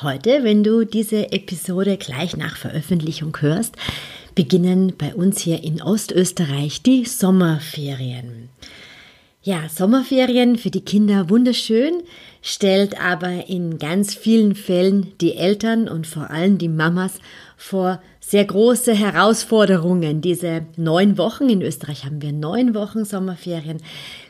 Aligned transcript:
Heute, 0.00 0.44
wenn 0.44 0.62
du 0.62 0.84
diese 0.84 1.32
Episode 1.32 1.96
gleich 1.96 2.36
nach 2.36 2.56
Veröffentlichung 2.56 3.36
hörst, 3.40 3.74
beginnen 4.36 4.92
bei 4.96 5.12
uns 5.12 5.40
hier 5.40 5.64
in 5.64 5.82
Ostösterreich 5.82 6.82
die 6.82 7.04
Sommerferien. 7.04 8.48
Ja, 9.42 9.68
Sommerferien 9.68 10.56
für 10.56 10.70
die 10.70 10.84
Kinder 10.84 11.30
wunderschön, 11.30 12.04
stellt 12.42 13.00
aber 13.00 13.48
in 13.48 13.80
ganz 13.80 14.14
vielen 14.14 14.54
Fällen 14.54 15.14
die 15.20 15.34
Eltern 15.34 15.88
und 15.88 16.06
vor 16.06 16.30
allem 16.30 16.58
die 16.58 16.68
Mamas 16.68 17.14
vor 17.56 18.00
sehr 18.20 18.44
große 18.44 18.94
Herausforderungen. 18.94 20.20
Diese 20.20 20.64
neun 20.76 21.18
Wochen, 21.18 21.48
in 21.48 21.60
Österreich 21.60 22.04
haben 22.04 22.22
wir 22.22 22.32
neun 22.32 22.72
Wochen 22.76 23.04
Sommerferien, 23.04 23.78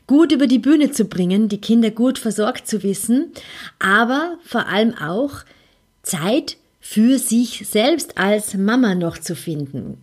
gut 0.06 0.32
über 0.32 0.46
die 0.46 0.60
Bühne 0.60 0.92
zu 0.92 1.04
bringen, 1.04 1.50
die 1.50 1.60
Kinder 1.60 1.90
gut 1.90 2.18
versorgt 2.18 2.66
zu 2.66 2.82
wissen, 2.82 3.32
aber 3.78 4.38
vor 4.46 4.66
allem 4.68 4.94
auch 4.94 5.44
Zeit 6.08 6.56
für 6.80 7.18
sich 7.18 7.66
selbst 7.68 8.18
als 8.18 8.54
Mama 8.54 8.94
noch 8.94 9.18
zu 9.18 9.36
finden. 9.36 9.98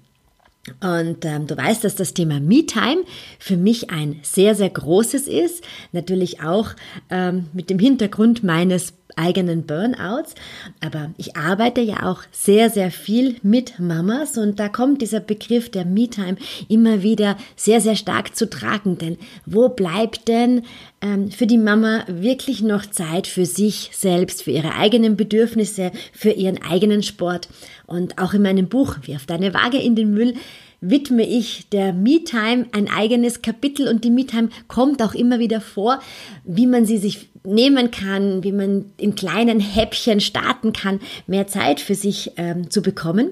Und 0.81 1.25
ähm, 1.25 1.45
du 1.45 1.55
weißt, 1.55 1.83
dass 1.83 1.95
das 1.95 2.13
Thema 2.13 2.39
Me-Time 2.39 3.03
für 3.37 3.55
mich 3.55 3.91
ein 3.91 4.19
sehr, 4.23 4.55
sehr 4.55 4.69
großes 4.69 5.27
ist. 5.27 5.63
Natürlich 5.91 6.41
auch 6.41 6.69
ähm, 7.11 7.47
mit 7.53 7.69
dem 7.69 7.77
Hintergrund 7.77 8.43
meines 8.43 8.93
eigenen 9.15 9.65
Burnouts. 9.65 10.35
Aber 10.81 11.11
ich 11.17 11.35
arbeite 11.35 11.81
ja 11.81 12.03
auch 12.03 12.21
sehr, 12.31 12.69
sehr 12.69 12.91
viel 12.91 13.35
mit 13.43 13.79
Mamas 13.79 14.37
und 14.37 14.59
da 14.59 14.69
kommt 14.69 15.01
dieser 15.01 15.19
Begriff 15.19 15.69
der 15.69 15.85
Me-Time 15.85 16.37
immer 16.67 17.03
wieder 17.03 17.37
sehr, 17.55 17.81
sehr 17.81 17.95
stark 17.95 18.35
zu 18.35 18.49
tragen. 18.49 18.97
Denn 18.97 19.17
wo 19.45 19.69
bleibt 19.69 20.27
denn 20.27 20.63
ähm, 21.01 21.31
für 21.31 21.47
die 21.47 21.57
Mama 21.57 22.03
wirklich 22.07 22.61
noch 22.61 22.85
Zeit 22.85 23.27
für 23.27 23.45
sich 23.45 23.89
selbst, 23.93 24.43
für 24.43 24.51
ihre 24.51 24.75
eigenen 24.75 25.17
Bedürfnisse, 25.17 25.91
für 26.13 26.31
ihren 26.31 26.61
eigenen 26.61 27.03
Sport? 27.03 27.49
Und 27.87 28.17
auch 28.17 28.33
in 28.33 28.41
meinem 28.41 28.67
Buch 28.67 28.97
Wirf 29.05 29.25
deine 29.25 29.53
Waage 29.53 29.77
in 29.77 29.95
den 29.95 30.13
Müll 30.13 30.33
widme 30.81 31.27
ich 31.27 31.69
der 31.69 31.93
Me-Time 31.93 32.67
ein 32.71 32.89
eigenes 32.89 33.41
Kapitel 33.41 33.87
und 33.87 34.03
die 34.03 34.11
Me-Time 34.11 34.49
kommt 34.67 35.01
auch 35.01 35.13
immer 35.13 35.39
wieder 35.39 35.61
vor, 35.61 35.99
wie 36.43 36.67
man 36.67 36.85
sie 36.85 36.97
sich 36.97 37.29
nehmen 37.45 37.91
kann, 37.91 38.43
wie 38.43 38.51
man 38.51 38.91
in 38.97 39.15
kleinen 39.15 39.59
Häppchen 39.59 40.19
starten 40.19 40.73
kann, 40.73 40.99
mehr 41.27 41.47
Zeit 41.47 41.79
für 41.79 41.95
sich 41.95 42.31
ähm, 42.37 42.69
zu 42.69 42.81
bekommen. 42.81 43.31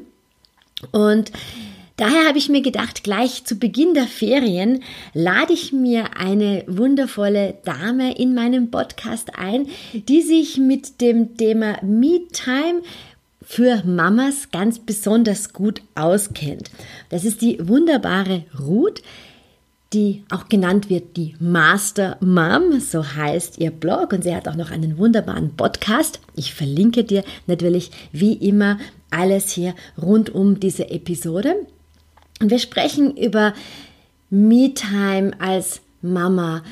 Und 0.92 1.32
Daher 1.96 2.28
habe 2.28 2.40
ich 2.40 2.50
mir 2.50 2.64
gedacht, 2.64 3.04
gleich 3.04 3.46
zu 3.46 3.56
Beginn 3.56 3.94
der 3.94 4.08
Ferien 4.08 4.82
lade 5.14 5.54
ich 5.54 5.72
mir 5.72 6.18
eine 6.18 6.64
wundervolle 6.66 7.60
Dame 7.66 8.18
in 8.18 8.34
meinem 8.34 8.72
Podcast 8.72 9.38
ein, 9.38 9.68
die 9.94 10.24
sich 10.24 10.58
mit 10.58 11.02
dem 11.02 11.38
Thema 11.38 11.78
Me-Time 11.84 12.82
für 13.44 13.84
Mamas 13.86 14.50
ganz 14.52 14.80
besonders 14.80 15.54
gut 15.54 15.84
auskennt. 15.94 16.72
Das 17.10 17.26
ist 17.26 17.42
die 17.44 17.60
wunderbare 17.62 18.46
Ruth, 18.60 19.04
die 19.94 20.24
auch 20.30 20.50
genannt 20.50 20.90
wird 20.90 21.18
die 21.18 21.36
Master 21.40 22.18
Mom, 22.20 22.80
so 22.80 23.06
heißt 23.06 23.60
ihr 23.60 23.72
Blog 23.72 24.12
und 24.14 24.24
sie 24.24 24.36
hat 24.36 24.48
auch 24.48 24.56
noch 24.56 24.72
einen 24.72 24.98
wunderbaren 24.98 25.56
Podcast. 25.56 26.20
Ich 26.36 26.54
verlinke 26.54 27.04
dir 27.04 27.24
natürlich 27.46 27.92
wie 28.12 28.34
immer 28.34 28.80
alles 29.12 29.52
hier 29.52 29.76
rund 30.02 30.30
um 30.32 30.60
diese 30.60 30.90
Episode. 30.90 31.56
Und 32.42 32.50
wir 32.50 32.60
sprechen 32.60 33.16
über 33.16 33.54
Me-Time 34.30 35.32
als 35.40 35.82
Mama, 36.02 36.64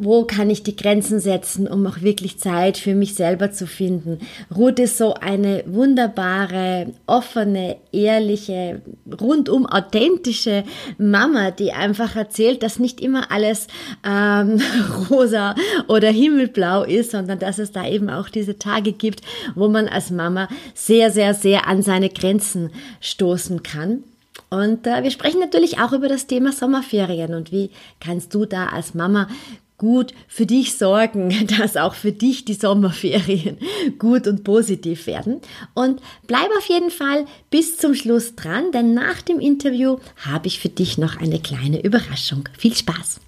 wo 0.00 0.24
kann 0.24 0.48
ich 0.48 0.62
die 0.62 0.76
Grenzen 0.76 1.18
setzen, 1.18 1.66
um 1.66 1.86
auch 1.86 2.02
wirklich 2.02 2.38
Zeit 2.38 2.78
für 2.78 2.94
mich 2.94 3.14
selber 3.14 3.50
zu 3.50 3.66
finden. 3.66 4.20
Ruth 4.54 4.78
ist 4.78 4.96
so 4.96 5.14
eine 5.14 5.64
wunderbare, 5.66 6.92
offene, 7.06 7.76
ehrliche, 7.92 8.80
rundum 9.20 9.66
authentische 9.66 10.64
Mama, 10.98 11.50
die 11.50 11.72
einfach 11.72 12.14
erzählt, 12.14 12.62
dass 12.62 12.78
nicht 12.78 13.00
immer 13.00 13.30
alles 13.32 13.66
ähm, 14.06 14.60
rosa 15.10 15.54
oder 15.88 16.10
himmelblau 16.10 16.84
ist, 16.84 17.10
sondern 17.10 17.38
dass 17.38 17.58
es 17.58 17.72
da 17.72 17.86
eben 17.86 18.08
auch 18.08 18.28
diese 18.28 18.58
Tage 18.58 18.92
gibt, 18.92 19.22
wo 19.54 19.68
man 19.68 19.88
als 19.88 20.10
Mama 20.10 20.48
sehr, 20.74 21.10
sehr, 21.10 21.34
sehr 21.34 21.66
an 21.66 21.82
seine 21.82 22.08
Grenzen 22.08 22.70
stoßen 23.00 23.62
kann. 23.62 24.04
Und 24.50 24.86
äh, 24.86 25.02
wir 25.02 25.10
sprechen 25.10 25.40
natürlich 25.40 25.78
auch 25.78 25.92
über 25.92 26.08
das 26.08 26.26
Thema 26.26 26.52
Sommerferien 26.52 27.34
und 27.34 27.52
wie 27.52 27.70
kannst 28.00 28.34
du 28.34 28.46
da 28.46 28.66
als 28.66 28.94
Mama 28.94 29.28
gut 29.78 30.12
für 30.26 30.44
dich 30.44 30.76
sorgen, 30.76 31.46
dass 31.58 31.76
auch 31.76 31.94
für 31.94 32.12
dich 32.12 32.44
die 32.44 32.54
Sommerferien 32.54 33.58
gut 33.98 34.26
und 34.26 34.44
positiv 34.44 35.06
werden. 35.06 35.40
Und 35.74 36.02
bleib 36.26 36.50
auf 36.58 36.68
jeden 36.68 36.90
Fall 36.90 37.24
bis 37.50 37.78
zum 37.78 37.94
Schluss 37.94 38.34
dran, 38.34 38.72
denn 38.72 38.92
nach 38.92 39.22
dem 39.22 39.40
Interview 39.40 39.98
habe 40.16 40.48
ich 40.48 40.60
für 40.60 40.68
dich 40.68 40.98
noch 40.98 41.16
eine 41.16 41.38
kleine 41.38 41.82
Überraschung. 41.82 42.48
Viel 42.58 42.74
Spaß! 42.74 43.20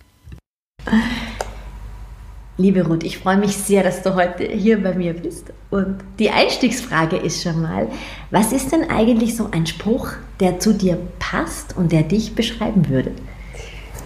Liebe 2.59 2.87
Ruth, 2.87 3.05
ich 3.05 3.17
freue 3.17 3.39
mich 3.39 3.57
sehr, 3.57 3.83
dass 3.83 4.03
du 4.03 4.15
heute 4.15 4.45
hier 4.45 4.83
bei 4.83 4.93
mir 4.93 5.15
bist. 5.15 5.51
Und 5.71 5.99
die 6.19 6.29
Einstiegsfrage 6.29 7.17
ist 7.17 7.43
schon 7.43 7.63
mal, 7.63 7.89
was 8.31 8.53
ist 8.53 8.71
denn 8.73 8.91
eigentlich 8.91 9.35
so 9.35 9.49
ein 9.51 9.67
Spruch, 9.67 10.09
der 10.41 10.59
zu 10.59 10.75
dir 10.75 10.99
passt 11.19 11.75
und 11.75 11.91
der 11.91 12.03
dich 12.03 12.35
beschreiben 12.35 12.91
würde? 12.91 13.13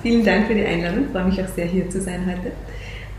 Vielen 0.04 0.22
Dank 0.22 0.48
für 0.48 0.54
die 0.54 0.66
Einladung. 0.66 1.06
Ich 1.06 1.12
freue 1.12 1.24
mich 1.24 1.42
auch 1.42 1.48
sehr, 1.48 1.64
hier 1.64 1.88
zu 1.88 1.98
sein 1.98 2.26
heute. 2.26 2.52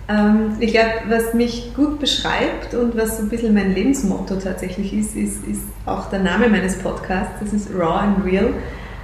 Ähm, 0.07 0.51
ich 0.59 0.72
glaube, 0.72 0.91
was 1.09 1.34
mich 1.34 1.73
gut 1.75 2.00
beschreibt 2.00 2.75
und 2.75 2.96
was 2.96 3.18
so 3.18 3.23
ein 3.23 3.29
bisschen 3.29 3.56
mein 3.56 3.73
Lebensmotto 3.73 4.35
tatsächlich 4.35 4.94
ist, 4.94 5.16
ist, 5.16 5.44
ist 5.47 5.63
auch 5.88 6.12
der 6.12 6.19
Name 6.19 6.47
meines 6.47 6.78
Podcasts. 6.78 7.40
Das 7.40 7.53
ist 7.53 7.72
Raw 7.73 8.01
and 8.01 8.23
Real. 8.23 8.53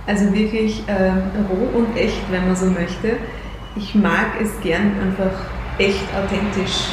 Also 0.05 0.31
wirklich 0.31 0.83
ähm, 0.87 1.23
roh 1.49 1.79
und 1.79 1.97
echt, 1.97 2.21
wenn 2.29 2.45
man 2.45 2.55
so 2.55 2.67
möchte. 2.67 3.17
Ich 3.75 3.95
mag 3.95 4.27
es 4.39 4.51
gern 4.61 4.91
einfach 5.01 5.33
echt 5.79 6.05
authentisch. 6.13 6.85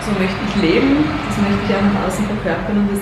So 0.00 0.10
möchte 0.18 0.40
ich 0.48 0.62
leben, 0.62 1.04
das 1.28 1.36
möchte 1.36 1.60
ich 1.68 1.76
auch 1.76 1.82
nach 1.82 2.08
außen 2.08 2.24
verkörpern 2.24 2.78
und 2.78 2.92
das 2.92 3.00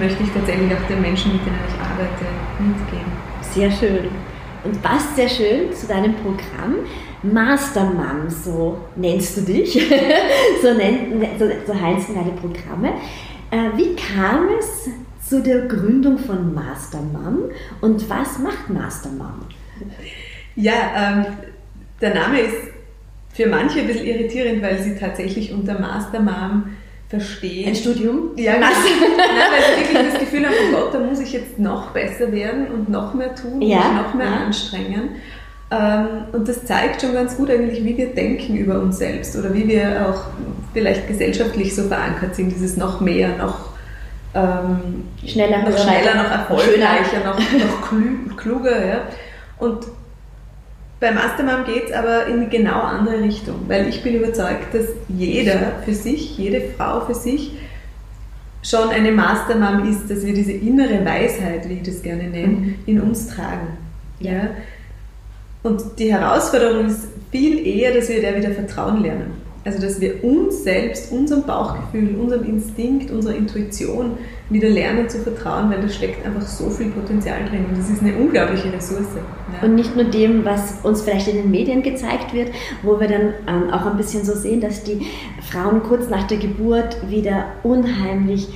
möchte 0.00 0.22
ich 0.22 0.30
tatsächlich 0.30 0.72
auch 0.72 0.86
den 0.88 1.00
Menschen, 1.00 1.32
mit 1.32 1.44
denen 1.44 1.58
ich 1.66 1.80
arbeite, 1.82 2.26
mitgeben. 2.60 3.10
Sehr 3.42 3.72
schön 3.72 4.35
und 4.66 4.82
passt 4.82 5.16
sehr 5.16 5.28
schön 5.28 5.72
zu 5.72 5.86
deinem 5.86 6.14
Programm. 6.14 6.76
Mastermom, 7.22 8.28
so 8.28 8.78
nennst 8.94 9.36
du 9.36 9.40
dich, 9.40 9.72
so, 10.62 10.74
nenn, 10.74 11.26
so, 11.38 11.46
so 11.66 11.74
heißen 11.74 12.14
deine 12.14 12.32
Programme. 12.32 12.94
Äh, 13.50 13.76
wie 13.76 13.96
kam 13.96 14.48
es 14.58 14.88
zu 15.28 15.42
der 15.42 15.62
Gründung 15.62 16.18
von 16.18 16.54
Mastermom 16.54 17.50
und 17.80 18.08
was 18.10 18.38
macht 18.38 18.68
Mastermom? 18.68 19.40
Ja, 20.54 20.72
ähm, 20.96 21.26
der 22.00 22.14
Name 22.14 22.40
ist 22.40 22.56
für 23.32 23.46
manche 23.46 23.80
ein 23.80 23.86
bisschen 23.86 24.06
irritierend, 24.06 24.62
weil 24.62 24.78
sie 24.82 24.96
tatsächlich 24.96 25.52
unter 25.52 25.80
Mastermom 25.80 26.64
verstehen. 27.08 27.68
Ein 27.68 27.74
Studium? 27.74 28.30
Ja, 28.36 28.54
genau. 28.54 28.66
Nein, 29.16 29.28
weil 29.52 29.62
sie 29.62 29.94
wirklich 29.94 30.12
das 30.12 30.20
Gefühl 30.20 30.46
haben, 30.46 30.54
oh 30.68 30.76
Gott, 30.76 30.94
da 30.94 30.98
muss 30.98 31.20
ich 31.20 31.32
jetzt 31.32 31.58
noch 31.58 31.90
besser 31.90 32.32
werden 32.32 32.66
und 32.68 32.88
noch 32.88 33.14
mehr 33.14 33.34
tun 33.34 33.62
ja. 33.62 33.88
und 33.88 33.96
noch 33.96 34.14
mehr 34.14 34.26
ja. 34.26 34.46
anstrengen. 34.46 35.10
Ähm, 35.70 36.06
und 36.32 36.48
das 36.48 36.64
zeigt 36.64 37.00
schon 37.00 37.12
ganz 37.12 37.36
gut 37.36 37.50
eigentlich, 37.50 37.84
wie 37.84 37.96
wir 37.96 38.14
denken 38.14 38.56
über 38.56 38.80
uns 38.80 38.98
selbst 38.98 39.36
oder 39.36 39.52
wie 39.52 39.66
wir 39.66 40.08
auch 40.08 40.26
vielleicht 40.72 41.08
gesellschaftlich 41.08 41.74
so 41.74 41.84
verankert 41.84 42.36
sind, 42.36 42.50
dieses 42.50 42.76
noch 42.76 43.00
mehr, 43.00 43.36
noch 43.36 43.70
ähm, 44.34 45.04
schneller, 45.26 45.62
noch, 45.68 45.76
schneller, 45.76 46.22
noch 46.22 46.30
erfolgreicher, 46.30 47.24
noch, 47.24 47.38
noch 47.38 48.36
kluger. 48.36 48.86
Ja. 48.86 49.00
Und 49.58 49.86
bei 50.98 51.12
Mastermom 51.12 51.64
geht 51.64 51.90
es 51.90 51.92
aber 51.92 52.26
in 52.26 52.34
eine 52.34 52.48
genau 52.48 52.80
andere 52.80 53.20
Richtung, 53.22 53.66
weil 53.68 53.88
ich 53.88 54.02
bin 54.02 54.14
überzeugt, 54.14 54.72
dass 54.72 54.86
jeder 55.08 55.82
für 55.84 55.92
sich, 55.92 56.38
jede 56.38 56.62
Frau 56.76 57.00
für 57.04 57.14
sich 57.14 57.52
schon 58.62 58.88
eine 58.88 59.12
Mastermom 59.12 59.88
ist, 59.88 60.10
dass 60.10 60.24
wir 60.24 60.32
diese 60.32 60.52
innere 60.52 61.04
Weisheit, 61.04 61.68
wie 61.68 61.74
ich 61.74 61.82
das 61.82 62.02
gerne 62.02 62.24
nenne, 62.24 62.46
mhm. 62.46 62.74
in 62.86 63.00
uns 63.00 63.28
tragen. 63.28 63.76
Ja? 64.20 64.48
Und 65.62 65.82
die 65.98 66.12
Herausforderung 66.12 66.86
ist 66.86 67.08
viel 67.30 67.66
eher, 67.66 67.94
dass 67.94 68.08
wir 68.08 68.20
der 68.20 68.36
wieder 68.36 68.52
vertrauen 68.52 69.02
lernen. 69.02 69.45
Also, 69.66 69.80
dass 69.80 70.00
wir 70.00 70.22
uns 70.22 70.62
selbst, 70.62 71.10
unserem 71.10 71.42
Bauchgefühl, 71.42 72.14
unserem 72.14 72.44
Instinkt, 72.44 73.10
unserer 73.10 73.34
Intuition 73.34 74.12
wieder 74.48 74.68
lernen 74.68 75.08
zu 75.08 75.18
vertrauen, 75.18 75.70
weil 75.70 75.80
da 75.80 75.88
steckt 75.88 76.24
einfach 76.24 76.46
so 76.46 76.70
viel 76.70 76.90
Potenzial 76.90 77.40
drin 77.50 77.64
und 77.68 77.76
das 77.76 77.90
ist 77.90 78.00
eine 78.00 78.14
unglaubliche 78.14 78.72
Ressource. 78.72 79.08
Ja. 79.16 79.66
Und 79.66 79.74
nicht 79.74 79.96
nur 79.96 80.04
dem, 80.04 80.44
was 80.44 80.84
uns 80.84 81.02
vielleicht 81.02 81.26
in 81.26 81.34
den 81.34 81.50
Medien 81.50 81.82
gezeigt 81.82 82.32
wird, 82.32 82.52
wo 82.84 83.00
wir 83.00 83.08
dann 83.08 83.34
ähm, 83.48 83.70
auch 83.72 83.86
ein 83.86 83.96
bisschen 83.96 84.24
so 84.24 84.34
sehen, 84.34 84.60
dass 84.60 84.84
die 84.84 85.04
Frauen 85.42 85.82
kurz 85.82 86.08
nach 86.08 86.28
der 86.28 86.38
Geburt 86.38 87.10
wieder 87.10 87.46
unheimlich 87.64 88.48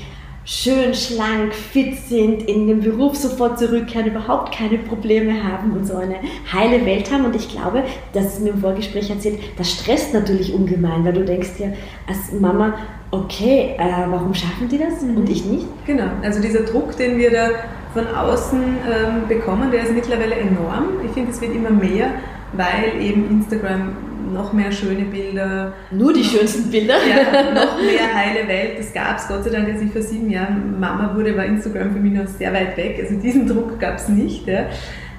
schön, 0.51 0.93
schlank, 0.95 1.55
fit 1.55 1.97
sind, 2.09 2.43
in 2.49 2.67
den 2.67 2.81
Beruf 2.81 3.15
sofort 3.17 3.61
zurückkehren, 3.61 4.09
überhaupt 4.09 4.53
keine 4.53 4.79
Probleme 4.79 5.45
haben 5.45 5.71
und 5.73 5.87
so 5.87 5.97
eine 5.97 6.17
heile 6.53 6.85
Welt 6.85 7.13
haben. 7.13 7.25
Und 7.25 7.37
ich 7.37 7.49
glaube, 7.49 7.85
das 8.13 8.35
ist 8.35 8.41
mir 8.41 8.51
im 8.51 8.61
Vorgespräch 8.61 9.09
erzählt, 9.11 9.39
das 9.57 9.71
stresst 9.71 10.13
natürlich 10.13 10.53
ungemein, 10.53 11.05
weil 11.05 11.13
du 11.13 11.25
denkst 11.25 11.51
dir 11.57 11.75
als 12.09 12.33
Mama, 12.33 12.75
okay, 13.13 13.77
äh, 13.79 14.11
warum 14.11 14.35
schaffen 14.35 14.69
die 14.69 14.79
das 14.79 15.03
mhm. 15.03 15.19
und 15.19 15.31
ich 15.31 15.45
nicht? 15.45 15.67
Genau, 15.87 16.09
also 16.23 16.43
dieser 16.43 16.65
Druck, 16.65 16.97
den 16.97 17.17
wir 17.17 17.31
da 17.31 17.51
von 17.95 18.09
außen 18.09 18.61
ähm, 18.61 19.29
bekommen, 19.29 19.71
der 19.71 19.85
ist 19.85 19.93
mittlerweile 19.93 20.35
enorm. 20.35 20.89
Ich 21.05 21.13
finde, 21.13 21.31
es 21.31 21.41
wird 21.41 21.55
immer 21.55 21.71
mehr, 21.71 22.11
weil 22.55 23.01
eben 23.01 23.31
Instagram 23.31 23.93
noch 24.31 24.53
mehr 24.53 24.73
schöne 24.73 25.05
Bilder. 25.05 25.73
Nur 25.91 26.13
die 26.13 26.25
schönsten 26.25 26.71
Bilder? 26.71 26.95
Ja, 27.09 27.53
noch 27.55 27.81
mehr 27.81 28.15
heile 28.15 28.49
Welt. 28.49 28.79
Das 28.79 28.93
gab 28.93 29.19
es 29.19 29.29
Gott 29.29 29.45
sei 29.45 29.51
Dank, 29.51 29.69
als 29.69 29.83
ich 29.83 29.91
vor 29.91 30.03
sieben 30.03 30.31
Jahren 30.31 30.79
Mama 30.79 31.15
wurde, 31.15 31.37
war 31.37 31.45
Instagram 31.45 31.93
für 31.93 32.01
mich 32.01 32.13
noch 32.13 32.27
sehr 32.27 32.53
weit 32.53 32.77
weg. 32.77 32.99
Also 33.03 33.21
diesen 33.21 33.47
Druck 33.47 33.79
gab 33.79 33.97
es 33.97 34.09
nicht. 34.09 34.47
Ja. 34.47 34.67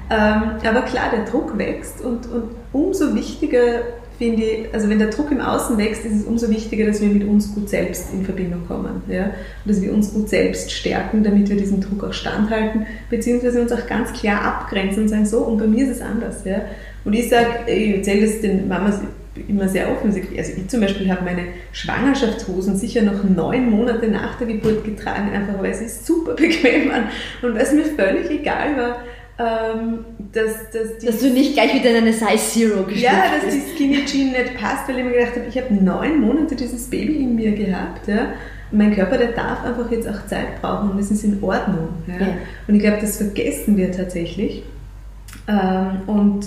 Ähm, 0.09 0.57
aber 0.63 0.81
klar, 0.81 1.11
der 1.11 1.25
Druck 1.25 1.57
wächst 1.57 2.01
und, 2.01 2.29
und 2.29 2.51
umso 2.73 3.15
wichtiger 3.15 3.83
finde 4.21 4.43
ich, 4.43 4.73
also 4.73 4.87
wenn 4.87 4.99
der 4.99 5.09
Druck 5.09 5.31
im 5.31 5.41
Außen 5.41 5.79
wächst, 5.79 6.05
ist 6.05 6.13
es 6.13 6.23
umso 6.25 6.47
wichtiger, 6.47 6.85
dass 6.85 7.01
wir 7.01 7.09
mit 7.09 7.27
uns 7.27 7.55
gut 7.55 7.69
selbst 7.69 8.13
in 8.13 8.23
Verbindung 8.23 8.67
kommen. 8.67 9.01
Ja? 9.07 9.23
Und 9.25 9.33
dass 9.65 9.81
wir 9.81 9.91
uns 9.91 10.13
gut 10.13 10.29
selbst 10.29 10.71
stärken, 10.71 11.23
damit 11.23 11.49
wir 11.49 11.57
diesem 11.57 11.81
Druck 11.81 12.03
auch 12.03 12.13
standhalten, 12.13 12.85
beziehungsweise 13.09 13.59
uns 13.59 13.71
auch 13.71 13.87
ganz 13.87 14.13
klar 14.13 14.43
abgrenzen 14.43 15.03
und 15.03 15.09
sagen, 15.09 15.25
so, 15.25 15.39
und 15.39 15.57
bei 15.57 15.65
mir 15.65 15.85
ist 15.85 15.97
es 15.97 16.01
anders. 16.01 16.45
Ja? 16.45 16.61
Und 17.03 17.13
ich 17.13 17.30
sage, 17.30 17.48
ich 17.68 17.95
erzähle 17.95 18.27
das 18.27 18.42
den 18.42 18.68
Mamas 18.68 19.00
immer 19.48 19.68
sehr 19.68 19.89
offen. 19.92 20.07
Also 20.09 20.51
ich 20.57 20.68
zum 20.68 20.81
Beispiel 20.81 21.09
habe 21.09 21.24
meine 21.24 21.44
Schwangerschaftshosen 21.71 22.75
sicher 22.75 23.01
noch 23.01 23.24
neun 23.24 23.69
Monate 23.69 24.07
nach 24.07 24.38
der 24.38 24.48
Geburt 24.48 24.83
getragen, 24.83 25.31
einfach 25.33 25.62
weil 25.62 25.74
sie 25.74 25.88
super 25.88 26.33
bequem 26.36 26.89
waren 26.89 27.06
und 27.42 27.56
weil 27.56 27.62
es 27.62 27.74
mir 27.74 27.86
völlig 27.86 28.30
egal 28.30 28.77
war, 28.77 28.98
ähm, 29.39 30.06
dass, 30.33 30.69
dass, 30.71 31.03
dass 31.03 31.19
du 31.19 31.30
nicht 31.30 31.53
gleich 31.53 31.74
wieder 31.74 31.92
in 31.92 31.98
eine 31.98 32.13
Size 32.13 32.38
Zero 32.38 32.83
geschnitten 32.83 33.03
Ja, 33.03 33.24
dass 33.44 33.53
die 33.53 33.62
Skinny 33.74 34.06
Jean 34.06 34.31
nicht 34.31 34.57
passt, 34.57 34.88
weil 34.88 35.00
ich 35.00 35.06
mir 35.06 35.12
gedacht 35.12 35.36
habe, 35.36 35.45
ich 35.48 35.57
habe 35.57 35.74
neun 35.74 36.19
Monate 36.19 36.56
dieses 36.56 36.89
Baby 36.89 37.24
in 37.24 37.36
mir 37.36 37.53
gehabt. 37.53 38.07
Ja. 38.07 38.33
Mein 38.71 38.94
Körper, 38.94 39.18
der 39.18 39.31
darf 39.31 39.63
einfach 39.65 39.89
jetzt 39.92 40.07
auch 40.07 40.25
Zeit 40.27 40.62
brauchen 40.62 40.92
und 40.92 41.00
das 41.00 41.09
ist 41.09 41.24
in 41.24 41.42
Ordnung. 41.42 41.89
Ja. 42.07 42.27
Ja. 42.27 42.33
Und 42.68 42.75
ich 42.75 42.81
glaube, 42.81 43.00
das 43.01 43.18
vergessen 43.18 43.77
wir 43.77 43.92
tatsächlich. 43.92 44.63
Ähm, 45.48 46.01
und 46.07 46.45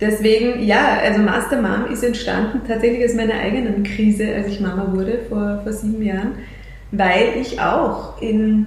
Deswegen, 0.00 0.62
ja, 0.62 0.98
also 1.02 1.20
Master 1.20 1.60
Mom 1.60 1.90
ist 1.92 2.04
entstanden 2.04 2.60
tatsächlich 2.66 3.04
aus 3.04 3.14
meiner 3.14 3.34
eigenen 3.34 3.82
Krise, 3.82 4.32
als 4.32 4.46
ich 4.46 4.60
Mama 4.60 4.92
wurde 4.92 5.18
vor, 5.28 5.60
vor 5.64 5.72
sieben 5.72 6.02
Jahren, 6.02 6.34
weil 6.92 7.34
ich 7.40 7.60
auch 7.60 8.20
in 8.22 8.66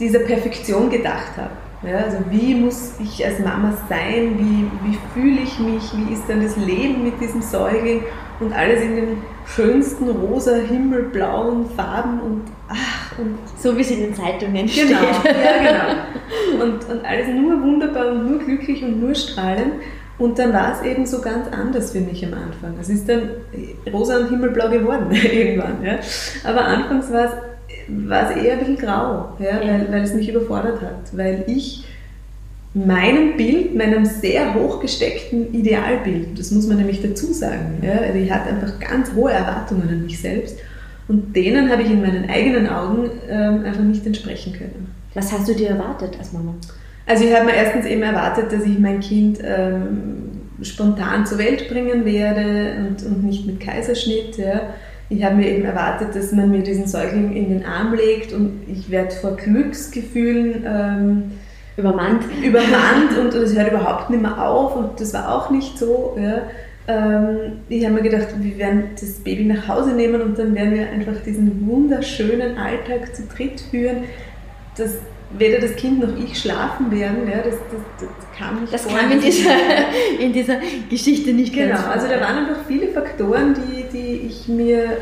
dieser 0.00 0.20
Perfektion 0.20 0.90
gedacht 0.90 1.36
habe. 1.36 1.50
Ja, 1.88 1.98
also 1.98 2.18
wie 2.30 2.54
muss 2.54 2.94
ich 2.98 3.24
als 3.24 3.38
Mama 3.38 3.76
sein, 3.88 4.38
wie, 4.38 4.88
wie 4.88 4.98
fühle 5.12 5.40
ich 5.42 5.58
mich, 5.58 5.82
wie 5.96 6.14
ist 6.14 6.22
dann 6.26 6.42
das 6.42 6.56
Leben 6.56 7.04
mit 7.04 7.20
diesem 7.20 7.42
Säugling 7.42 8.02
und 8.40 8.52
alles 8.52 8.82
in 8.82 8.96
den 8.96 9.08
schönsten 9.46 10.08
rosa, 10.08 10.56
himmelblauen 10.56 11.66
Farben 11.76 12.20
und 12.20 12.42
ach 12.68 13.18
und 13.18 13.38
so 13.58 13.76
wie 13.76 13.82
es 13.82 13.90
in 13.90 14.00
den 14.00 14.14
Zeitungen 14.14 14.66
steht. 14.66 14.88
Genau, 14.88 15.02
ja 15.02 15.58
genau. 15.58 16.64
Und, 16.64 16.88
und 16.88 17.04
alles 17.04 17.28
nur 17.28 17.62
wunderbar 17.62 18.12
und 18.12 18.30
nur 18.30 18.38
glücklich 18.38 18.82
und 18.82 19.00
nur 19.00 19.14
strahlend. 19.14 19.74
Und 20.18 20.38
dann 20.38 20.52
war 20.52 20.72
es 20.72 20.86
eben 20.86 21.06
so 21.06 21.20
ganz 21.20 21.48
anders 21.48 21.90
für 21.90 22.00
mich 22.00 22.24
am 22.24 22.34
Anfang. 22.34 22.74
Es 22.80 22.88
ist 22.88 23.08
dann 23.08 23.30
rosa 23.92 24.18
und 24.18 24.30
himmelblau 24.30 24.68
geworden 24.68 25.10
irgendwann. 25.12 25.82
Ja. 25.84 25.98
Aber 26.44 26.64
anfangs 26.64 27.10
war 27.10 27.24
es, 27.24 27.32
war 28.08 28.30
es 28.30 28.36
eher 28.36 28.52
ein 28.54 28.58
bisschen 28.60 28.76
grau, 28.76 29.36
ja, 29.38 29.60
Weil, 29.60 29.86
weil 29.90 30.02
es 30.02 30.14
mich 30.14 30.28
überfordert 30.28 30.80
hat. 30.80 31.16
Weil 31.16 31.44
ich 31.48 31.84
meinem 32.74 33.36
Bild, 33.36 33.74
meinem 33.74 34.04
sehr 34.04 34.54
hochgesteckten 34.54 35.54
Idealbild, 35.54 36.38
das 36.38 36.50
muss 36.50 36.66
man 36.66 36.76
nämlich 36.76 37.00
dazu 37.02 37.32
sagen, 37.32 37.78
ja, 37.82 37.98
also 37.98 38.18
ich 38.18 38.30
hatte 38.30 38.50
einfach 38.50 38.80
ganz 38.80 39.12
hohe 39.14 39.30
Erwartungen 39.30 39.88
an 39.88 40.02
mich 40.02 40.20
selbst 40.20 40.58
und 41.06 41.36
denen 41.36 41.70
habe 41.70 41.82
ich 41.82 41.90
in 41.90 42.02
meinen 42.02 42.28
eigenen 42.28 42.68
Augen 42.68 43.10
ähm, 43.28 43.64
einfach 43.64 43.82
nicht 43.82 44.04
entsprechen 44.04 44.54
können. 44.54 44.92
Was 45.14 45.32
hast 45.32 45.48
du 45.48 45.54
dir 45.54 45.68
erwartet 45.70 46.16
als 46.18 46.32
Mama? 46.32 46.54
Also 47.06 47.24
ich 47.24 47.34
habe 47.34 47.46
mir 47.46 47.54
erstens 47.54 47.86
eben 47.86 48.02
erwartet, 48.02 48.52
dass 48.52 48.64
ich 48.64 48.78
mein 48.78 49.00
Kind 49.00 49.38
ähm, 49.42 50.24
spontan 50.62 51.26
zur 51.26 51.38
Welt 51.38 51.68
bringen 51.68 52.04
werde 52.04 52.76
und, 52.78 53.04
und 53.04 53.24
nicht 53.24 53.46
mit 53.46 53.60
Kaiserschnitt. 53.60 54.38
Ja. 54.38 54.74
Ich 55.10 55.22
habe 55.22 55.36
mir 55.36 55.48
eben 55.48 55.64
erwartet, 55.64 56.14
dass 56.14 56.32
man 56.32 56.50
mir 56.50 56.62
diesen 56.62 56.86
Säugling 56.86 57.36
in 57.36 57.50
den 57.50 57.66
Arm 57.66 57.94
legt 57.94 58.32
und 58.32 58.62
ich 58.66 58.90
werde 58.90 59.14
vor 59.14 59.36
Glücksgefühlen 59.36 60.64
ähm, 60.66 61.32
übermannt. 61.76 62.24
übermannt 62.42 63.18
und 63.20 63.34
es 63.34 63.54
hört 63.54 63.70
überhaupt 63.70 64.08
nicht 64.08 64.22
mehr 64.22 64.48
auf 64.48 64.76
und 64.76 65.00
das 65.00 65.12
war 65.12 65.34
auch 65.34 65.50
nicht 65.50 65.78
so. 65.78 66.16
Ja. 66.18 66.42
Ähm, 66.86 67.58
ich 67.68 67.84
habe 67.84 67.94
mir 67.94 68.02
gedacht, 68.02 68.28
wir 68.38 68.58
werden 68.58 68.90
das 68.98 69.12
Baby 69.20 69.44
nach 69.44 69.68
Hause 69.68 69.92
nehmen 69.92 70.22
und 70.22 70.38
dann 70.38 70.54
werden 70.54 70.74
wir 70.74 70.88
einfach 70.90 71.22
diesen 71.24 71.66
wunderschönen 71.66 72.56
Alltag 72.56 73.14
zu 73.14 73.22
dritt 73.24 73.60
führen. 73.60 74.04
Das, 74.76 74.96
weder 75.38 75.60
das 75.60 75.76
Kind 75.76 76.00
noch 76.00 76.16
ich 76.18 76.38
schlafen 76.38 76.90
werden. 76.90 77.28
Ja, 77.28 77.38
das, 77.38 77.54
das, 77.54 78.08
das 78.08 78.38
kam 78.38 78.60
nicht 78.60 78.72
Das 78.72 78.86
kam 78.86 79.10
in 79.10 79.20
dieser, 79.20 79.50
in 80.20 80.32
dieser 80.32 80.56
Geschichte 80.88 81.32
nicht 81.32 81.52
Genau, 81.52 81.78
also 81.90 82.06
da 82.08 82.20
waren 82.20 82.38
einfach 82.38 82.62
viele 82.66 82.88
Faktoren, 82.88 83.54
die, 83.54 83.84
die 83.96 84.26
ich 84.26 84.48
mir 84.48 84.98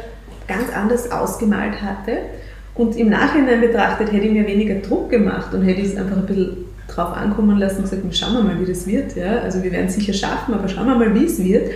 ganz 0.49 0.73
anders 0.75 1.11
ausgemalt 1.11 1.81
hatte. 1.83 2.19
Und 2.75 2.97
im 2.97 3.11
Nachhinein 3.11 3.61
betrachtet 3.61 4.13
hätte 4.13 4.27
ich 4.27 4.33
mir 4.33 4.47
weniger 4.47 4.77
Druck 4.77 5.11
gemacht 5.11 5.53
und 5.53 5.63
hätte 5.63 5.81
ich 5.83 5.89
es 5.89 5.97
einfach 5.97 6.17
ein 6.17 6.27
bisschen 6.27 6.65
drauf 6.89 7.17
ankommen 7.17 7.59
lassen 7.59 7.79
und 7.79 7.91
gesagt, 7.91 8.17
schauen 8.17 8.35
wir 8.35 8.43
mal, 8.43 8.61
wie 8.61 8.67
das 8.67 8.87
wird. 8.87 9.15
Ja? 9.17 9.41
Also 9.41 9.63
wir 9.63 9.73
werden 9.73 9.87
es 9.87 9.95
sicher 9.95 10.13
schaffen, 10.13 10.55
aber 10.55 10.69
schauen 10.69 10.87
wir 10.87 10.97
mal, 10.97 11.15
wie 11.15 11.25
es 11.25 11.43
wird. 11.43 11.71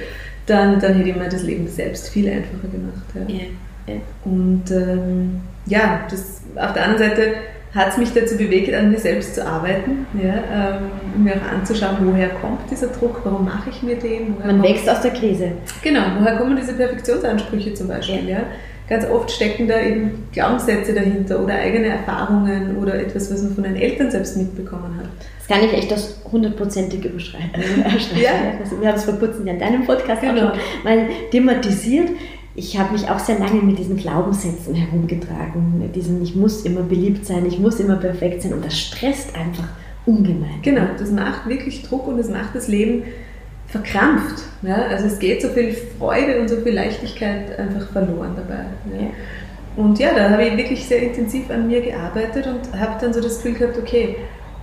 Dann, 0.46 0.78
dann 0.80 0.94
hätte 0.94 1.10
ich 1.10 1.16
mir 1.16 1.28
das 1.28 1.42
Leben 1.42 1.66
selbst 1.66 2.08
viel 2.08 2.28
einfacher 2.28 2.68
gemacht. 2.68 3.02
Ja. 3.14 3.34
Yeah, 3.34 3.46
yeah. 3.88 4.00
Und 4.24 4.70
ähm, 4.70 5.40
ja, 5.66 6.06
das, 6.08 6.42
auf 6.54 6.72
der 6.72 6.84
anderen 6.84 7.10
Seite 7.10 7.34
hat 7.76 7.88
es 7.90 7.98
mich 7.98 8.12
dazu 8.14 8.36
bewegt, 8.36 8.72
an 8.74 8.90
mir 8.90 8.98
selbst 8.98 9.34
zu 9.34 9.46
arbeiten, 9.46 10.06
ja, 10.14 10.78
ähm, 10.78 11.22
mir 11.22 11.34
auch 11.34 11.52
anzuschauen, 11.58 11.98
woher 12.00 12.30
kommt 12.30 12.70
dieser 12.70 12.88
Druck, 12.88 13.20
warum 13.22 13.44
mache 13.44 13.70
ich 13.70 13.82
mir 13.82 13.96
den. 13.96 14.34
Man 14.44 14.62
wächst 14.62 14.88
aus 14.88 15.02
der 15.02 15.12
Krise. 15.12 15.52
Genau, 15.82 16.00
woher 16.18 16.36
kommen 16.38 16.56
diese 16.56 16.72
Perfektionsansprüche 16.72 17.74
zum 17.74 17.88
Beispiel. 17.88 18.28
Ja. 18.28 18.38
ja. 18.38 18.42
Ganz 18.88 19.04
oft 19.04 19.30
stecken 19.30 19.66
da 19.66 19.80
eben 19.80 20.28
Glaubenssätze 20.32 20.94
dahinter 20.94 21.42
oder 21.42 21.54
eigene 21.54 21.88
Erfahrungen 21.88 22.76
oder 22.76 22.94
etwas, 22.94 23.32
was 23.32 23.42
man 23.42 23.54
von 23.54 23.64
den 23.64 23.76
Eltern 23.76 24.12
selbst 24.12 24.36
mitbekommen 24.36 24.96
hat. 24.98 25.08
Das 25.38 25.48
kann 25.48 25.66
ich 25.66 25.72
echt 25.74 25.90
das 25.90 26.20
hundertprozentige 26.30 27.10
beschreiben. 27.10 27.50
ja. 28.16 28.30
Also 28.60 28.80
wir 28.80 28.88
haben 28.88 28.96
es 28.96 29.04
vor 29.04 29.14
kurzem 29.14 29.46
ja 29.46 29.52
in 29.52 29.58
deinem 29.58 29.84
Podcast 29.84 30.22
genau. 30.22 30.48
auch 30.48 30.54
schon 30.54 30.84
mal 30.84 31.08
thematisiert 31.30 32.10
ich 32.56 32.78
habe 32.78 32.92
mich 32.92 33.08
auch 33.08 33.18
sehr 33.18 33.38
lange 33.38 33.60
mit 33.60 33.78
diesen 33.78 33.96
Glaubenssätzen 33.96 34.74
herumgetragen, 34.74 35.78
mit 35.78 35.94
diesen 35.94 36.22
ich 36.22 36.34
muss 36.34 36.62
immer 36.62 36.80
beliebt 36.80 37.26
sein, 37.26 37.44
ich 37.44 37.58
muss 37.58 37.78
immer 37.78 37.96
perfekt 37.96 38.42
sein 38.42 38.54
und 38.54 38.64
das 38.64 38.78
stresst 38.78 39.36
einfach 39.36 39.68
ungemein. 40.06 40.62
Genau, 40.62 40.86
das 40.98 41.10
macht 41.10 41.46
wirklich 41.46 41.82
Druck 41.82 42.08
und 42.08 42.16
das 42.16 42.30
macht 42.30 42.54
das 42.54 42.68
Leben 42.68 43.02
verkrampft. 43.66 44.44
Ja? 44.62 44.76
Also 44.88 45.06
es 45.06 45.18
geht 45.18 45.42
so 45.42 45.48
viel 45.48 45.76
Freude 45.98 46.40
und 46.40 46.48
so 46.48 46.56
viel 46.56 46.72
Leichtigkeit 46.72 47.58
einfach 47.58 47.90
verloren 47.90 48.34
dabei. 48.36 48.64
Ja? 48.94 49.02
Ja. 49.02 49.10
Und 49.76 49.98
ja, 49.98 50.14
da 50.14 50.30
habe 50.30 50.44
ich 50.44 50.56
wirklich 50.56 50.86
sehr 50.86 51.02
intensiv 51.02 51.50
an 51.50 51.66
mir 51.66 51.82
gearbeitet 51.82 52.46
und 52.46 52.80
habe 52.80 52.94
dann 52.98 53.12
so 53.12 53.20
das 53.20 53.42
Gefühl 53.42 53.58
gehabt, 53.58 53.78
okay, 53.78 54.16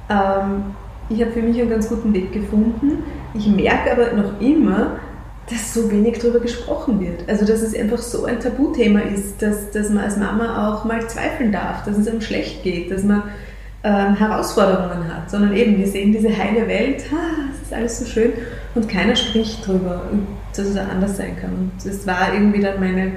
ähm, 0.10 0.74
ich 1.10 1.22
habe 1.22 1.32
für 1.32 1.44
mich 1.44 1.60
einen 1.62 1.70
ganz 1.70 1.88
guten 1.88 2.12
Weg 2.14 2.32
gefunden. 2.32 3.04
Ich 3.36 3.46
merke 3.48 3.92
aber 3.92 4.14
noch 4.14 4.42
immer, 4.42 5.00
dass 5.50 5.74
so 5.74 5.92
wenig 5.92 6.20
darüber 6.20 6.40
gesprochen 6.40 7.00
wird. 7.00 7.28
Also 7.28 7.46
dass 7.46 7.62
es 7.62 7.76
einfach 7.76 7.98
so 7.98 8.26
ein 8.26 8.40
Tabuthema 8.40 9.02
ist, 9.02 9.42
dass, 9.42 9.72
dass 9.72 9.90
man 9.90 10.04
als 10.04 10.18
Mama 10.18 10.72
auch 10.72 10.86
mal 10.86 11.08
zweifeln 11.08 11.52
darf, 11.52 11.84
dass 11.84 11.98
es 11.98 12.08
einem 12.08 12.22
schlecht 12.22 12.64
geht, 12.64 12.92
dass 12.92 13.04
man 13.04 13.24
ähm, 13.84 14.16
Herausforderungen 14.16 15.14
hat, 15.14 15.30
sondern 15.30 15.56
eben 15.56 15.78
wir 15.78 15.88
sehen 15.88 16.14
diese 16.14 16.36
heile 16.36 16.68
Welt, 16.68 17.04
es 17.54 17.62
ist 17.62 17.74
alles 17.74 18.00
so 18.00 18.06
schön 18.06 18.34
und 18.76 18.88
keiner 18.88 19.16
spricht 19.16 19.68
darüber, 19.68 20.04
dass 20.56 20.68
es 20.68 20.78
anders 20.78 21.18
sein 21.18 21.36
kann. 21.40 21.52
Und 21.54 21.72
das 21.84 22.08
war 22.08 22.34
irgendwie 22.34 22.62
dann 22.62 22.80
meine 22.80 23.12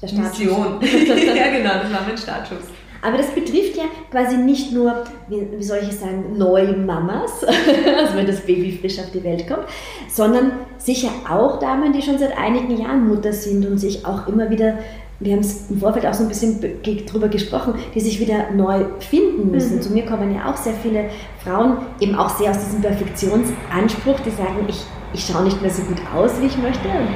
Mission. 0.00 0.80
ja 1.36 1.50
genau, 1.50 1.74
das 1.82 1.92
war 1.92 2.02
mein 2.06 2.16
Startschuss. 2.16 2.75
Aber 3.06 3.18
das 3.18 3.28
betrifft 3.28 3.76
ja 3.76 3.84
quasi 4.10 4.36
nicht 4.36 4.72
nur, 4.72 5.04
wie, 5.28 5.62
soll 5.62 5.78
ich 5.88 5.96
sagen, 5.96 6.36
neue 6.36 6.76
Mamas, 6.76 7.44
also 7.44 8.16
wenn 8.16 8.26
das 8.26 8.40
Baby 8.40 8.76
frisch 8.80 8.98
auf 8.98 9.12
die 9.12 9.22
Welt 9.22 9.46
kommt, 9.46 9.66
sondern 10.08 10.52
sicher 10.78 11.10
auch 11.28 11.60
Damen, 11.60 11.92
die 11.92 12.02
schon 12.02 12.18
seit 12.18 12.36
einigen 12.36 12.76
Jahren 12.76 13.06
Mutter 13.06 13.32
sind 13.32 13.64
und 13.64 13.78
sich 13.78 14.04
auch 14.04 14.26
immer 14.26 14.50
wieder 14.50 14.78
wir 15.18 15.32
haben 15.32 15.40
es 15.40 15.70
im 15.70 15.80
Vorfeld 15.80 16.04
auch 16.04 16.12
so 16.12 16.24
ein 16.24 16.28
bisschen 16.28 16.60
drüber 17.06 17.28
gesprochen, 17.28 17.74
die 17.94 18.00
sich 18.00 18.20
wieder 18.20 18.50
neu 18.50 18.84
finden 18.98 19.50
müssen. 19.50 19.76
Mhm. 19.76 19.82
Zu 19.82 19.92
mir 19.92 20.04
kommen 20.04 20.34
ja 20.34 20.50
auch 20.50 20.56
sehr 20.56 20.74
viele 20.74 21.08
Frauen, 21.42 21.78
eben 22.00 22.14
auch 22.14 22.28
sehr 22.28 22.50
aus 22.50 22.58
diesem 22.58 22.82
Perfektionsanspruch, 22.82 24.20
die 24.20 24.30
sagen, 24.30 24.66
ich, 24.68 24.84
ich 25.14 25.24
schaue 25.24 25.44
nicht 25.44 25.60
mehr 25.62 25.70
so 25.70 25.82
gut 25.84 25.96
aus, 26.14 26.32
wie 26.42 26.46
ich 26.46 26.58
möchte. 26.58 26.88
Und 26.88 27.08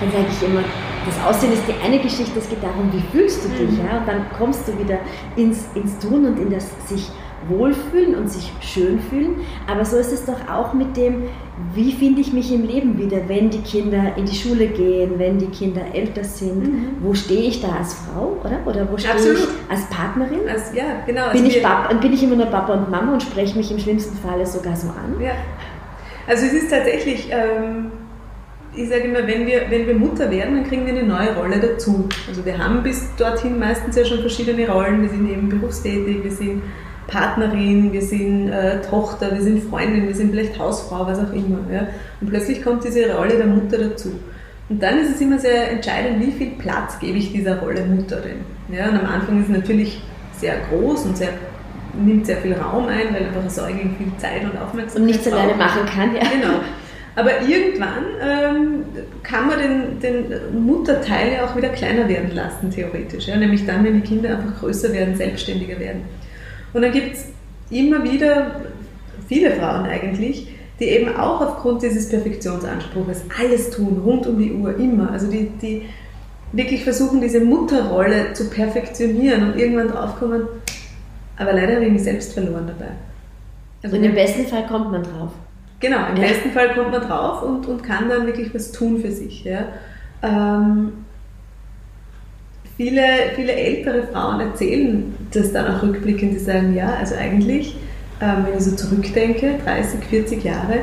dann 0.00 0.10
sage 0.10 0.24
ich 0.32 0.48
immer, 0.48 0.64
das 1.06 1.26
Aussehen 1.26 1.52
ist 1.52 1.62
die 1.68 1.74
eine 1.84 1.98
Geschichte, 1.98 2.38
es 2.38 2.48
geht 2.48 2.62
darum, 2.62 2.92
wie 2.92 3.02
fühlst 3.16 3.44
du 3.44 3.48
dich. 3.48 3.70
Mhm. 3.70 3.86
Ja? 3.86 3.98
Und 3.98 4.08
dann 4.08 4.26
kommst 4.36 4.66
du 4.68 4.78
wieder 4.78 4.98
ins, 5.36 5.66
ins 5.74 5.98
Tun 5.98 6.26
und 6.26 6.38
in 6.38 6.50
das 6.50 6.66
sich 6.88 7.10
wohlfühlen 7.48 8.14
und 8.14 8.30
sich 8.30 8.50
schön 8.60 8.98
fühlen. 8.98 9.36
Aber 9.66 9.84
so 9.84 9.98
ist 9.98 10.12
es 10.12 10.24
doch 10.24 10.48
auch 10.48 10.72
mit 10.72 10.96
dem, 10.96 11.24
wie 11.74 11.92
finde 11.92 12.20
ich 12.20 12.32
mich 12.32 12.52
im 12.52 12.66
Leben 12.66 12.98
wieder, 12.98 13.28
wenn 13.28 13.50
die 13.50 13.60
Kinder 13.60 14.16
in 14.16 14.24
die 14.24 14.34
Schule 14.34 14.68
gehen, 14.68 15.18
wenn 15.18 15.38
die 15.38 15.48
Kinder 15.48 15.82
älter 15.92 16.24
sind. 16.24 16.62
Mhm. 16.62 16.88
Wo 17.02 17.14
stehe 17.14 17.42
ich 17.42 17.60
da 17.60 17.68
als 17.78 17.94
Frau, 17.94 18.36
oder? 18.42 18.60
Oder 18.64 18.90
wo 18.90 18.96
stehe 18.96 19.12
Absolut. 19.12 19.38
ich 19.38 19.70
als 19.70 19.86
Partnerin? 19.90 20.48
Als, 20.48 20.74
ja, 20.74 20.84
genau. 21.06 21.30
Bin, 21.32 21.44
also 21.44 21.56
ich 21.56 21.62
Papa, 21.62 21.94
bin 21.94 22.12
ich 22.12 22.22
immer 22.22 22.36
nur 22.36 22.46
Papa 22.46 22.72
und 22.72 22.90
Mama 22.90 23.12
und 23.12 23.22
spreche 23.22 23.56
mich 23.56 23.70
im 23.70 23.78
schlimmsten 23.78 24.16
Falle 24.16 24.46
sogar 24.46 24.74
so 24.74 24.88
an? 24.88 25.20
Ja. 25.20 25.32
Also 26.26 26.46
es 26.46 26.52
ist 26.54 26.70
tatsächlich... 26.70 27.28
Ähm 27.30 27.92
ich 28.76 28.88
sage 28.88 29.02
immer, 29.02 29.26
wenn 29.26 29.46
wir, 29.46 29.62
wenn 29.70 29.86
wir 29.86 29.94
Mutter 29.94 30.30
werden, 30.30 30.56
dann 30.56 30.64
kriegen 30.64 30.86
wir 30.86 30.92
eine 30.92 31.04
neue 31.04 31.34
Rolle 31.36 31.60
dazu. 31.60 32.08
Also 32.28 32.44
wir 32.44 32.58
haben 32.58 32.82
bis 32.82 33.14
dorthin 33.16 33.58
meistens 33.58 33.96
ja 33.96 34.04
schon 34.04 34.20
verschiedene 34.20 34.68
Rollen. 34.68 35.02
Wir 35.02 35.10
sind 35.10 35.30
eben 35.30 35.48
berufstätig, 35.48 36.24
wir 36.24 36.32
sind 36.32 36.62
Partnerin, 37.06 37.92
wir 37.92 38.02
sind 38.02 38.48
äh, 38.48 38.80
Tochter, 38.82 39.32
wir 39.32 39.42
sind 39.42 39.62
Freundin, 39.68 40.06
wir 40.06 40.14
sind 40.14 40.30
vielleicht 40.30 40.58
Hausfrau, 40.58 41.06
was 41.06 41.18
auch 41.18 41.32
immer. 41.32 41.58
Ja? 41.72 41.86
Und 42.20 42.30
plötzlich 42.30 42.62
kommt 42.62 42.84
diese 42.84 43.14
Rolle 43.14 43.36
der 43.36 43.46
Mutter 43.46 43.78
dazu. 43.78 44.12
Und 44.68 44.82
dann 44.82 44.98
ist 44.98 45.14
es 45.14 45.20
immer 45.20 45.38
sehr 45.38 45.70
entscheidend, 45.70 46.20
wie 46.26 46.32
viel 46.32 46.52
Platz 46.58 46.98
gebe 46.98 47.18
ich 47.18 47.32
dieser 47.32 47.60
Rolle 47.60 47.84
Mutter 47.84 48.20
denn. 48.20 48.74
Ja? 48.74 48.88
Und 48.88 48.98
am 48.98 49.06
Anfang 49.06 49.40
ist 49.40 49.50
es 49.50 49.56
natürlich 49.56 50.02
sehr 50.32 50.56
groß 50.70 51.04
und 51.04 51.16
sehr, 51.16 51.30
nimmt 51.94 52.26
sehr 52.26 52.38
viel 52.38 52.54
Raum 52.54 52.86
ein, 52.86 53.14
weil 53.14 53.26
einfach 53.26 53.42
ein 53.42 53.50
Säugling 53.50 53.94
viel 53.96 54.10
Zeit 54.16 54.42
und 54.42 54.58
Aufmerksamkeit 54.58 54.96
Und 54.96 55.06
nichts 55.06 55.26
alleine 55.30 55.54
machen 55.54 55.86
kann, 55.86 56.14
ja. 56.14 56.22
Genau. 56.22 56.60
Aber 57.16 57.30
irgendwann 57.42 58.04
ähm, 58.20 58.84
kann 59.22 59.46
man 59.46 59.58
den, 59.58 60.00
den 60.00 60.64
Mutterteil 60.64 61.34
ja 61.34 61.46
auch 61.46 61.56
wieder 61.56 61.68
kleiner 61.68 62.08
werden 62.08 62.34
lassen, 62.34 62.70
theoretisch. 62.70 63.28
Ja? 63.28 63.36
Nämlich 63.36 63.64
dann, 63.66 63.84
wenn 63.84 63.94
die 63.94 64.06
Kinder 64.06 64.30
einfach 64.30 64.58
größer 64.58 64.92
werden, 64.92 65.14
selbstständiger 65.16 65.78
werden. 65.78 66.02
Und 66.72 66.82
dann 66.82 66.90
gibt 66.90 67.14
es 67.14 67.26
immer 67.70 68.02
wieder 68.02 68.62
viele 69.28 69.52
Frauen 69.52 69.86
eigentlich, 69.86 70.48
die 70.80 70.86
eben 70.86 71.14
auch 71.14 71.40
aufgrund 71.40 71.82
dieses 71.82 72.08
Perfektionsanspruches 72.08 73.24
alles 73.40 73.70
tun, 73.70 74.02
rund 74.04 74.26
um 74.26 74.38
die 74.38 74.52
Uhr, 74.52 74.76
immer. 74.76 75.12
Also 75.12 75.30
die, 75.30 75.50
die 75.62 75.82
wirklich 76.52 76.82
versuchen, 76.82 77.20
diese 77.20 77.40
Mutterrolle 77.40 78.32
zu 78.32 78.50
perfektionieren 78.50 79.52
und 79.52 79.58
irgendwann 79.58 79.88
draufkommen, 79.88 80.42
aber 81.36 81.52
leider 81.52 81.76
habe 81.76 81.86
ich 81.86 81.92
mich 81.92 82.02
selbst 82.02 82.32
verloren 82.32 82.66
dabei. 82.66 82.92
Also 83.82 83.96
und 83.96 84.04
im 84.04 84.14
besten 84.14 84.46
Fall 84.46 84.66
kommt 84.66 84.90
man 84.90 85.02
drauf. 85.02 85.30
Genau, 85.84 85.98
im 86.08 86.16
ja. 86.16 86.28
besten 86.28 86.50
Fall 86.52 86.72
kommt 86.72 86.92
man 86.92 87.02
drauf 87.02 87.42
und, 87.42 87.66
und 87.66 87.82
kann 87.82 88.08
dann 88.08 88.26
wirklich 88.26 88.54
was 88.54 88.72
tun 88.72 89.02
für 89.02 89.10
sich. 89.10 89.44
Ja. 89.44 89.66
Ähm, 90.22 90.92
viele, 92.78 93.02
viele 93.36 93.52
ältere 93.52 94.04
Frauen 94.04 94.40
erzählen 94.40 95.14
das 95.34 95.52
dann 95.52 95.76
auch 95.76 95.82
rückblickend, 95.82 96.32
die 96.32 96.38
sagen, 96.38 96.74
ja, 96.74 96.94
also 96.94 97.16
eigentlich, 97.16 97.76
ähm, 98.22 98.46
wenn 98.46 98.56
ich 98.56 98.64
so 98.64 98.74
zurückdenke, 98.74 99.58
30, 99.62 100.02
40 100.04 100.42
Jahre, 100.42 100.78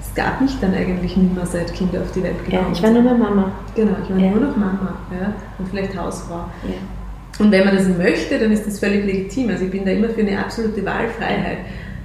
es 0.00 0.12
gab 0.16 0.40
mich 0.40 0.58
dann 0.60 0.74
eigentlich 0.74 1.16
nicht 1.16 1.32
mehr, 1.32 1.46
seit 1.46 1.72
Kinder 1.72 2.00
auf 2.00 2.10
die 2.10 2.24
Welt 2.24 2.44
gekommen 2.44 2.66
Ja, 2.66 2.72
ich 2.72 2.82
war 2.82 2.90
nur 2.90 3.02
noch 3.02 3.18
Mama. 3.18 3.52
Genau, 3.76 3.94
ich 4.02 4.10
war 4.10 4.18
ja. 4.18 4.30
nur 4.30 4.40
noch 4.40 4.56
Mama 4.56 4.98
ja, 5.12 5.32
und 5.56 5.68
vielleicht 5.68 5.96
Hausfrau. 5.96 6.46
Ja. 6.64 7.38
Und 7.38 7.52
wenn 7.52 7.64
man 7.64 7.76
das 7.76 7.86
möchte, 7.86 8.40
dann 8.40 8.50
ist 8.50 8.66
das 8.66 8.80
völlig 8.80 9.06
legitim. 9.06 9.50
Also 9.50 9.66
ich 9.66 9.70
bin 9.70 9.84
da 9.84 9.92
immer 9.92 10.08
für 10.08 10.22
eine 10.22 10.36
absolute 10.36 10.84
Wahlfreiheit. 10.84 11.58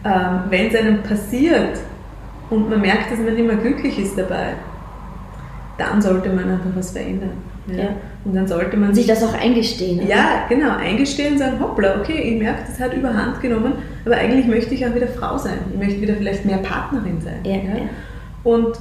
Ähm, 0.05 0.41
wenn 0.49 0.67
es 0.67 0.75
einem 0.75 1.01
passiert 1.01 1.79
und 2.51 2.69
man 2.69 2.81
merkt, 2.81 3.11
dass 3.11 3.17
man 3.17 3.33
nicht 3.33 3.47
mehr 3.47 3.55
glücklich 3.55 3.97
ist 3.97 4.17
dabei, 4.17 4.53
dann 5.77 6.01
sollte 6.01 6.29
man 6.29 6.49
einfach 6.51 6.69
was 6.75 6.91
verändern. 6.91 7.31
Ja. 7.67 7.83
ja. 7.83 7.89
Und 8.25 8.35
dann 8.35 8.47
sollte 8.47 8.77
man 8.77 8.93
sich 8.93 9.07
das 9.07 9.23
auch 9.23 9.33
eingestehen. 9.33 10.01
Oder? 10.01 10.09
Ja, 10.09 10.45
genau, 10.49 10.75
eingestehen 10.77 11.33
und 11.33 11.39
sagen, 11.39 11.59
hoppla, 11.59 11.99
okay, 11.99 12.21
ich 12.21 12.39
merke, 12.39 12.59
das 12.67 12.79
hat 12.79 12.93
überhand 12.93 13.41
genommen, 13.41 13.73
aber 14.05 14.17
eigentlich 14.17 14.47
möchte 14.47 14.75
ich 14.75 14.85
auch 14.85 14.93
wieder 14.93 15.07
Frau 15.07 15.37
sein. 15.37 15.57
Ich 15.71 15.79
möchte 15.79 16.01
wieder 16.01 16.15
vielleicht 16.15 16.45
mehr 16.45 16.57
Partnerin 16.57 17.21
sein. 17.21 17.39
Ja, 17.43 17.55
ja. 17.55 17.89
Und 18.43 18.77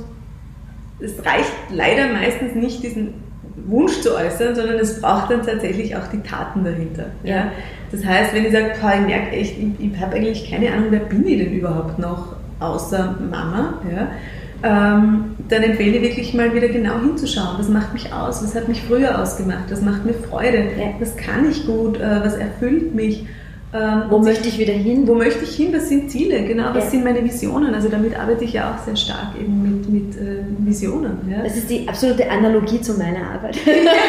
es 0.98 1.18
reicht 1.24 1.52
leider 1.70 2.12
meistens 2.12 2.54
nicht, 2.54 2.82
diesen 2.82 3.14
Wunsch 3.66 4.00
zu 4.00 4.14
äußern, 4.14 4.54
sondern 4.54 4.78
es 4.78 5.00
braucht 5.00 5.30
dann 5.30 5.42
tatsächlich 5.42 5.94
auch 5.96 6.08
die 6.12 6.20
Taten 6.20 6.64
dahinter. 6.64 7.06
Ja. 7.22 7.52
Das 7.92 8.04
heißt, 8.04 8.34
wenn 8.34 8.44
ich 8.44 8.52
sage, 8.52 8.72
ich 8.72 9.06
merke 9.06 9.30
echt, 9.30 9.56
ich, 9.58 9.92
ich 9.92 10.00
habe 10.00 10.16
eigentlich 10.16 10.50
keine 10.50 10.72
Ahnung, 10.72 10.86
wer 10.90 11.00
bin 11.00 11.26
ich 11.26 11.38
denn 11.38 11.52
überhaupt 11.52 11.98
noch 11.98 12.39
außer 12.60 13.16
Mama, 13.30 13.80
ja, 13.90 14.08
ähm, 14.62 15.36
dann 15.48 15.62
empfehle 15.62 15.96
ich 15.96 16.02
wirklich 16.02 16.34
mal 16.34 16.54
wieder 16.54 16.68
genau 16.68 17.00
hinzuschauen. 17.00 17.56
Was 17.58 17.68
macht 17.68 17.94
mich 17.94 18.12
aus? 18.12 18.42
Was 18.42 18.54
hat 18.54 18.68
mich 18.68 18.82
früher 18.82 19.20
ausgemacht? 19.20 19.70
Was 19.70 19.80
macht 19.80 20.04
mir 20.04 20.12
Freude? 20.12 20.58
Ja. 20.78 20.92
Was 20.98 21.16
kann 21.16 21.48
ich 21.50 21.66
gut? 21.66 21.98
Äh, 21.98 22.20
was 22.22 22.34
erfüllt 22.34 22.94
mich? 22.94 23.24
Ähm, 23.72 24.02
wo 24.10 24.18
möchte 24.18 24.48
ich 24.48 24.58
wieder 24.58 24.72
hin? 24.72 25.06
Wo 25.06 25.14
möchte 25.14 25.44
ich 25.44 25.54
hin? 25.54 25.72
Was 25.72 25.88
sind 25.88 26.10
Ziele? 26.10 26.44
Genau, 26.44 26.74
was 26.74 26.84
ja. 26.84 26.90
sind 26.90 27.04
meine 27.04 27.22
Visionen? 27.24 27.72
Also 27.72 27.88
damit 27.88 28.18
arbeite 28.18 28.44
ich 28.44 28.52
ja 28.52 28.74
auch 28.74 28.84
sehr 28.84 28.96
stark 28.96 29.36
eben 29.40 29.62
mit, 29.62 29.88
mit 29.88 30.16
äh, 30.16 30.42
Visionen. 30.58 31.18
Ja. 31.30 31.44
Das 31.44 31.56
ist 31.56 31.70
die 31.70 31.88
absolute 31.88 32.28
Analogie 32.28 32.80
zu 32.80 32.94
meiner 32.94 33.30
Arbeit. 33.30 33.56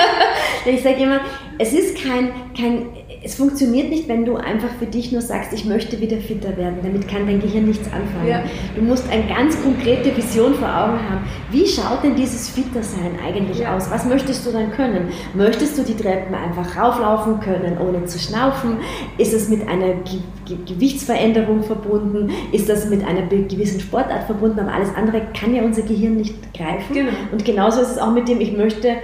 ich 0.65 0.81
sage 0.81 1.03
immer, 1.03 1.19
es 1.59 1.73
ist 1.73 1.95
kein, 1.95 2.31
kein 2.57 2.87
es 3.23 3.35
funktioniert 3.35 3.89
nicht, 3.89 4.07
wenn 4.07 4.25
du 4.25 4.35
einfach 4.35 4.69
für 4.79 4.87
dich 4.87 5.11
nur 5.11 5.21
sagst, 5.21 5.53
ich 5.53 5.65
möchte 5.65 6.01
wieder 6.01 6.17
fitter 6.17 6.57
werden. 6.57 6.77
Damit 6.81 7.07
kann 7.07 7.27
dein 7.27 7.39
Gehirn 7.39 7.65
nichts 7.65 7.85
anfangen. 7.85 8.27
Ja. 8.27 8.41
Du 8.75 8.81
musst 8.81 9.07
eine 9.11 9.23
ganz 9.27 9.61
konkrete 9.61 10.15
Vision 10.17 10.55
vor 10.55 10.67
Augen 10.67 10.99
haben. 11.07 11.27
Wie 11.51 11.67
schaut 11.67 12.03
denn 12.03 12.15
dieses 12.15 12.49
Fittersein 12.49 13.19
eigentlich 13.23 13.59
ja. 13.59 13.75
aus? 13.75 13.91
Was 13.91 14.05
möchtest 14.05 14.47
du 14.47 14.51
dann 14.51 14.71
können? 14.71 15.09
Möchtest 15.35 15.77
du 15.77 15.83
die 15.83 15.95
Treppen 15.95 16.33
einfach 16.33 16.75
rauflaufen 16.75 17.39
können, 17.39 17.77
ohne 17.77 18.05
zu 18.05 18.17
schnaufen? 18.17 18.77
Ist 19.19 19.33
es 19.33 19.49
mit 19.49 19.67
einer 19.67 19.93
Ge 20.03 20.19
Ge 20.47 20.57
Gewichtsveränderung 20.65 21.61
verbunden? 21.61 22.31
Ist 22.51 22.69
das 22.69 22.89
mit 22.89 23.05
einer 23.05 23.27
gewissen 23.27 23.79
Sportart 23.79 24.23
verbunden? 24.23 24.59
Aber 24.61 24.73
alles 24.73 24.89
andere 24.95 25.21
kann 25.39 25.53
ja 25.53 25.61
unser 25.61 25.83
Gehirn 25.83 26.17
nicht 26.17 26.53
greifen. 26.55 26.91
Genau. 26.91 27.11
Und 27.31 27.45
genauso 27.45 27.81
ist 27.81 27.91
es 27.91 27.97
auch 27.99 28.11
mit 28.11 28.27
dem, 28.27 28.41
ich 28.41 28.57
möchte 28.57 28.95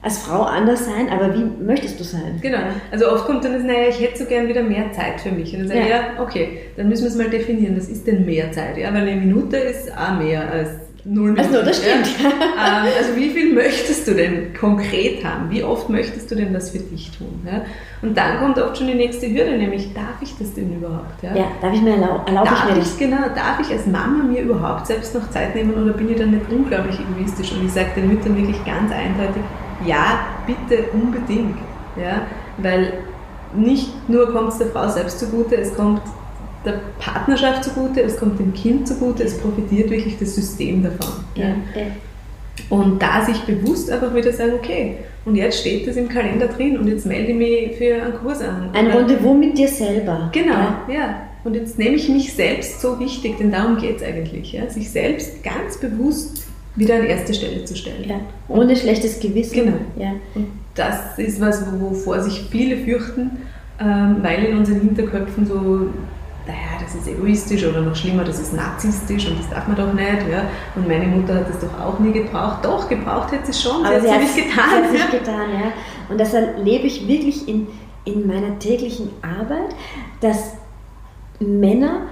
als 0.00 0.18
Frau 0.18 0.42
anders 0.42 0.84
sein, 0.84 1.08
aber 1.10 1.34
wie 1.34 1.44
möchtest 1.44 1.98
du 1.98 2.04
sein? 2.04 2.38
Genau. 2.40 2.58
Also 2.92 3.10
oft 3.10 3.26
kommt 3.26 3.44
dann 3.44 3.54
das, 3.54 3.64
naja, 3.64 3.88
ich 3.88 4.00
hätte 4.00 4.18
so 4.18 4.24
gern 4.26 4.48
wieder 4.48 4.62
mehr 4.62 4.92
Zeit 4.92 5.20
für 5.20 5.30
mich. 5.30 5.52
Und 5.54 5.60
dann 5.60 5.68
sage 5.68 5.80
ich, 5.80 5.88
ja. 5.88 5.96
ja, 5.96 6.22
okay, 6.22 6.60
dann 6.76 6.88
müssen 6.88 7.02
wir 7.02 7.10
es 7.10 7.16
mal 7.16 7.28
definieren, 7.28 7.76
was 7.76 7.88
ist 7.88 8.06
denn 8.06 8.24
mehr 8.24 8.52
Zeit? 8.52 8.76
Ja, 8.78 8.92
weil 8.94 9.02
eine 9.02 9.16
Minute 9.16 9.56
ist 9.56 9.90
auch 9.96 10.18
mehr 10.18 10.48
als 10.50 10.70
null 11.04 11.32
Minuten. 11.32 11.54
Also, 11.54 11.66
das 11.66 11.78
stimmt. 11.78 12.06
Ja. 12.22 12.30
Ähm, 12.58 12.88
also 12.98 13.14
wie 13.14 13.30
viel 13.30 13.54
möchtest 13.54 14.08
du 14.08 14.14
denn 14.14 14.52
konkret 14.52 15.24
haben? 15.24 15.48
Wie 15.48 15.62
oft 15.62 15.88
möchtest 15.88 16.28
du 16.28 16.34
denn 16.34 16.52
was 16.52 16.70
für 16.70 16.78
dich 16.78 17.16
tun? 17.16 17.46
Ja? 17.46 17.62
Und 18.02 18.18
dann 18.18 18.40
kommt 18.40 18.58
oft 18.58 18.76
schon 18.76 18.88
die 18.88 18.96
nächste 18.96 19.28
Hürde, 19.28 19.56
nämlich 19.56 19.94
darf 19.94 20.20
ich 20.20 20.36
das 20.36 20.54
denn 20.54 20.76
überhaupt? 20.76 21.22
Ja, 21.22 21.36
ja 21.36 21.44
darf 21.62 21.72
ich 21.72 21.80
mir 21.80 21.92
erlauben? 21.92 22.26
Erlaub 22.26 22.46
darf 22.46 22.76
ich, 22.76 22.82
ich 22.82 22.98
Genau, 22.98 23.28
darf 23.32 23.60
ich 23.60 23.70
als 23.70 23.86
Mama 23.86 24.24
mir 24.24 24.42
überhaupt 24.42 24.88
selbst 24.88 25.14
noch 25.14 25.30
Zeit 25.30 25.54
nehmen 25.54 25.72
oder 25.72 25.92
bin 25.92 26.10
ich 26.10 26.16
dann 26.16 26.32
nicht 26.32 26.50
unglaublich 26.50 26.98
egoistisch? 26.98 27.52
Und 27.52 27.66
ich 27.66 27.72
sage 27.72 27.90
den 27.94 28.08
Müttern 28.08 28.36
wirklich 28.36 28.64
ganz 28.64 28.90
eindeutig, 28.90 29.42
ja, 29.86 30.26
bitte 30.46 30.84
unbedingt. 30.92 31.56
Ja? 31.96 32.26
Weil 32.58 32.92
nicht 33.54 34.08
nur 34.08 34.32
kommt 34.32 34.52
es 34.52 34.58
der 34.58 34.68
Frau 34.68 34.88
selbst 34.88 35.18
zugute, 35.18 35.56
es 35.56 35.74
kommt 35.74 36.02
der 36.64 36.80
Partnerschaft 36.98 37.64
zugute, 37.64 38.02
es 38.02 38.18
kommt 38.18 38.38
dem 38.38 38.52
Kind 38.52 38.86
zugute, 38.86 39.24
es 39.24 39.38
profitiert 39.38 39.90
wirklich 39.90 40.18
das 40.18 40.34
System 40.34 40.82
davon. 40.82 41.24
Ja. 41.34 41.54
Und 42.68 43.00
da 43.00 43.24
sich 43.24 43.40
bewusst 43.42 43.90
einfach 43.90 44.14
wieder 44.14 44.32
sagen, 44.32 44.54
okay, 44.54 44.96
und 45.24 45.36
jetzt 45.36 45.60
steht 45.60 45.86
das 45.86 45.96
im 45.96 46.08
Kalender 46.08 46.48
drin 46.48 46.78
und 46.78 46.88
jetzt 46.88 47.06
melde 47.06 47.32
ich 47.32 47.36
mich 47.36 47.76
für 47.76 48.02
einen 48.02 48.14
Kurs 48.14 48.40
an. 48.42 48.70
Ein 48.72 48.88
Rendezvous 48.88 49.36
mit 49.36 49.56
dir 49.56 49.68
selber. 49.68 50.30
Genau, 50.32 50.54
ja. 50.54 50.84
ja. 50.88 51.22
Und 51.44 51.54
jetzt 51.54 51.78
nehme 51.78 51.94
ich 51.94 52.08
mich 52.08 52.34
selbst 52.34 52.80
so 52.80 52.98
wichtig, 52.98 53.38
denn 53.38 53.52
darum 53.52 53.78
geht 53.78 53.98
es 53.98 54.02
eigentlich. 54.02 54.52
Ja? 54.52 54.68
Sich 54.68 54.90
selbst 54.90 55.42
ganz 55.42 55.78
bewusst 55.78 56.47
wieder 56.78 56.96
an 56.96 57.04
erste 57.04 57.34
Stelle 57.34 57.64
zu 57.64 57.76
stellen. 57.76 58.08
Ja, 58.08 58.20
ohne 58.48 58.76
schlechtes 58.76 59.20
Gewissen. 59.20 59.54
Genau. 59.54 59.76
Ja. 59.96 60.12
Und 60.34 60.48
das 60.74 61.18
ist 61.18 61.40
was, 61.40 61.64
wovor 61.80 62.22
sich 62.22 62.46
viele 62.50 62.76
fürchten, 62.78 63.30
ähm, 63.80 64.16
weil 64.22 64.44
in 64.44 64.58
unseren 64.58 64.80
Hinterköpfen 64.80 65.46
so, 65.46 65.90
naja, 66.46 66.80
das 66.80 66.94
ist 66.94 67.08
egoistisch 67.08 67.64
oder 67.64 67.80
noch 67.80 67.96
schlimmer, 67.96 68.24
das 68.24 68.38
ist 68.38 68.54
narzisstisch 68.54 69.26
und 69.28 69.38
das 69.38 69.50
darf 69.50 69.66
man 69.66 69.76
doch 69.76 69.92
nicht. 69.92 70.28
Ja? 70.30 70.44
Und 70.76 70.86
meine 70.86 71.06
Mutter 71.06 71.34
hat 71.34 71.48
das 71.48 71.58
doch 71.60 71.80
auch 71.80 71.98
nie 71.98 72.12
gebraucht. 72.12 72.64
Doch, 72.64 72.88
gebraucht 72.88 73.32
hätte 73.32 73.52
sie 73.52 73.60
schon, 73.60 73.84
Aber 73.84 74.00
sie 74.00 74.10
hat 74.10 74.22
es 74.22 74.36
nicht 74.36 74.48
getan. 74.48 74.64
Sie 74.68 74.76
hat 74.76 74.84
es 74.84 74.92
nicht 74.92 75.10
getan, 75.10 75.50
ja. 75.52 75.72
Und 76.08 76.18
das 76.18 76.32
erlebe 76.32 76.86
ich 76.86 77.06
wirklich 77.06 77.48
in 77.48 77.66
in 78.08 78.26
meiner 78.26 78.58
täglichen 78.58 79.10
Arbeit, 79.22 79.74
dass 80.20 80.54
Männer 81.40 82.02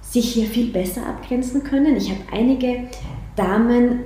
sich 0.00 0.32
hier 0.32 0.46
viel 0.46 0.72
besser 0.72 1.06
abgrenzen 1.06 1.62
können. 1.62 1.96
Ich 1.96 2.10
habe 2.10 2.20
einige 2.32 2.88
Damen, 3.36 4.00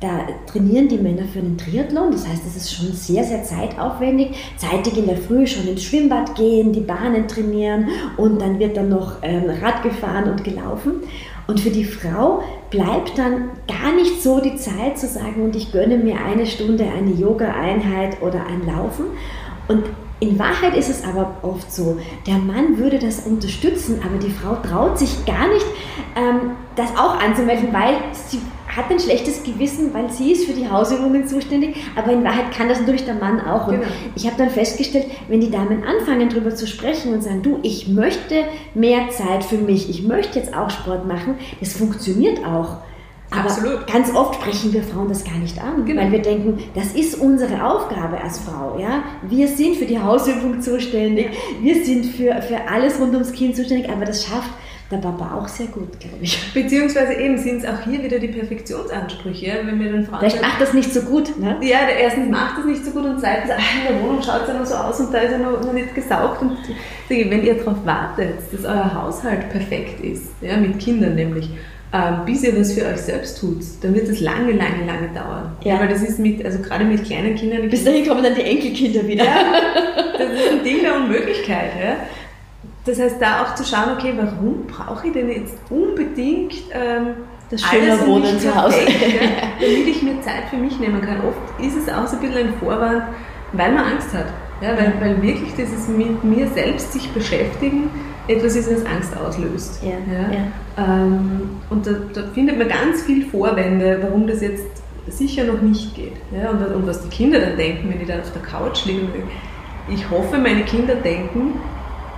da 0.00 0.20
trainieren 0.46 0.88
die 0.88 0.98
Männer 0.98 1.24
für 1.24 1.40
den 1.40 1.58
Triathlon. 1.58 2.12
Das 2.12 2.26
heißt, 2.26 2.42
es 2.46 2.56
ist 2.56 2.72
schon 2.72 2.92
sehr, 2.92 3.24
sehr 3.24 3.42
zeitaufwendig. 3.42 4.30
Zeitig 4.56 4.96
in 4.96 5.06
der 5.06 5.16
Früh 5.16 5.46
schon 5.46 5.66
ins 5.66 5.82
Schwimmbad 5.82 6.36
gehen, 6.36 6.72
die 6.72 6.80
Bahnen 6.80 7.26
trainieren 7.26 7.88
und 8.16 8.40
dann 8.40 8.58
wird 8.58 8.76
dann 8.76 8.88
noch 8.90 9.16
ähm, 9.22 9.50
Rad 9.60 9.82
gefahren 9.82 10.30
und 10.30 10.44
gelaufen. 10.44 11.02
Und 11.48 11.60
für 11.60 11.70
die 11.70 11.84
Frau 11.84 12.42
bleibt 12.70 13.16
dann 13.16 13.50
gar 13.66 13.92
nicht 13.94 14.22
so 14.22 14.38
die 14.38 14.56
Zeit 14.56 14.98
zu 14.98 15.06
sagen, 15.06 15.42
und 15.42 15.56
ich 15.56 15.72
gönne 15.72 15.96
mir 15.96 16.16
eine 16.22 16.46
Stunde 16.46 16.84
eine 16.84 17.12
Yoga-Einheit 17.12 18.20
oder 18.20 18.46
ein 18.46 18.66
Laufen. 18.66 19.06
Und 19.66 19.84
in 20.20 20.38
Wahrheit 20.38 20.76
ist 20.76 20.90
es 20.90 21.04
aber 21.04 21.36
oft 21.42 21.72
so, 21.72 21.98
der 22.26 22.38
Mann 22.38 22.76
würde 22.78 22.98
das 22.98 23.20
unterstützen, 23.20 24.00
aber 24.04 24.18
die 24.18 24.30
Frau 24.30 24.56
traut 24.56 24.98
sich 24.98 25.24
gar 25.24 25.48
nicht, 25.48 25.66
ähm, 26.16 26.50
das 26.76 26.90
auch 26.96 27.18
anzumelden, 27.18 27.72
weil 27.72 27.94
sie 28.12 28.40
hat 28.78 28.90
ein 28.90 29.00
schlechtes 29.00 29.42
Gewissen, 29.42 29.92
weil 29.92 30.10
sie 30.10 30.32
ist 30.32 30.46
für 30.46 30.52
die 30.52 30.70
Hausübungen 30.70 31.26
zuständig, 31.26 31.76
aber 31.96 32.12
in 32.12 32.22
Wahrheit 32.22 32.52
kann 32.56 32.68
das 32.68 32.78
natürlich 32.78 33.04
der 33.04 33.14
Mann 33.14 33.40
auch. 33.40 33.66
Und 33.66 33.80
genau. 33.80 33.86
ich 34.14 34.26
habe 34.26 34.36
dann 34.38 34.50
festgestellt, 34.50 35.06
wenn 35.28 35.40
die 35.40 35.50
Damen 35.50 35.82
anfangen 35.84 36.28
darüber 36.28 36.54
zu 36.54 36.66
sprechen 36.66 37.12
und 37.12 37.22
sagen, 37.22 37.42
du, 37.42 37.58
ich 37.62 37.88
möchte 37.88 38.44
mehr 38.74 39.10
Zeit 39.10 39.44
für 39.44 39.58
mich, 39.58 39.90
ich 39.90 40.04
möchte 40.04 40.38
jetzt 40.38 40.56
auch 40.56 40.70
Sport 40.70 41.06
machen, 41.06 41.34
das 41.60 41.72
funktioniert 41.72 42.44
auch. 42.44 42.78
Aber 43.30 43.50
Absolut. 43.50 43.86
ganz 43.86 44.14
oft 44.14 44.36
sprechen 44.36 44.72
wir 44.72 44.82
Frauen 44.82 45.08
das 45.08 45.22
gar 45.22 45.36
nicht 45.36 45.60
an, 45.60 45.84
genau. 45.84 46.00
weil 46.00 46.12
wir 46.12 46.22
denken, 46.22 46.60
das 46.74 46.94
ist 46.94 47.14
unsere 47.14 47.62
Aufgabe 47.66 48.18
als 48.22 48.38
Frau. 48.38 48.78
Ja? 48.78 49.02
Wir 49.28 49.48
sind 49.48 49.76
für 49.76 49.84
die 49.84 49.98
Hausübung 49.98 50.62
zuständig, 50.62 51.28
wir 51.60 51.84
sind 51.84 52.06
für, 52.06 52.40
für 52.40 52.68
alles 52.70 52.98
rund 52.98 53.12
ums 53.12 53.32
Kind 53.32 53.54
zuständig, 53.54 53.90
aber 53.90 54.06
das 54.06 54.24
schafft 54.24 54.50
der 54.90 54.96
Papa 54.96 55.34
auch 55.34 55.46
sehr 55.48 55.66
gut, 55.66 56.00
glaube 56.00 56.16
ich. 56.22 56.52
Beziehungsweise 56.54 57.12
eben 57.14 57.36
sind 57.36 57.62
es 57.62 57.68
auch 57.68 57.82
hier 57.84 58.02
wieder 58.02 58.18
die 58.18 58.28
Perfektionsansprüche, 58.28 59.60
wenn 59.64 59.78
wir 59.78 59.92
dann 59.92 60.06
Frauen. 60.06 60.20
Vielleicht 60.20 60.40
macht 60.40 60.60
das 60.60 60.72
nicht 60.72 60.92
so 60.94 61.02
gut, 61.02 61.38
ne? 61.38 61.56
Ja, 61.60 61.84
der 61.86 61.98
erstens 61.98 62.30
macht 62.30 62.58
das 62.58 62.64
nicht 62.64 62.84
so 62.84 62.92
gut 62.92 63.04
und 63.04 63.20
zweitens, 63.20 63.50
ach, 63.54 63.88
in 63.88 63.94
der 63.94 64.02
Wohnung 64.02 64.22
schaut 64.22 64.42
es 64.42 64.48
ja 64.48 64.54
noch 64.54 64.66
so 64.66 64.74
aus 64.74 64.98
und 65.00 65.12
da 65.12 65.18
ist 65.18 65.32
er 65.32 65.38
noch, 65.38 65.62
noch 65.62 65.72
nicht 65.74 65.94
gesaugt. 65.94 66.40
Und 66.40 66.56
wenn 67.08 67.44
ihr 67.44 67.54
darauf 67.54 67.84
wartet, 67.84 68.38
dass 68.50 68.64
euer 68.64 68.94
Haushalt 68.94 69.50
perfekt 69.50 70.00
ist, 70.02 70.30
ja, 70.40 70.56
mit 70.56 70.78
Kindern 70.78 71.14
nämlich, 71.14 71.50
ähm, 71.92 72.20
bis 72.24 72.42
ihr 72.42 72.58
was 72.58 72.72
für 72.72 72.86
euch 72.86 72.98
selbst 72.98 73.40
tut, 73.40 73.62
dann 73.82 73.94
wird 73.94 74.08
es 74.08 74.20
lange, 74.20 74.52
lange, 74.52 74.86
lange 74.86 75.08
dauern. 75.14 75.56
Ja. 75.64 75.74
ja. 75.74 75.80
weil 75.80 75.88
das 75.88 76.02
ist 76.02 76.18
mit, 76.18 76.44
also 76.44 76.60
gerade 76.60 76.84
mit 76.84 77.04
kleinen 77.04 77.34
Kindern. 77.34 77.68
Bis 77.68 77.84
dahin 77.84 78.06
kommen 78.06 78.22
dann 78.22 78.34
die 78.34 78.42
Enkelkinder 78.42 79.06
wieder. 79.06 79.24
Ja, 79.24 79.54
das 80.18 80.30
ist 80.30 80.50
ein 80.50 80.64
Ding 80.64 80.82
der 80.82 80.96
Unmöglichkeit. 80.96 81.72
Ja. 81.82 81.96
Das 82.88 82.98
heißt, 82.98 83.16
da 83.20 83.42
auch 83.42 83.54
zu 83.54 83.64
schauen, 83.64 83.96
okay, 83.96 84.14
warum 84.16 84.66
brauche 84.66 85.08
ich 85.08 85.12
denn 85.12 85.28
jetzt 85.28 85.54
unbedingt 85.68 86.54
ähm, 86.72 87.08
das 87.50 87.60
schöne 87.60 87.98
Wohnen 88.06 88.40
zu 88.40 88.54
Hause? 88.54 88.78
ja, 88.80 89.28
damit 89.60 89.86
ich 89.86 90.02
mir 90.02 90.20
Zeit 90.22 90.44
für 90.48 90.56
mich 90.56 90.78
nehmen 90.80 91.02
kann. 91.02 91.18
Oft 91.18 91.60
ist 91.60 91.76
es 91.76 91.92
auch 91.92 92.06
so 92.06 92.16
ein 92.16 92.22
bisschen 92.22 92.48
ein 92.48 92.54
Vorwand, 92.58 93.02
weil 93.52 93.72
man 93.72 93.84
Angst 93.84 94.14
hat. 94.14 94.26
Ja, 94.62 94.70
weil, 94.70 94.94
weil 95.00 95.22
wirklich 95.22 95.54
dieses 95.54 95.86
mit 95.86 96.24
mir 96.24 96.48
selbst 96.48 96.92
sich 96.92 97.08
beschäftigen 97.10 97.90
etwas 98.26 98.56
ist, 98.56 98.70
was 98.70 98.84
Angst 98.86 99.16
auslöst. 99.16 99.82
Ja, 99.82 99.98
ja. 100.32 100.46
Ähm, 100.76 101.50
und 101.70 101.86
da, 101.86 101.92
da, 102.12 102.22
findet 102.34 102.58
man 102.58 102.68
ganz 102.68 103.02
viele 103.02 103.26
Vorwände, 103.26 103.98
warum 104.02 104.26
das 104.26 104.40
jetzt 104.40 104.66
sicher 105.08 105.44
noch 105.44 105.60
nicht 105.60 105.94
geht. 105.94 106.16
Ja, 106.32 106.50
und, 106.50 106.64
und 106.74 106.86
was 106.86 107.02
die 107.02 107.08
Kinder 107.08 107.38
dann 107.38 107.56
denken, 107.56 107.90
wenn 107.90 107.98
die 107.98 108.06
dann 108.06 108.20
auf 108.20 108.32
der 108.32 108.42
Couch 108.42 108.84
liegen. 108.86 109.08
Ich 109.88 110.10
hoffe, 110.10 110.38
meine 110.38 110.64
Kinder 110.64 110.94
denken, 110.96 111.54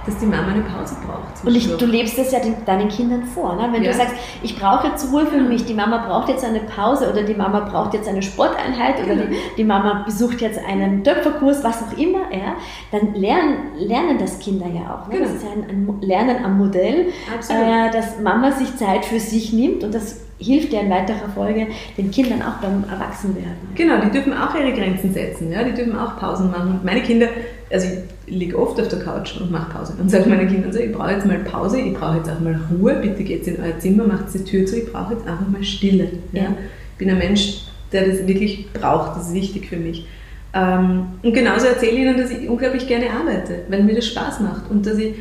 dass 0.06 0.16
die 0.18 0.26
Mama 0.26 0.48
eine 0.48 0.62
Pause 0.62 0.96
braucht. 1.06 1.44
Und 1.44 1.54
ich, 1.54 1.76
du 1.76 1.86
lebst 1.86 2.18
das 2.18 2.32
ja 2.32 2.40
den, 2.40 2.64
deinen 2.64 2.88
Kindern 2.88 3.24
vor. 3.24 3.56
Ne? 3.56 3.68
Wenn 3.72 3.82
ja. 3.82 3.90
du 3.90 3.96
sagst, 3.96 4.14
ich 4.42 4.58
brauche 4.58 4.88
jetzt 4.88 5.12
Ruhe 5.12 5.26
für 5.26 5.40
mich, 5.40 5.64
die 5.66 5.74
Mama 5.74 5.98
braucht 6.06 6.28
jetzt 6.28 6.44
eine 6.44 6.60
Pause 6.60 7.10
oder 7.10 7.22
die 7.22 7.34
Mama 7.34 7.60
braucht 7.60 7.94
jetzt 7.94 8.08
eine 8.08 8.22
Sporteinheit 8.22 8.96
genau. 8.96 9.12
oder 9.12 9.26
die, 9.26 9.36
die, 9.56 9.64
Mama 9.64 10.02
besucht 10.04 10.40
jetzt 10.40 10.58
einen 10.64 11.04
Töpferkurs, 11.04 11.62
was 11.62 11.82
auch 11.82 11.98
immer, 11.98 12.32
ja, 12.32 12.56
dann 12.92 13.14
lernen, 13.14 13.72
lernen 13.76 14.18
das 14.18 14.38
Kinder 14.38 14.66
ja 14.66 14.94
auch. 14.94 15.08
Ne? 15.08 15.18
Genau. 15.18 15.26
Das 15.26 15.36
ist 15.36 15.44
ja 15.44 15.50
ein, 15.50 15.68
ein 15.68 16.00
Lernen 16.00 16.44
am 16.44 16.58
Modell, 16.58 17.08
äh, 17.48 17.90
dass 17.92 18.20
Mama 18.20 18.52
sich 18.52 18.76
Zeit 18.76 19.04
für 19.04 19.20
sich 19.20 19.52
nimmt 19.52 19.84
und 19.84 19.94
das 19.94 20.20
hilft 20.40 20.72
ja 20.72 20.80
in 20.80 20.90
weiterer 20.90 21.28
Folge 21.34 21.66
den 21.98 22.10
Kindern 22.10 22.42
auch 22.42 22.62
beim 22.62 22.84
Erwachsenwerden. 22.90 23.56
Genau, 23.74 24.00
die 24.00 24.10
dürfen 24.10 24.32
auch 24.32 24.54
ihre 24.54 24.72
Grenzen 24.72 25.12
setzen, 25.12 25.52
ja? 25.52 25.62
die 25.62 25.72
dürfen 25.72 25.98
auch 25.98 26.18
Pausen 26.18 26.50
machen. 26.50 26.80
Meine 26.82 27.02
Kinder, 27.02 27.28
also 27.70 27.86
liege 28.30 28.58
oft 28.58 28.80
auf 28.80 28.88
der 28.88 29.00
Couch 29.00 29.36
und 29.40 29.50
mache 29.50 29.70
Pause 29.72 29.94
und 30.00 30.10
sage 30.10 30.28
meinen 30.28 30.48
Kindern 30.48 30.72
so, 30.72 30.78
ich 30.78 30.92
brauche 30.92 31.12
jetzt 31.12 31.26
mal 31.26 31.38
Pause, 31.40 31.80
ich 31.80 31.94
brauche 31.94 32.18
jetzt 32.18 32.30
auch 32.30 32.40
mal 32.40 32.58
Ruhe, 32.70 32.94
bitte 33.02 33.24
geht 33.24 33.46
in 33.46 33.60
euer 33.60 33.78
Zimmer, 33.78 34.06
macht 34.06 34.32
die 34.32 34.44
Tür 34.44 34.64
zu, 34.66 34.78
ich 34.78 34.90
brauche 34.90 35.14
jetzt 35.14 35.26
einfach 35.26 35.48
mal 35.48 35.62
Stille. 35.62 36.08
Ja? 36.32 36.54
Ich 36.92 36.98
bin 36.98 37.10
ein 37.10 37.18
Mensch, 37.18 37.62
der 37.92 38.06
das 38.06 38.26
wirklich 38.26 38.72
braucht, 38.72 39.16
das 39.16 39.28
ist 39.28 39.34
wichtig 39.34 39.68
für 39.68 39.76
mich. 39.76 40.06
Ähm, 40.52 41.06
und 41.22 41.32
genauso 41.32 41.66
erzähle 41.66 41.92
ich 41.92 41.98
ihnen, 41.98 42.16
dass 42.16 42.30
ich 42.30 42.48
unglaublich 42.48 42.86
gerne 42.86 43.10
arbeite, 43.10 43.62
weil 43.68 43.82
mir 43.82 43.94
das 43.94 44.06
Spaß 44.06 44.40
macht 44.40 44.70
und 44.70 44.86
dass 44.86 44.98
ich 44.98 45.14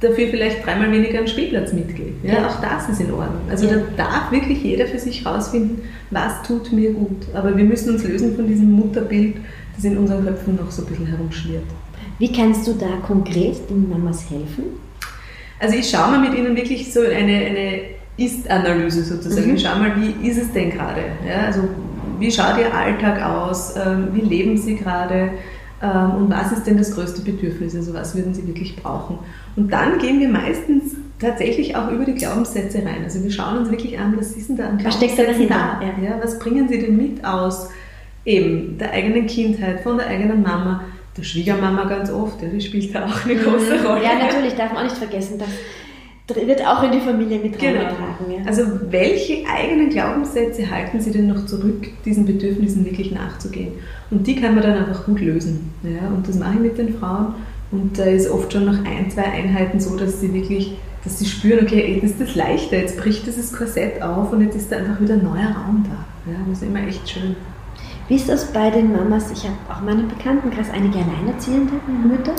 dafür 0.00 0.28
vielleicht 0.28 0.64
dreimal 0.64 0.92
weniger 0.92 1.18
am 1.18 1.26
Spielplatz 1.26 1.72
mitgehe. 1.72 2.12
Ja, 2.22 2.34
ja. 2.34 2.48
Auch 2.48 2.60
das 2.60 2.88
ist 2.88 3.00
in 3.00 3.12
Ordnung. 3.12 3.42
Also 3.50 3.66
ja. 3.66 3.76
da 3.96 4.04
darf 4.04 4.32
wirklich 4.32 4.62
jeder 4.62 4.86
für 4.86 4.98
sich 4.98 5.26
rausfinden, 5.26 5.80
was 6.10 6.42
tut 6.42 6.72
mir 6.72 6.92
gut. 6.92 7.26
Aber 7.34 7.56
wir 7.56 7.64
müssen 7.64 7.94
uns 7.94 8.04
lösen 8.04 8.36
von 8.36 8.46
diesem 8.46 8.70
Mutterbild, 8.70 9.36
das 9.74 9.84
in 9.84 9.98
unseren 9.98 10.24
Köpfen 10.24 10.56
noch 10.56 10.70
so 10.70 10.82
ein 10.82 10.88
bisschen 10.88 11.06
herumschwirrt. 11.06 11.64
Wie 12.18 12.32
kannst 12.32 12.66
du 12.66 12.72
da 12.72 12.86
konkret 13.06 13.70
den 13.70 13.88
Mamas 13.88 14.28
helfen? 14.28 14.64
Also 15.60 15.76
ich 15.76 15.88
schaue 15.88 16.10
mal 16.10 16.20
mit 16.20 16.36
ihnen 16.36 16.56
wirklich 16.56 16.92
so 16.92 17.00
eine, 17.00 17.32
eine 17.32 17.80
Ist-Analyse 18.16 19.04
sozusagen. 19.04 19.48
Mhm. 19.48 19.54
Ich 19.56 19.62
schaue 19.62 19.78
mal, 19.78 19.92
wie 19.96 20.28
ist 20.28 20.38
es 20.38 20.52
denn 20.52 20.70
gerade? 20.70 21.02
Ja, 21.26 21.46
also 21.46 21.62
wie 22.18 22.30
schaut 22.30 22.58
ihr 22.58 22.72
Alltag 22.74 23.22
aus? 23.22 23.74
Ähm, 23.76 24.08
wie 24.12 24.20
leben 24.20 24.56
sie 24.56 24.76
gerade? 24.76 25.30
Ähm, 25.80 26.14
und 26.16 26.30
was 26.30 26.52
ist 26.52 26.66
denn 26.66 26.78
das 26.78 26.92
größte 26.92 27.22
Bedürfnis? 27.22 27.74
Also 27.74 27.94
was 27.94 28.14
würden 28.14 28.34
sie 28.34 28.46
wirklich 28.46 28.76
brauchen? 28.76 29.18
Und 29.56 29.72
dann 29.72 29.98
gehen 29.98 30.20
wir 30.20 30.28
meistens 30.28 30.96
tatsächlich 31.20 31.76
auch 31.76 31.90
über 31.90 32.04
die 32.04 32.14
Glaubenssätze 32.14 32.78
rein. 32.78 33.04
Also 33.04 33.22
wir 33.22 33.30
schauen 33.30 33.58
uns 33.58 33.70
wirklich 33.70 33.98
an, 33.98 34.16
was 34.16 34.32
ist 34.32 34.48
denn 34.48 34.56
da 34.56 34.68
an 34.68 34.78
Glaubenssätzen 34.78 35.18
was 35.18 35.34
steckt 35.34 35.50
da? 35.50 35.80
Ja. 35.80 36.10
ja. 36.10 36.20
was 36.22 36.38
bringen 36.38 36.68
sie 36.68 36.80
denn 36.80 36.96
mit 36.96 37.24
aus 37.24 37.68
eben 38.24 38.78
der 38.78 38.92
eigenen 38.92 39.26
Kindheit, 39.26 39.80
von 39.80 39.96
der 39.96 40.08
eigenen 40.08 40.42
Mama, 40.42 40.84
der 41.18 41.24
Schwiegermama 41.24 41.84
ganz 41.84 42.10
oft, 42.10 42.40
die 42.40 42.60
spielt 42.60 42.94
da 42.94 43.06
auch 43.06 43.24
eine 43.24 43.34
mhm. 43.34 43.44
große 43.44 43.86
Rolle. 43.86 44.02
Ja, 44.02 44.18
natürlich, 44.18 44.54
darf 44.54 44.72
man 44.72 44.78
auch 44.78 44.84
nicht 44.84 44.96
vergessen, 44.96 45.38
dass 45.38 45.48
wird 46.36 46.66
auch 46.66 46.82
in 46.82 46.92
die 46.92 47.00
Familie 47.00 47.38
mit 47.38 47.58
genau. 47.58 47.80
reingetragen. 47.80 48.30
Ja. 48.30 48.44
Also 48.46 48.62
welche 48.90 49.44
eigenen 49.46 49.88
Glaubenssätze 49.88 50.70
halten 50.70 51.00
Sie 51.00 51.10
denn 51.10 51.28
noch 51.28 51.46
zurück, 51.46 51.88
diesen 52.04 52.26
Bedürfnissen 52.26 52.84
wirklich 52.84 53.10
nachzugehen? 53.12 53.72
Und 54.10 54.26
die 54.26 54.36
kann 54.36 54.54
man 54.54 54.62
dann 54.62 54.76
einfach 54.78 55.06
gut 55.06 55.20
lösen. 55.20 55.72
Ja? 55.82 56.08
Und 56.08 56.28
das 56.28 56.36
mache 56.38 56.54
ich 56.54 56.60
mit 56.60 56.78
den 56.78 56.98
Frauen. 56.98 57.34
Und 57.70 57.98
da 57.98 58.04
ist 58.04 58.30
oft 58.30 58.52
schon 58.52 58.64
nach 58.64 58.84
ein, 58.84 59.10
zwei 59.10 59.24
Einheiten 59.24 59.80
so, 59.80 59.96
dass 59.96 60.20
sie 60.20 60.32
wirklich, 60.32 60.72
dass 61.04 61.18
sie 61.18 61.26
spüren, 61.26 61.64
okay, 61.64 61.94
jetzt 61.94 62.12
ist 62.12 62.20
das 62.20 62.34
leichter, 62.34 62.78
jetzt 62.78 62.96
bricht 62.98 63.26
dieses 63.26 63.52
Korsett 63.52 64.02
auf 64.02 64.32
und 64.32 64.42
jetzt 64.42 64.56
ist 64.56 64.72
da 64.72 64.76
einfach 64.76 65.00
wieder 65.00 65.14
ein 65.14 65.24
neuer 65.24 65.54
Raum 65.54 65.84
da. 65.84 66.30
Ja, 66.30 66.38
das 66.48 66.58
ist 66.58 66.68
immer 66.68 66.86
echt 66.86 67.08
schön. 67.08 67.36
Wie 68.08 68.14
ist 68.14 68.28
das 68.28 68.52
bei 68.52 68.70
den 68.70 68.92
Mamas? 68.92 69.30
Ich 69.30 69.44
habe 69.44 69.54
auch 69.70 69.80
in 69.80 69.84
meinem 69.84 70.08
Bekanntenkreis 70.08 70.70
einige 70.70 70.98
alleinerziehende 70.98 71.74
Mütter, 71.86 72.32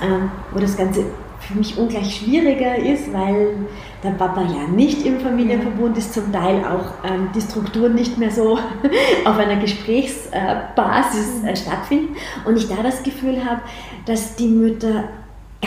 ähm, 0.00 0.30
wo 0.52 0.60
das 0.60 0.76
Ganze 0.76 1.04
für 1.40 1.58
mich 1.58 1.76
ungleich 1.76 2.16
schwieriger 2.16 2.76
ist, 2.76 3.12
weil 3.12 3.66
der 4.02 4.10
Papa 4.10 4.42
ja 4.42 4.68
nicht 4.68 5.04
im 5.04 5.20
Familienverbund 5.20 5.98
ist, 5.98 6.14
zum 6.14 6.32
Teil 6.32 6.64
auch 6.64 7.08
ähm, 7.08 7.28
die 7.34 7.40
Strukturen 7.40 7.94
nicht 7.94 8.18
mehr 8.18 8.30
so 8.30 8.58
auf 9.24 9.38
einer 9.38 9.56
Gesprächsbasis 9.56 11.44
äh, 11.44 11.56
stattfinden. 11.56 12.16
Und 12.44 12.56
ich 12.56 12.68
da 12.68 12.82
das 12.82 13.02
Gefühl 13.02 13.44
habe, 13.44 13.62
dass 14.06 14.36
die 14.36 14.48
Mütter 14.48 15.04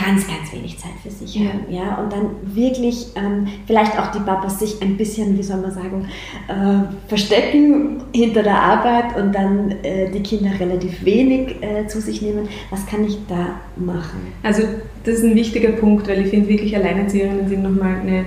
ganz, 0.00 0.26
ganz 0.26 0.52
wenig 0.52 0.78
Zeit 0.78 0.92
für 1.02 1.10
sich 1.10 1.34
ja. 1.34 1.48
haben. 1.48 1.60
Ja? 1.68 1.96
Und 1.96 2.12
dann 2.12 2.30
wirklich 2.42 3.08
ähm, 3.16 3.48
vielleicht 3.66 3.98
auch 3.98 4.10
die 4.12 4.20
Papas 4.20 4.58
sich 4.58 4.80
ein 4.80 4.96
bisschen, 4.96 5.36
wie 5.36 5.42
soll 5.42 5.60
man 5.60 5.72
sagen, 5.72 6.08
äh, 6.48 7.08
verstecken 7.08 8.02
hinter 8.14 8.42
der 8.42 8.60
Arbeit 8.60 9.16
und 9.16 9.34
dann 9.34 9.70
äh, 9.82 10.10
die 10.10 10.22
Kinder 10.22 10.50
relativ 10.58 11.04
wenig 11.04 11.62
äh, 11.62 11.86
zu 11.86 12.00
sich 12.00 12.22
nehmen. 12.22 12.48
Was 12.70 12.86
kann 12.86 13.04
ich 13.04 13.18
da 13.28 13.60
machen? 13.76 14.32
Also 14.42 14.62
das 15.04 15.16
ist 15.16 15.24
ein 15.24 15.34
wichtiger 15.34 15.72
Punkt, 15.72 16.08
weil 16.08 16.24
ich 16.24 16.28
finde 16.28 16.48
wirklich 16.48 16.74
Alleinerzieherinnen 16.76 17.48
sind 17.48 17.62
nochmal 17.62 18.00
eine 18.00 18.24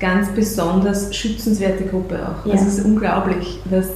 ganz 0.00 0.28
besonders 0.30 1.14
schützenswerte 1.14 1.84
Gruppe 1.84 2.16
auch. 2.16 2.46
Ja. 2.46 2.52
Also 2.52 2.66
es 2.66 2.78
ist 2.78 2.84
unglaublich, 2.84 3.58
was 3.64 3.88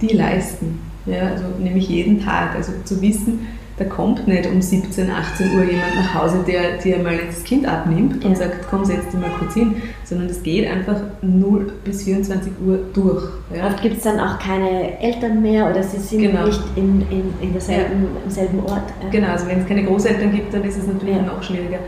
die 0.00 0.14
leisten. 0.14 0.80
Ja? 1.06 1.28
Also 1.28 1.44
nämlich 1.58 1.88
jeden 1.88 2.22
Tag. 2.24 2.54
Also 2.54 2.72
zu 2.84 3.00
wissen, 3.02 3.46
da 3.78 3.84
kommt 3.84 4.26
nicht 4.26 4.46
um 4.46 4.60
17, 4.60 5.08
18 5.10 5.56
Uhr 5.56 5.62
jemand 5.64 5.94
nach 5.94 6.14
Hause, 6.14 6.44
der 6.46 6.78
dir 6.78 6.98
mal 6.98 7.16
das 7.26 7.44
Kind 7.44 7.66
abnimmt 7.66 8.24
und 8.24 8.30
Ja. 8.32 8.36
sagt, 8.36 8.66
komm, 8.68 8.84
setz 8.84 9.04
dich 9.06 9.14
mal 9.20 9.30
kurz 9.38 9.54
hin, 9.54 9.76
sondern 10.04 10.28
es 10.28 10.42
geht 10.42 10.68
einfach 10.68 10.96
0 11.22 11.72
bis 11.84 12.02
24 12.02 12.52
Uhr 12.66 12.78
durch. 12.92 13.24
Ja. 13.56 13.68
Oft 13.68 13.80
gibt 13.82 13.98
es 13.98 14.02
dann 14.02 14.18
auch 14.18 14.38
keine 14.38 14.98
Eltern 15.00 15.40
mehr 15.42 15.70
oder 15.70 15.82
sie 15.82 15.98
sind 15.98 16.22
Genau. 16.22 16.46
nicht 16.46 16.60
in, 16.76 17.02
in, 17.10 17.32
in 17.40 17.52
derselben, 17.52 18.08
im 18.24 18.30
selben 18.30 18.60
Ort. 18.60 18.82
Ja. 19.02 19.08
Genau, 19.10 19.28
also 19.28 19.46
wenn 19.46 19.60
es 19.60 19.66
keine 19.66 19.84
Großeltern 19.84 20.32
gibt, 20.32 20.52
dann 20.52 20.64
ist 20.64 20.76
es 20.78 20.86
natürlich 20.86 21.14
Ja. 21.16 21.22
noch 21.22 21.42
schwieriger. 21.42 21.78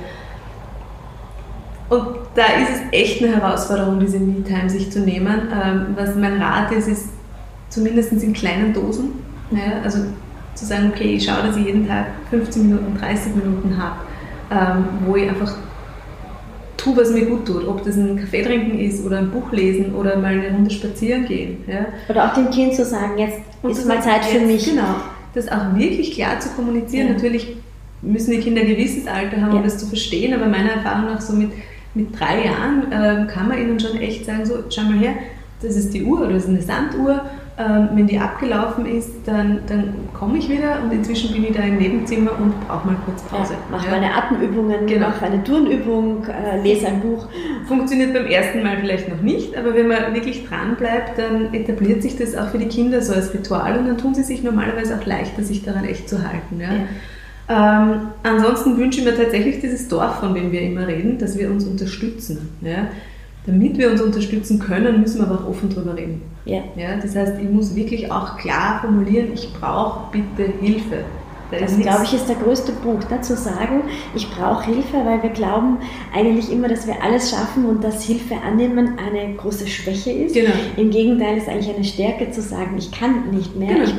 Und 1.89 2.07
da 2.37 2.45
ist 2.63 2.71
es 2.71 2.81
echt 2.93 3.23
eine 3.23 3.35
Herausforderung, 3.35 3.99
diese 3.99 4.21
Me-Time 4.21 4.71
sich 4.71 4.93
zu 4.93 5.01
nehmen. 5.01 5.49
Ähm, 5.53 5.87
was 5.97 6.15
mein 6.15 6.41
Rat 6.41 6.71
ist, 6.71 6.87
ist 6.87 7.09
zumindest 7.69 8.13
in 8.13 8.33
kleinen 8.33 8.73
Dosen. 8.73 9.11
Ja, 9.51 9.83
also 9.83 9.99
zu 10.55 10.65
sagen, 10.67 10.93
okay, 10.95 11.15
ich 11.17 11.25
schaue, 11.25 11.43
dass 11.47 11.57
ich 11.57 11.67
jeden 11.67 11.87
Tag 11.87 12.07
15 12.31 12.63
Minuten, 12.69 12.97
30 12.99 13.35
Minuten 13.37 13.77
habe, 13.79 13.97
ähm, 14.51 14.85
wo 15.07 15.17
ich 15.17 15.29
einfach 15.29 15.55
tue, 16.77 16.97
was 16.97 17.11
mir 17.13 17.27
gut 17.27 17.47
tut. 17.47 17.67
Ob 17.67 17.85
das 17.85 17.97
ein 17.97 18.19
Kaffee 18.19 18.43
trinken 18.43 18.79
ist 18.79 19.05
oder 19.05 19.19
ein 19.19 19.31
Buch 19.31 19.53
lesen 19.53 19.95
oder 19.95 20.17
mal 20.17 20.33
eine 20.33 20.51
Runde 20.51 20.71
spazieren 20.71 21.25
gehen. 21.27 21.59
Ja. 21.67 21.87
Oder 22.09 22.27
auch 22.27 22.35
dem 22.35 22.51
Kind 22.51 22.75
zu 22.75 22.85
sagen, 22.85 23.19
jetzt 23.19 23.39
Und 23.63 23.71
ist 23.73 23.87
mal 23.87 24.03
Zeit 24.03 24.25
für 24.25 24.39
jetzt, 24.39 24.47
mich. 24.47 24.65
Genau. 24.65 24.97
Das 25.35 25.49
auch 25.51 25.75
wirklich 25.77 26.13
klar 26.13 26.41
zu 26.41 26.49
kommunizieren. 26.51 27.09
Ja. 27.09 27.13
Natürlich 27.15 27.57
müssen 28.03 28.31
die 28.33 28.39
Kinder 28.41 28.63
ein 28.63 28.69
gewisses 28.69 29.07
Alter 29.07 29.41
haben, 29.43 29.51
um 29.51 29.57
Ja. 29.59 29.63
das 29.63 29.79
zu 29.79 29.87
verstehen, 29.87 30.35
aber 30.35 30.47
meiner 30.47 30.71
Erfahrung 30.73 31.05
nach 31.13 31.21
so 31.21 31.35
mit, 31.35 31.51
mit 31.95 32.19
drei 32.19 32.47
Jahren 32.47 32.87
ähm, 32.91 33.27
kann 33.27 33.47
man 33.49 33.59
ihnen 33.59 33.79
schon 33.79 33.99
echt 34.01 34.25
sagen, 34.25 34.47
so, 34.47 34.55
schau 34.71 34.83
mal 34.83 34.99
her, 34.99 35.13
das 35.63 35.77
ist 35.77 35.93
die 35.93 36.03
Uhr 36.03 36.21
oder 36.23 36.33
das 36.33 36.45
ist 36.45 36.49
eine 36.49 36.63
Sanduhr. 36.63 37.21
Ähm, 37.59 37.89
wenn 37.95 38.07
die 38.07 38.19
abgelaufen 38.19 38.87
ist, 38.87 39.11
dann, 39.27 39.59
dann 39.67 39.93
komme 40.15 40.39
ich 40.39 40.49
wieder 40.49 40.79
und 40.83 40.93
inzwischen 40.93 41.33
bin 41.35 41.45
ich 41.45 41.53
da 41.55 41.63
im 41.63 41.77
Nebenzimmer 41.77 42.31
und 42.41 42.55
brauche 42.67 42.87
mal 42.87 42.97
kurz 43.05 43.21
Pause. 43.25 43.53
Ja, 43.53 43.59
mach 43.71 43.85
Ja. 43.85 43.91
meine 43.91 44.15
Atemübungen, 44.15 44.87
Genau. 44.87 45.09
mach 45.09 45.21
eine 45.21 45.45
Turnübung, 45.45 46.25
äh, 46.27 46.63
lese 46.63 46.87
ein 46.87 47.01
Buch. 47.01 47.29
Funktioniert 47.69 48.15
beim 48.15 48.25
ersten 48.27 48.63
Mal 48.63 48.79
vielleicht 48.81 49.11
noch 49.11 49.21
nicht, 49.21 49.55
aber 49.59 49.75
wenn 49.75 49.89
man 49.89 50.15
wirklich 50.15 50.47
dran 50.49 50.75
bleibt, 50.77 51.19
dann 51.19 51.53
etabliert 51.53 52.03
sich 52.03 52.17
das 52.17 52.35
auch 52.35 52.49
für 52.49 52.57
die 52.59 52.69
Kinder 52.69 53.03
so 53.03 53.13
als 53.13 53.35
Ritual 53.35 53.79
und 53.79 53.89
dann 53.89 53.99
tun 53.99 54.15
sie 54.15 54.23
sich 54.23 54.43
normalerweise 54.43 54.97
auch 54.99 55.05
leichter, 55.05 55.43
sich 55.43 55.63
daran 55.63 55.85
echt 55.85 56.09
zu 56.09 56.17
halten. 56.27 56.61
Ja? 56.61 56.71
Ähm, 57.49 58.09
ansonsten 58.23 58.79
wünsche 58.79 59.01
ich 59.01 59.05
mir 59.05 59.17
tatsächlich 59.17 59.61
dieses 59.61 59.87
Dorf, 59.89 60.21
von 60.21 60.35
dem 60.35 60.51
wir 60.53 60.63
immer 60.63 60.87
reden, 60.87 61.19
dass 61.19 61.37
wir 61.37 61.51
uns 61.51 61.65
unterstützen. 61.67 62.49
Ja? 62.63 62.87
Damit 63.45 63.77
wir 63.77 63.91
uns 63.91 64.01
unterstützen 64.01 64.61
können, 64.61 65.01
müssen 65.01 65.19
wir 65.21 65.27
aber 65.27 65.41
auch 65.45 65.49
offen 65.51 65.69
drüber 65.69 65.97
reden. 65.97 66.23
Ja. 66.45 66.63
Ja? 66.77 66.97
Das 67.01 67.15
heißt, 67.15 67.35
ich 67.41 67.49
muss 67.49 67.75
wirklich 67.75 68.11
auch 68.11 68.37
klar 68.39 68.81
formulieren, 68.81 69.29
ich 69.35 69.53
brauche 69.53 70.11
bitte 70.13 70.51
Hilfe. 70.61 71.05
Da 71.51 71.59
Das, 71.59 71.77
glaube 71.77 72.05
ich, 72.05 72.15
ist 72.15 72.29
der 72.29 72.37
größte 72.37 72.71
Punkt, 72.71 73.11
ne? 73.11 73.21
zu 73.23 73.35
sagen, 73.37 73.83
ich 74.15 74.31
brauche 74.31 74.67
Hilfe, 74.67 74.99
weil 75.05 75.21
wir 75.21 75.31
glauben 75.31 75.79
eigentlich 76.15 76.51
immer, 76.53 76.69
dass 76.69 76.87
wir 76.87 77.03
alles 77.03 77.31
schaffen 77.31 77.65
und 77.67 77.83
dass 77.83 78.05
Hilfe 78.05 78.37
annehmen 78.47 78.97
eine 78.99 79.35
große 79.35 79.67
Schwäche 79.67 80.13
ist. 80.13 80.35
Genau. 80.35 80.53
Im 80.77 80.91
Gegenteil 80.91 81.39
ist 81.39 81.49
eigentlich 81.49 81.75
eine 81.75 81.83
Stärke 81.83 82.31
zu 82.31 82.41
sagen, 82.41 82.77
ich 82.79 82.93
kann 82.93 83.31
nicht 83.33 83.57
mehr, 83.57 83.75
Genau. 83.75 83.85
ich 83.85 83.95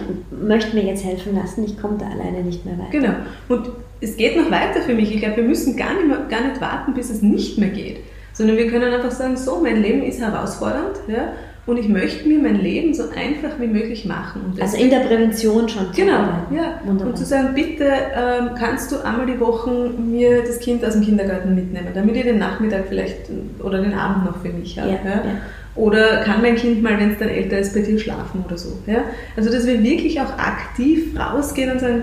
möchte 0.47 0.75
mir 0.77 0.85
jetzt 0.85 1.03
helfen 1.03 1.35
lassen, 1.35 1.65
ich 1.65 1.77
komme 1.77 1.97
da 1.97 2.05
alleine 2.05 2.41
nicht 2.41 2.65
mehr 2.65 2.77
weiter. 2.77 2.89
Genau. 2.91 3.13
Und 3.49 3.69
es 3.99 4.15
geht 4.15 4.37
noch 4.37 4.49
weiter 4.49 4.79
für 4.81 4.93
mich. 4.95 5.13
Ich 5.13 5.19
glaube, 5.19 5.35
wir 5.37 5.43
müssen 5.43 5.75
gar 5.75 5.93
nicht, 5.95 6.07
mehr, 6.07 6.19
gar 6.29 6.47
nicht 6.47 6.61
warten, 6.61 6.93
bis 6.93 7.09
es 7.09 7.21
nicht 7.21 7.57
mehr 7.57 7.69
geht. 7.69 7.97
Sondern 8.31 8.55
wir 8.55 8.71
können 8.71 8.93
einfach 8.93 9.11
sagen, 9.11 9.35
so, 9.35 9.59
mein 9.61 9.81
Leben 9.81 10.03
ist 10.03 10.21
herausfordernd 10.21 11.01
ja, 11.09 11.33
und 11.67 11.77
ich 11.77 11.87
möchte 11.87 12.27
mir 12.27 12.39
mein 12.39 12.59
Leben 12.59 12.93
so 12.93 13.03
einfach 13.03 13.59
wie 13.59 13.67
möglich 13.67 14.05
machen. 14.05 14.57
Also 14.59 14.77
in 14.77 14.89
der 14.89 15.01
Prävention 15.01 15.69
schon. 15.69 15.91
Genau, 15.95 16.13
arbeiten. 16.13 16.55
ja. 16.55 16.79
Wunderbar. 16.83 17.13
Und 17.13 17.17
zu 17.17 17.25
sagen, 17.25 17.49
bitte 17.53 17.85
ähm, 17.85 18.49
kannst 18.57 18.91
du 18.91 18.97
einmal 19.05 19.27
die 19.27 19.39
Woche 19.39 19.91
mir 19.91 20.41
das 20.41 20.59
Kind 20.59 20.83
aus 20.83 20.93
dem 20.93 21.03
Kindergarten 21.03 21.53
mitnehmen, 21.53 21.89
damit 21.93 22.15
ich 22.15 22.23
den 22.23 22.39
Nachmittag 22.39 22.85
vielleicht 22.89 23.29
oder 23.59 23.81
den 23.81 23.93
Abend 23.93 24.25
noch 24.25 24.41
für 24.41 24.49
mich 24.49 24.77
habe. 24.79 24.89
Ja, 24.89 24.99
Ja, 25.03 25.15
ja. 25.15 25.41
Oder 25.75 26.17
kann 26.23 26.41
mein 26.41 26.55
Kind 26.55 26.83
mal, 26.83 26.99
wenn 26.99 27.11
es 27.11 27.19
dann 27.19 27.29
älter 27.29 27.57
ist, 27.59 27.73
bei 27.73 27.81
dir 27.81 27.97
schlafen 27.97 28.43
oder 28.45 28.57
so. 28.57 28.77
Ja? 28.87 29.03
Also 29.37 29.51
dass 29.51 29.65
wir 29.65 29.81
wirklich 29.81 30.19
auch 30.19 30.37
aktiv 30.37 31.17
rausgehen 31.17 31.71
und 31.71 31.79
sagen, 31.79 32.01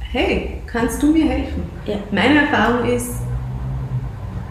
hey, 0.00 0.58
kannst 0.66 1.02
du 1.02 1.12
mir 1.12 1.26
helfen? 1.26 1.62
Meine 2.10 2.40
Erfahrung 2.40 2.88
ist, 2.88 3.12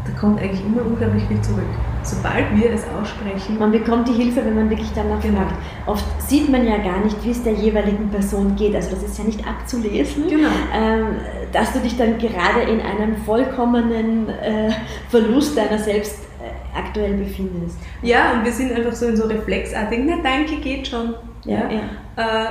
da 0.06 0.18
kommt 0.20 0.40
eigentlich 0.42 0.62
immer 0.66 0.86
unglaublich 0.86 1.24
viel 1.24 1.42
zurück. 1.42 1.64
Sobald 2.06 2.46
wir 2.56 2.72
es 2.72 2.84
aussprechen, 2.84 3.58
Man 3.58 3.72
bekommt 3.72 4.08
die 4.08 4.14
Hilfe, 4.14 4.46
wenn 4.46 4.56
man 4.56 4.70
wirklich 4.70 4.90
danach 4.96 5.20
Genau. 5.22 5.40
fragt. 5.40 5.56
Oft 5.88 6.06
sieht 6.22 6.50
man 6.50 6.66
ja 6.66 6.78
gar 6.78 7.00
nicht, 7.04 7.16
wie 7.24 7.32
es 7.32 7.42
der 7.44 7.54
jeweiligen 7.54 8.10
Person 8.10 8.56
geht. 8.56 8.76
Also 8.76 8.92
das 8.92 9.04
ist 9.04 9.18
ja 9.18 9.24
nicht 9.24 9.46
abzulesen, 9.48 10.28
Genau. 10.30 10.50
ähm, 10.74 11.08
dass 11.52 11.74
du 11.74 11.80
dich 11.80 11.98
dann 11.98 12.18
gerade 12.20 12.62
in 12.70 12.80
einem 12.82 13.16
vollkommenen 13.26 14.30
äh, 14.30 14.72
Verlust 15.10 15.58
deiner 15.58 15.80
selbst 15.80 16.20
äh, 16.44 16.78
aktuell 16.78 17.14
befindest. 17.14 17.78
ja, 18.02 18.34
und 18.34 18.46
wir 18.46 18.52
sind 18.52 18.72
einfach 18.74 18.94
so 18.94 19.08
in 19.08 19.18
so 19.18 19.26
reflexartigen, 19.28 20.06
na 20.08 20.18
danke, 20.22 20.58
geht 20.58 20.88
schon. 20.88 21.16
Ja, 21.46 21.64
ja. 21.70 21.82
Äh, 22.24 22.48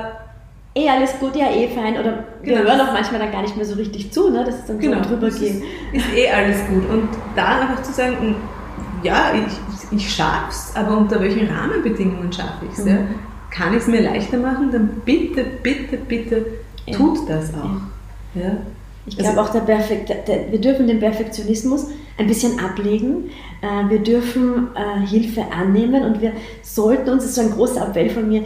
Eh, 0.77 0.88
alles 0.90 1.17
gut, 1.21 1.37
ja, 1.37 1.47
eh, 1.53 1.69
fein. 1.69 1.95
Oder 1.97 2.25
wir 2.43 2.57
Genau. 2.57 2.69
hören 2.69 2.81
auch 2.81 2.93
manchmal 2.93 3.21
dann 3.21 3.31
gar 3.31 3.43
nicht 3.43 3.55
mehr 3.55 3.64
so 3.64 3.77
richtig 3.77 4.11
zu, 4.11 4.29
ne? 4.31 4.43
Das 4.45 4.57
ist 4.57 4.69
dann 4.69 4.81
Genau, 4.81 5.05
so 5.05 5.14
ein 5.14 5.21
das 5.21 5.37
drübergehen. 5.37 5.62
Ist, 5.93 6.05
ist 6.09 6.17
eh 6.17 6.29
alles 6.29 6.57
gut. 6.67 6.90
Und 6.90 7.09
da 7.37 7.61
einfach 7.61 7.81
zu 7.85 7.93
sagen, 7.93 8.17
mm, 8.31 8.35
ja, 9.05 9.33
ich, 9.35 9.97
ich 9.99 10.14
schaff's, 10.14 10.73
aber 10.75 10.97
unter 10.97 11.21
welchen 11.21 11.47
Rahmenbedingungen 11.49 12.33
schaffe 12.33 12.67
ich 12.71 12.79
es? 12.79 12.85
Mhm. 12.85 12.90
Ja? 12.90 12.99
Kann 13.51 13.73
ich 13.73 13.81
es 13.81 13.87
mir 13.87 14.01
leichter 14.03 14.38
machen? 14.38 14.71
Dann 14.73 14.88
bitte, 15.05 15.45
bitte, 15.62 15.97
bitte 15.97 16.45
Ja. 16.87 16.97
tut 16.97 17.29
das 17.29 17.51
auch. 17.55 17.81
Ja. 18.35 18.57
Ich 19.07 19.19
Also- 19.19 19.33
glaube 19.33 19.40
auch, 19.49 19.53
der 19.53 19.61
Perfekt, 19.61 20.09
der, 20.09 20.51
wir 20.51 20.61
dürfen 20.61 20.87
den 20.88 20.99
Perfektionismus 20.99 21.88
ein 22.19 22.27
bisschen 22.27 22.59
ablegen. 22.59 23.31
Äh, 23.61 23.90
wir 23.90 23.99
dürfen 24.01 24.69
äh, 24.75 25.07
Hilfe 25.07 25.45
annehmen 25.53 26.03
und 26.05 26.21
wir 26.21 26.33
sollten 26.62 27.11
uns, 27.11 27.23
das 27.23 27.31
ist 27.31 27.35
so 27.37 27.43
ein 27.43 27.51
großer 27.51 27.87
Appell 27.88 28.09
von 28.11 28.27
mir, 28.29 28.43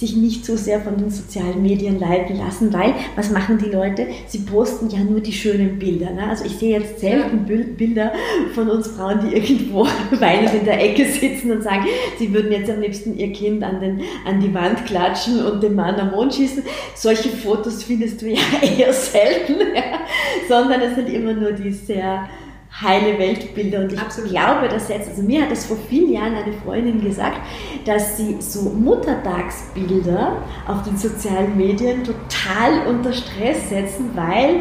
sich 0.00 0.16
nicht 0.16 0.46
so 0.46 0.56
sehr 0.56 0.80
von 0.80 0.96
den 0.96 1.10
sozialen 1.10 1.62
Medien 1.62 2.00
leiten 2.00 2.38
lassen, 2.38 2.72
weil 2.72 2.94
was 3.16 3.30
machen 3.30 3.58
die 3.58 3.68
Leute? 3.70 4.06
Sie 4.26 4.38
posten 4.38 4.88
ja 4.88 4.98
nur 5.00 5.20
die 5.20 5.32
schönen 5.32 5.78
Bilder. 5.78 6.10
Ne? 6.10 6.26
Also 6.28 6.46
ich 6.46 6.52
sehe 6.56 6.80
jetzt 6.80 7.00
selten 7.00 7.44
Bil- 7.44 7.64
Bilder 7.76 8.12
von 8.54 8.70
uns 8.70 8.88
Frauen, 8.88 9.20
die 9.28 9.36
irgendwo 9.36 9.86
weinend 10.18 10.54
in 10.54 10.64
der 10.64 10.82
Ecke 10.82 11.04
sitzen 11.04 11.52
und 11.52 11.62
sagen, 11.62 11.84
sie 12.18 12.32
würden 12.32 12.50
jetzt 12.50 12.70
am 12.70 12.80
liebsten 12.80 13.16
ihr 13.18 13.30
Kind 13.32 13.62
an, 13.62 13.80
den, 13.80 14.00
an 14.26 14.40
die 14.40 14.52
Wand 14.54 14.86
klatschen 14.86 15.44
und 15.44 15.62
den 15.62 15.74
Mann 15.74 15.96
am 15.96 16.10
Mond 16.12 16.34
schießen. 16.34 16.62
Solche 16.94 17.28
Fotos 17.28 17.82
findest 17.84 18.22
du 18.22 18.28
ja 18.30 18.40
eher 18.78 18.92
selten, 18.94 19.54
ja? 19.74 20.00
sondern 20.48 20.80
es 20.80 20.94
sind 20.94 21.08
immer 21.10 21.34
nur 21.34 21.52
die 21.52 21.72
sehr 21.72 22.26
heile 22.72 23.18
Weltbilder. 23.18 23.80
Und 23.80 23.92
ich 23.92 24.00
Absolut. 24.00 24.30
glaube, 24.30 24.68
dass 24.68 24.88
jetzt, 24.88 25.08
also 25.08 25.22
mir 25.22 25.42
hat 25.42 25.52
es 25.52 25.66
vor 25.66 25.76
vielen 25.88 26.12
Jahren 26.12 26.34
eine 26.34 26.52
Freundin 26.52 27.02
gesagt, 27.02 27.40
dass 27.84 28.16
sie 28.16 28.36
so 28.40 28.70
Muttertagsbilder 28.70 30.42
auf 30.66 30.82
den 30.82 30.96
sozialen 30.96 31.56
Medien 31.56 32.04
total 32.04 32.86
unter 32.88 33.12
Stress 33.12 33.68
setzen, 33.68 34.10
weil 34.14 34.60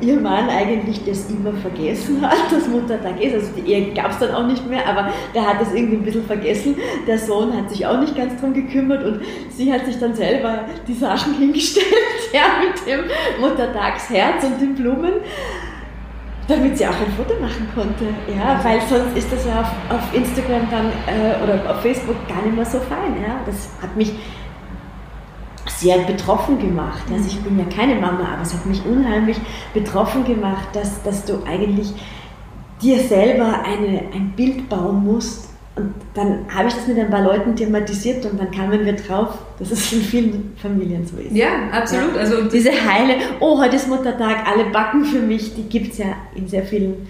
ihr 0.00 0.18
Mann 0.18 0.48
eigentlich 0.48 1.04
das 1.04 1.28
immer 1.28 1.52
vergessen 1.52 2.22
hat, 2.22 2.50
dass 2.50 2.68
Muttertag 2.68 3.20
ist. 3.20 3.34
Also 3.34 3.48
die 3.56 3.70
Ehe 3.70 3.92
gab 3.92 4.12
es 4.12 4.18
dann 4.18 4.34
auch 4.34 4.46
nicht 4.46 4.66
mehr, 4.68 4.86
aber 4.86 5.12
der 5.34 5.46
hat 5.46 5.60
das 5.60 5.74
irgendwie 5.74 5.96
ein 5.96 6.04
bisschen 6.04 6.24
vergessen. 6.24 6.76
Der 7.06 7.18
Sohn 7.18 7.54
hat 7.56 7.68
sich 7.68 7.86
auch 7.86 8.00
nicht 8.00 8.16
ganz 8.16 8.40
drum 8.40 8.54
gekümmert 8.54 9.04
und 9.04 9.20
sie 9.50 9.72
hat 9.72 9.84
sich 9.84 9.98
dann 9.98 10.14
selber 10.14 10.64
die 10.86 10.94
Sachen 10.94 11.34
hingestellt, 11.38 11.86
ja, 12.32 12.62
mit 12.64 12.86
dem 12.86 13.00
Muttertagsherz 13.40 14.44
und 14.44 14.60
den 14.60 14.74
Blumen 14.74 15.12
damit 16.50 16.76
sie 16.76 16.86
auch 16.86 16.90
ein 16.90 17.12
Foto 17.16 17.40
machen 17.40 17.68
konnte. 17.74 18.06
Ja, 18.36 18.58
weil 18.62 18.80
sonst 18.80 19.16
ist 19.16 19.32
das 19.32 19.46
ja 19.46 19.60
auf, 19.60 19.68
auf 19.96 20.14
Instagram 20.14 20.68
dann 20.70 20.86
äh, 21.06 21.42
oder 21.42 21.70
auf 21.70 21.80
Facebook 21.80 22.16
gar 22.28 22.42
nicht 22.42 22.56
mehr 22.56 22.66
so 22.66 22.78
fein. 22.80 23.22
Ja, 23.22 23.40
das 23.46 23.70
hat 23.80 23.96
mich 23.96 24.12
sehr 25.66 25.98
betroffen 25.98 26.58
gemacht. 26.58 27.04
Also 27.12 27.28
ich 27.28 27.40
bin 27.40 27.58
ja 27.58 27.64
keine 27.64 27.94
Mama, 27.94 28.32
aber 28.34 28.42
es 28.42 28.52
hat 28.52 28.66
mich 28.66 28.84
unheimlich 28.84 29.38
betroffen 29.72 30.24
gemacht, 30.24 30.68
dass, 30.72 31.02
dass 31.02 31.24
du 31.24 31.42
eigentlich 31.46 31.94
dir 32.82 32.98
selber 32.98 33.62
eine, 33.62 34.04
ein 34.12 34.32
Bild 34.36 34.68
bauen 34.68 35.04
musst. 35.04 35.49
Und 35.76 35.94
dann 36.14 36.40
habe 36.52 36.68
ich 36.68 36.74
das 36.74 36.86
mit 36.88 36.98
ein 36.98 37.10
paar 37.10 37.22
Leuten 37.22 37.54
thematisiert 37.54 38.26
und 38.26 38.38
dann 38.40 38.50
kamen 38.50 38.84
wir 38.84 38.92
drauf, 38.94 39.38
dass 39.58 39.70
es 39.70 39.92
in 39.92 40.00
vielen 40.00 40.52
Familien 40.60 41.06
so 41.06 41.16
ist. 41.16 41.34
ja, 41.34 41.70
absolut. 41.72 42.14
Ja. 42.16 42.20
Also 42.20 42.42
Diese 42.48 42.70
heile, 42.70 43.14
oh, 43.38 43.60
heute 43.62 43.76
ist 43.76 43.88
Muttertag, 43.88 44.46
alle 44.46 44.64
backen 44.70 45.04
für 45.04 45.20
mich, 45.20 45.54
die 45.54 45.62
gibt 45.62 45.92
es 45.92 45.98
ja 45.98 46.16
in 46.34 46.48
sehr 46.48 46.64
vielen 46.64 47.06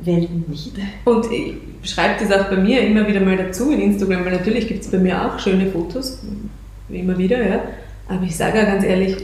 Welten 0.00 0.44
nicht. 0.48 0.72
Und 1.04 1.26
ich 1.30 1.90
schreibe 1.90 2.14
das 2.22 2.30
auch 2.38 2.50
bei 2.50 2.56
mir 2.56 2.82
immer 2.82 3.06
wieder 3.08 3.20
mal 3.20 3.36
dazu 3.36 3.70
in 3.70 3.80
Instagram, 3.80 4.24
weil 4.24 4.32
natürlich 4.32 4.68
gibt 4.68 4.84
es 4.84 4.90
bei 4.90 4.98
mir 4.98 5.24
auch 5.24 5.38
schöne 5.38 5.66
Fotos, 5.66 6.20
wie 6.88 6.98
immer 6.98 7.16
wieder, 7.16 7.42
ja. 7.42 7.60
Aber 8.08 8.24
ich 8.24 8.36
sage 8.36 8.58
ja 8.58 8.64
ganz 8.64 8.84
ehrlich, 8.84 9.16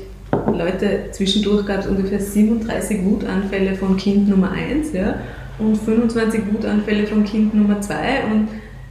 Leute, 0.47 1.11
zwischendurch 1.12 1.66
gab 1.66 1.81
es 1.81 1.87
ungefähr 1.87 2.21
37 2.21 3.05
Wutanfälle 3.05 3.75
von 3.75 3.97
Kind 3.97 4.29
Nummer 4.29 4.53
1, 4.53 4.93
ja, 4.95 5.16
und 5.59 5.77
25 5.77 6.40
Wutanfälle 6.53 7.07
von 7.07 7.25
Kind 7.25 7.55
Nummer 7.55 7.81
2 7.81 7.95
und 8.33 8.49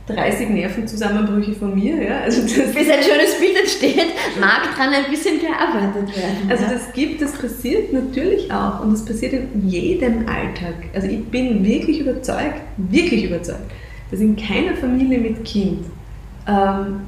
30 0.09 0.49
Nervenzusammenbrüche 0.49 1.53
von 1.53 1.75
mir. 1.75 2.01
Ja? 2.01 2.21
Also 2.21 2.41
das 2.41 2.51
Bis 2.51 2.89
ein 2.89 3.03
schönes 3.03 3.39
Bild 3.39 3.59
entsteht, 3.59 4.07
mag 4.39 4.75
dran 4.75 4.93
ein 4.93 5.09
bisschen 5.09 5.39
gearbeitet 5.39 6.15
werden. 6.15 6.49
Also 6.49 6.65
das 6.65 6.91
gibt, 6.93 7.21
das 7.21 7.33
passiert 7.33 7.93
natürlich 7.93 8.51
auch 8.51 8.81
und 8.81 8.93
das 8.93 9.05
passiert 9.05 9.33
in 9.33 9.67
jedem 9.67 10.27
Alltag. 10.27 10.75
Also 10.93 11.07
ich 11.07 11.23
bin 11.25 11.63
wirklich 11.63 11.99
überzeugt, 11.99 12.61
wirklich 12.77 13.25
überzeugt, 13.25 13.71
dass 14.11 14.19
in 14.19 14.35
keiner 14.35 14.75
Familie 14.75 15.19
mit 15.19 15.45
Kind 15.45 15.85
ähm, 16.47 17.01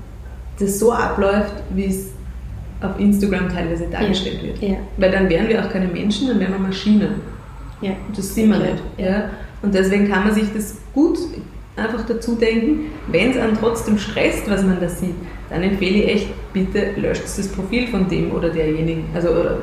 das 0.59 0.79
so 0.79 0.91
abläuft, 0.91 1.55
wie 1.73 1.85
es 1.85 2.11
auf 2.81 2.99
Instagram 2.99 3.49
teilweise 3.49 3.87
dargestellt 3.87 4.39
ja. 4.41 4.47
wird. 4.47 4.61
Ja. 4.61 4.77
Weil 4.97 5.11
dann 5.11 5.29
wären 5.29 5.47
wir 5.47 5.63
auch 5.63 5.69
keine 5.71 5.87
Menschen, 5.87 6.27
dann 6.27 6.39
wären 6.39 6.51
wir 6.53 6.59
Maschinen. 6.59 7.21
Ja. 7.81 7.91
Das 8.15 8.33
sind 8.35 8.49
wir 8.49 8.57
nicht. 8.57 8.83
Ja. 8.97 9.29
Und 9.61 9.73
deswegen 9.73 10.09
kann 10.09 10.25
man 10.25 10.33
sich 10.33 10.51
das 10.53 10.77
gut 10.93 11.17
einfach 11.75 12.05
dazu 12.05 12.35
denken, 12.35 12.91
wenn 13.07 13.31
es 13.31 13.37
einen 13.37 13.57
trotzdem 13.57 13.97
stresst, 13.97 14.49
was 14.49 14.63
man 14.63 14.79
da 14.79 14.89
sieht, 14.89 15.15
dann 15.49 15.63
empfehle 15.63 16.03
ich 16.03 16.07
echt, 16.07 16.27
bitte 16.53 16.91
löscht 16.95 17.23
das 17.23 17.47
Profil 17.49 17.87
von 17.87 18.07
dem 18.07 18.31
oder 18.31 18.49
derjenigen, 18.49 19.05
also 19.13 19.29
oder 19.29 19.57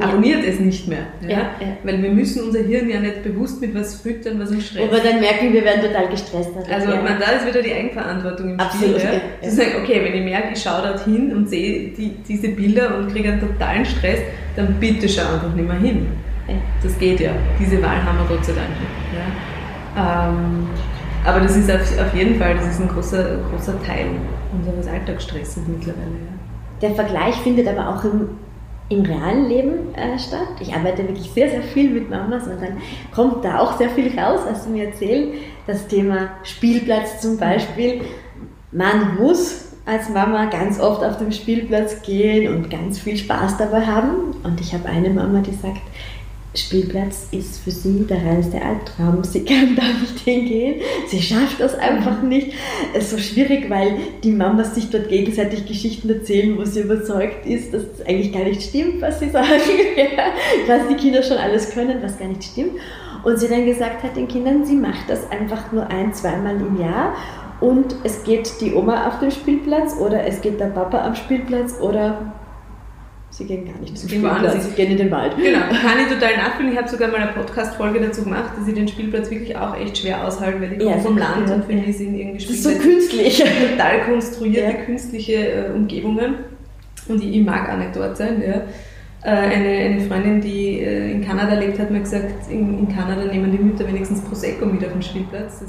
abonniert 0.00 0.42
ja. 0.42 0.50
es 0.50 0.60
nicht 0.60 0.86
mehr. 0.86 1.06
Ja? 1.22 1.28
Ja, 1.28 1.48
Weil 1.82 2.02
wir 2.02 2.10
müssen 2.10 2.44
unser 2.44 2.60
Hirn 2.60 2.90
ja 2.90 3.00
nicht 3.00 3.22
bewusst 3.22 3.60
mit 3.60 3.74
was 3.74 4.00
füttern, 4.00 4.38
was 4.38 4.50
uns 4.50 4.66
stresst. 4.66 4.92
Aber 4.92 5.00
dann 5.02 5.20
merken 5.20 5.52
wir, 5.52 5.64
werden 5.64 5.82
total 5.82 6.08
gestresst. 6.08 6.50
Also 6.70 6.88
man, 6.88 7.18
da 7.18 7.32
ist 7.32 7.46
wieder 7.46 7.62
die 7.62 7.72
Eigenverantwortung 7.72 8.50
im 8.50 8.60
Absolut, 8.60 9.00
Spiel. 9.00 9.20
Ja? 9.42 9.48
Zu 9.48 9.56
sagen, 9.56 9.70
okay, 9.82 10.02
wenn 10.04 10.14
ich 10.14 10.24
merke, 10.24 10.48
ich 10.54 10.62
schaue 10.62 10.82
dorthin 10.82 11.34
und 11.34 11.48
sehe 11.48 11.90
die, 11.90 12.16
diese 12.28 12.48
Bilder 12.48 12.98
und 12.98 13.10
kriege 13.10 13.32
einen 13.32 13.40
totalen 13.40 13.84
Stress, 13.84 14.20
dann 14.56 14.74
bitte 14.78 15.08
schau 15.08 15.34
einfach 15.34 15.54
nicht 15.54 15.66
mehr 15.66 15.78
hin. 15.78 16.06
Das 16.82 16.98
geht 16.98 17.20
ja. 17.20 17.30
Diese 17.58 17.82
Wahl 17.82 18.02
haben 18.02 18.18
wir 18.18 18.36
Gott 18.36 18.44
sei 18.44 18.52
Dank 18.52 18.68
nicht. 18.68 18.90
Ähm, 19.96 20.68
aber 21.24 21.40
das 21.40 21.56
ist 21.56 21.70
auf, 21.70 21.80
auf 21.80 22.14
jeden 22.14 22.38
Fall, 22.38 22.56
das 22.56 22.68
ist 22.68 22.80
ein 22.80 22.88
großer, 22.88 23.38
großer 23.50 23.82
Teil 23.82 24.06
unseres 24.52 24.86
Alltagsstresses 24.86 25.62
mittlerweile. 25.66 26.10
Ja. 26.10 26.34
Der 26.82 26.90
Vergleich 26.94 27.34
findet 27.36 27.66
aber 27.66 27.88
auch 27.88 28.04
im, 28.04 28.28
im 28.90 29.02
realen 29.02 29.48
Leben 29.48 29.94
äh, 29.94 30.18
statt. 30.18 30.48
Ich 30.60 30.74
arbeite 30.74 31.08
wirklich 31.08 31.30
sehr, 31.30 31.48
sehr 31.48 31.62
viel 31.62 31.90
mit 31.90 32.10
Mamas 32.10 32.46
und 32.46 32.60
dann 32.60 32.78
kommt 33.14 33.44
da 33.44 33.58
auch 33.58 33.78
sehr 33.78 33.90
viel 33.90 34.18
raus, 34.18 34.40
als 34.46 34.64
du 34.64 34.70
mir 34.70 34.86
erzählst. 34.86 35.38
Das 35.66 35.88
Thema 35.88 36.28
Spielplatz 36.42 37.20
zum 37.20 37.38
Beispiel. 37.38 38.02
Man 38.70 39.16
muss 39.16 39.72
als 39.86 40.08
Mama 40.08 40.46
ganz 40.46 40.80
oft 40.80 41.04
auf 41.04 41.18
dem 41.18 41.30
Spielplatz 41.30 42.02
gehen 42.02 42.54
und 42.54 42.70
ganz 42.70 42.98
viel 42.98 43.16
Spaß 43.16 43.58
dabei 43.58 43.86
haben. 43.86 44.34
Und 44.42 44.60
ich 44.60 44.72
habe 44.72 44.88
eine 44.88 45.10
Mama, 45.10 45.40
die 45.40 45.54
sagt, 45.54 45.82
Spielplatz 46.54 47.28
ist 47.32 47.62
für 47.62 47.70
sie 47.70 48.06
der 48.08 48.24
reinste 48.24 48.62
Albtraum. 48.62 49.24
Sie 49.24 49.44
kann 49.44 49.74
da 49.74 49.82
nicht 50.00 50.20
hingehen. 50.20 50.80
Sie 51.08 51.20
schafft 51.20 51.58
das 51.58 51.74
einfach 51.74 52.22
mhm. 52.22 52.28
nicht. 52.28 52.52
Es 52.94 53.04
ist 53.04 53.10
so 53.10 53.18
schwierig, 53.18 53.68
weil 53.68 53.96
die 54.22 54.30
Mamas 54.30 54.74
sich 54.74 54.90
dort 54.90 55.08
gegenseitig 55.08 55.66
Geschichten 55.66 56.08
erzählen, 56.08 56.56
wo 56.56 56.64
sie 56.64 56.80
überzeugt 56.80 57.44
ist, 57.46 57.74
dass 57.74 57.82
es 57.82 58.06
eigentlich 58.06 58.32
gar 58.32 58.44
nicht 58.44 58.62
stimmt, 58.62 59.02
was 59.02 59.18
sie 59.18 59.30
sagen. 59.30 59.50
was 60.66 60.88
die 60.88 60.94
Kinder 60.94 61.22
schon 61.22 61.38
alles 61.38 61.70
können, 61.70 62.00
was 62.02 62.18
gar 62.18 62.28
nicht 62.28 62.44
stimmt. 62.44 62.72
Und 63.24 63.38
sie 63.38 63.48
dann 63.48 63.66
gesagt 63.66 64.02
hat 64.02 64.16
den 64.16 64.28
Kindern, 64.28 64.64
sie 64.64 64.76
macht 64.76 65.08
das 65.08 65.30
einfach 65.30 65.72
nur 65.72 65.88
ein, 65.88 66.12
zweimal 66.12 66.56
im 66.56 66.80
Jahr. 66.80 67.14
Und 67.60 67.96
es 68.04 68.22
geht 68.24 68.60
die 68.60 68.74
Oma 68.74 69.08
auf 69.08 69.18
dem 69.20 69.30
Spielplatz 69.30 69.96
oder 69.98 70.24
es 70.26 70.40
geht 70.40 70.60
der 70.60 70.66
Papa 70.66 71.04
am 71.04 71.14
Spielplatz 71.14 71.80
oder 71.80 72.32
Sie 73.36 73.46
gehen 73.46 73.64
gar 73.64 73.76
nicht 73.80 73.98
zum 73.98 74.08
Spielplatz, 74.08 74.64
sie 74.64 74.70
gehen 74.76 74.92
in 74.92 74.96
den 74.96 75.10
Wald. 75.10 75.36
Genau, 75.36 75.58
kann 75.82 75.98
ich 75.98 76.06
total 76.06 76.36
nachfühlen. 76.36 76.70
Ich 76.70 76.78
habe 76.78 76.88
sogar 76.88 77.08
mal 77.08 77.16
eine 77.16 77.32
Podcast-Folge 77.32 78.00
dazu 78.00 78.22
gemacht, 78.22 78.52
dass 78.56 78.68
ich 78.68 78.74
den 78.74 78.86
Spielplatz 78.86 79.28
wirklich 79.28 79.56
auch 79.56 79.76
echt 79.76 79.98
schwer 79.98 80.24
aushalte, 80.24 80.60
weil 80.60 80.74
ich 80.74 80.78
komme 80.78 80.90
ja, 80.92 80.98
vom 80.98 81.18
Land 81.18 81.50
und 81.50 81.64
finde, 81.64 81.82
die 81.82 81.92
sind 81.92 82.14
irgendwie 82.14 82.38
Spielplätze. 82.38 82.68
Das 82.68 82.76
ist 82.76 82.82
so 82.82 82.88
künstlich. 82.88 83.44
Total 83.72 84.02
konstruierte, 84.02 84.78
ja. 84.78 84.84
künstliche 84.84 85.32
äh, 85.32 85.70
Umgebungen. 85.74 86.34
Und 87.08 87.24
ich, 87.24 87.34
ich, 87.34 87.44
mag 87.44 87.68
auch 87.68 87.76
nicht 87.76 87.96
dort 87.96 88.16
sein. 88.16 88.40
Ja. 88.40 88.62
Äh, 89.24 89.36
eine, 89.36 89.68
eine, 89.68 90.00
Freundin, 90.02 90.40
die 90.40 90.78
äh, 90.78 91.10
in 91.10 91.26
Kanada 91.26 91.54
lebt, 91.54 91.80
hat 91.80 91.90
mir 91.90 92.00
gesagt, 92.00 92.48
in, 92.48 92.78
in, 92.78 92.94
Kanada 92.94 93.24
nehmen 93.24 93.50
die 93.50 93.58
Mütter 93.58 93.84
wenigstens 93.88 94.20
Prosecco 94.20 94.64
mit 94.64 94.84
auf 94.84 94.92
den 94.92 95.02
Spielplatz. 95.02 95.58
Das, 95.58 95.68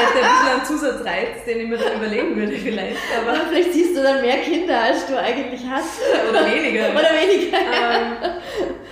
hätte 0.00 0.24
ein 0.24 0.30
bisschen 0.32 0.52
einen 0.56 0.64
Zusatzreiz, 0.64 1.44
den 1.46 1.60
ich 1.60 1.68
mir 1.68 1.78
dann 1.78 1.96
überlegen 1.96 2.36
würde 2.36 2.52
vielleicht. 2.52 2.96
Aber 3.20 3.36
vielleicht 3.48 3.72
siehst 3.72 3.96
du 3.96 4.02
dann 4.02 4.20
mehr 4.22 4.38
Kinder, 4.38 4.80
als 4.80 5.06
du 5.06 5.18
eigentlich 5.18 5.60
hast. 5.68 6.00
Oder 6.28 6.46
weniger. 6.46 6.90
Oder 6.92 7.10
weniger. 7.20 7.58
Ähm, 7.58 8.40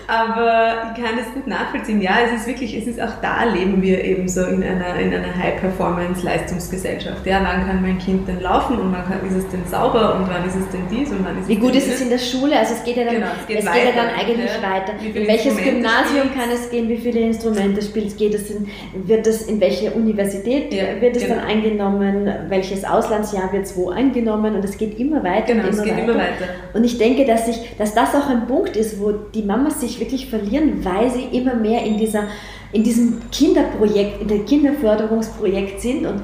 aber 0.08 0.90
ich 0.90 1.04
kann 1.04 1.18
das 1.18 1.26
gut 1.34 1.46
nachvollziehen. 1.46 2.00
Ja, 2.00 2.20
es 2.24 2.40
ist 2.40 2.46
wirklich, 2.46 2.74
es 2.74 2.86
ist 2.86 2.98
auch 2.98 3.20
da 3.20 3.44
leben 3.44 3.82
wir 3.82 4.02
eben 4.02 4.26
so 4.26 4.42
in 4.42 4.62
einer, 4.62 4.98
in 4.98 5.12
einer 5.12 5.36
High-Performance-Leistungsgesellschaft. 5.36 7.26
Ja, 7.26 7.42
wann 7.44 7.66
kann 7.66 7.82
mein 7.82 7.98
Kind 7.98 8.26
denn 8.26 8.40
laufen 8.40 8.78
und 8.78 8.90
wann 8.90 9.04
kann, 9.04 9.20
ist 9.28 9.36
es 9.36 9.46
denn 9.50 9.66
sauber 9.70 10.14
und 10.14 10.26
wann 10.26 10.46
ist 10.46 10.56
es 10.56 10.66
denn 10.70 10.80
dies 10.90 11.10
und 11.10 11.22
wann 11.26 11.36
ist 11.36 11.42
es 11.42 11.48
Wie 11.48 11.56
gut 11.56 11.74
ist 11.74 11.88
es 11.88 12.00
in 12.00 12.08
der 12.08 12.18
Schule? 12.18 12.58
Also 12.58 12.72
es 12.72 12.84
geht 12.84 12.96
ja 12.96 13.04
dann, 13.04 13.16
genau, 13.16 13.26
es 13.38 13.46
geht, 13.46 13.58
es 13.58 13.70
geht 13.70 13.84
ja 13.84 13.92
dann 13.92 14.08
eigentlich 14.18 14.50
ja. 14.50 14.62
weiter. 14.62 14.92
In 14.98 15.26
welches 15.26 15.56
Gymnasium 15.58 16.34
kann 16.34 16.50
es 16.54 16.70
gehen? 16.70 16.88
Wie 16.88 16.96
viele 16.96 17.20
Instrumente 17.20 17.82
spielt 17.82 18.06
es? 18.06 18.16
Geht 18.16 18.32
es 18.32 18.50
in, 18.50 18.66
wird 18.94 19.26
es 19.26 19.42
in 19.42 19.60
welche 19.60 19.90
Universität 19.90 20.72
ja 20.72 20.97
wird 21.00 21.16
es 21.16 21.22
genau. 21.22 21.36
dann 21.36 21.44
eingenommen, 21.44 22.30
welches 22.48 22.84
Auslandsjahr 22.84 23.52
wird 23.52 23.64
es 23.64 23.76
wo 23.76 23.90
eingenommen 23.90 24.54
und 24.54 24.64
es 24.64 24.76
geht 24.78 24.98
immer 24.98 25.22
weiter. 25.22 25.54
Genau, 25.54 25.68
immer 25.68 25.70
es 25.70 25.82
geht 25.82 25.92
weiter. 25.92 26.04
immer 26.04 26.14
weiter. 26.14 26.44
Und 26.74 26.84
ich 26.84 26.98
denke, 26.98 27.24
dass, 27.24 27.48
ich, 27.48 27.76
dass 27.76 27.94
das 27.94 28.14
auch 28.14 28.28
ein 28.28 28.46
Punkt 28.46 28.76
ist, 28.76 29.00
wo 29.00 29.12
die 29.12 29.42
Mamas 29.42 29.80
sich 29.80 30.00
wirklich 30.00 30.28
verlieren, 30.28 30.84
weil 30.84 31.10
sie 31.10 31.36
immer 31.36 31.54
mehr 31.54 31.84
in, 31.84 31.98
dieser, 31.98 32.24
in 32.72 32.82
diesem 32.82 33.20
Kinderprojekt, 33.30 34.22
in 34.22 34.28
dem 34.28 34.46
Kinderförderungsprojekt 34.46 35.80
sind 35.80 36.06
und 36.06 36.22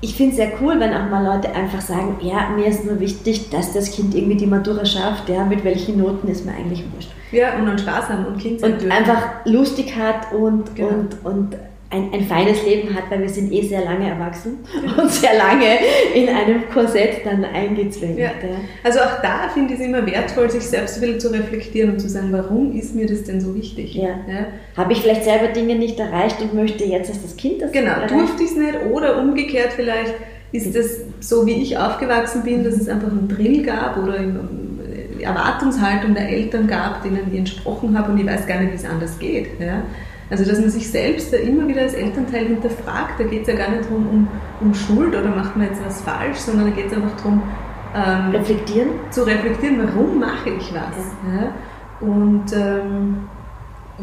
ich 0.00 0.14
finde 0.14 0.32
es 0.32 0.36
sehr 0.36 0.52
cool, 0.60 0.78
wenn 0.78 0.92
auch 0.92 1.08
mal 1.10 1.24
Leute 1.24 1.52
einfach 1.54 1.80
sagen, 1.80 2.18
ja, 2.20 2.50
mir 2.54 2.66
ist 2.66 2.84
nur 2.84 3.00
wichtig, 3.00 3.48
dass 3.50 3.72
das 3.72 3.90
Kind 3.90 4.14
irgendwie 4.14 4.36
die 4.36 4.46
Matura 4.46 4.84
schafft, 4.84 5.28
ja, 5.28 5.44
mit 5.44 5.64
welchen 5.64 5.98
Noten 5.98 6.28
ist 6.28 6.44
mir 6.44 6.52
eigentlich 6.52 6.84
wurscht. 6.92 7.10
Ja, 7.32 7.56
und 7.56 7.66
dann 7.66 7.78
Spaß 7.78 8.10
haben 8.10 8.26
und 8.26 8.38
Kind 8.38 8.60
sein 8.60 8.74
Und 8.74 8.82
dürfen. 8.82 8.92
einfach 8.92 9.44
lustig 9.46 9.96
hat 9.96 10.32
und, 10.32 10.76
genau. 10.76 10.88
und, 10.90 11.24
und 11.24 11.56
ein, 11.90 12.12
ein 12.12 12.24
feines 12.24 12.64
Leben 12.64 12.94
hat, 12.94 13.04
weil 13.10 13.22
wir 13.22 13.28
sind 13.28 13.52
eh 13.52 13.62
sehr 13.62 13.84
lange 13.84 14.08
erwachsen 14.08 14.58
und 15.00 15.10
sehr 15.10 15.36
lange 15.36 15.66
in 16.14 16.28
einem 16.28 16.68
Korsett 16.72 17.24
dann 17.24 17.44
eingezwängt. 17.44 18.18
Ja. 18.18 18.30
Also 18.82 19.00
auch 19.00 19.22
da 19.22 19.48
finde 19.54 19.74
ich 19.74 19.80
es 19.80 19.86
immer 19.86 20.04
wertvoll, 20.04 20.50
sich 20.50 20.62
selbst 20.62 20.96
ein 20.96 21.00
bisschen 21.02 21.20
zu 21.20 21.28
reflektieren 21.32 21.92
und 21.92 22.00
zu 22.00 22.08
sagen, 22.08 22.32
warum 22.32 22.76
ist 22.76 22.94
mir 22.94 23.06
das 23.06 23.24
denn 23.24 23.40
so 23.40 23.54
wichtig? 23.54 23.94
Ja. 23.94 24.20
ja. 24.28 24.46
Habe 24.76 24.92
ich 24.92 25.02
vielleicht 25.02 25.24
selber 25.24 25.48
Dinge 25.48 25.76
nicht 25.76 25.98
erreicht 26.00 26.40
und 26.40 26.54
möchte 26.54 26.84
jetzt, 26.84 27.08
dass 27.08 27.22
das 27.22 27.36
Kind 27.36 27.62
das 27.62 27.70
Genau, 27.72 27.92
erreicht? 27.92 28.10
durfte 28.10 28.42
ich 28.42 28.50
es 28.50 28.56
nicht 28.56 28.74
oder 28.92 29.20
umgekehrt 29.20 29.72
vielleicht 29.74 30.14
ist 30.52 30.74
es 30.74 31.02
so, 31.20 31.46
wie 31.46 31.62
ich 31.62 31.76
aufgewachsen 31.76 32.42
bin, 32.42 32.64
dass 32.64 32.74
es 32.74 32.88
einfach 32.88 33.10
einen 33.10 33.28
Drill 33.28 33.62
gab 33.62 33.96
oder 33.98 34.14
eine 34.14 34.40
Erwartungshaltung 35.20 36.14
der 36.14 36.28
Eltern 36.28 36.66
gab, 36.66 37.02
denen 37.02 37.28
ich 37.32 37.38
entsprochen 37.38 37.98
habe 37.98 38.12
und 38.12 38.18
ich 38.18 38.26
weiß 38.26 38.46
gar 38.46 38.60
nicht, 38.60 38.72
wie 38.72 38.76
es 38.76 38.84
anders 38.84 39.18
geht. 39.18 39.48
Ja? 39.60 39.82
Also 40.28 40.44
dass 40.44 40.58
man 40.58 40.70
sich 40.70 40.90
selbst 40.90 41.32
da 41.32 41.36
immer 41.36 41.68
wieder 41.68 41.82
als 41.82 41.94
Elternteil 41.94 42.46
hinterfragt, 42.46 43.20
da 43.20 43.24
geht 43.24 43.42
es 43.42 43.48
ja 43.48 43.54
gar 43.54 43.70
nicht 43.70 43.84
darum, 43.84 44.06
um, 44.08 44.28
um 44.60 44.74
Schuld 44.74 45.14
oder 45.14 45.28
macht 45.28 45.56
man 45.56 45.68
jetzt 45.68 45.80
was 45.84 46.00
falsch, 46.00 46.38
sondern 46.38 46.70
da 46.70 46.76
geht 46.76 46.86
es 46.86 46.92
einfach 46.92 47.16
darum, 47.16 47.42
ähm, 47.94 48.30
reflektieren. 48.32 48.88
zu 49.10 49.22
reflektieren, 49.22 49.78
warum 49.82 50.18
mache 50.18 50.50
ich 50.50 50.72
was. 50.74 50.96
Ja. 51.32 51.42
Ja? 51.42 51.54
Und 52.00 52.52
ähm, 52.52 53.16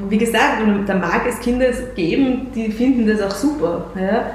wie 0.10 0.18
gesagt, 0.18 0.64
da 0.88 0.96
mag 0.96 1.28
es 1.28 1.40
Kinder 1.40 1.68
geben, 1.96 2.48
die 2.56 2.72
finden 2.72 3.06
das 3.06 3.22
auch 3.22 3.36
super. 3.36 3.92
Ja? 4.00 4.32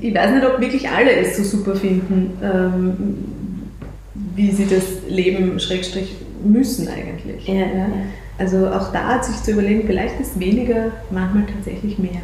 Ich 0.00 0.14
weiß 0.14 0.30
nicht, 0.32 0.46
ob 0.46 0.60
wirklich 0.60 0.88
alle 0.88 1.12
es 1.12 1.36
so 1.36 1.44
super 1.44 1.76
finden, 1.76 2.38
ähm, 2.42 3.24
wie 4.34 4.50
sie 4.50 4.66
das 4.66 4.84
Leben 5.08 5.58
schrägstrich 5.60 6.16
müssen 6.42 6.88
eigentlich. 6.88 7.46
Ja, 7.46 7.54
ja. 7.54 7.86
Also 8.38 8.68
auch 8.68 8.92
da 8.92 9.22
sich 9.22 9.42
zu 9.42 9.52
überlegen, 9.52 9.84
vielleicht 9.86 10.20
ist 10.20 10.38
weniger 10.38 10.92
manchmal 11.10 11.44
tatsächlich 11.46 11.98
mehr. 11.98 12.22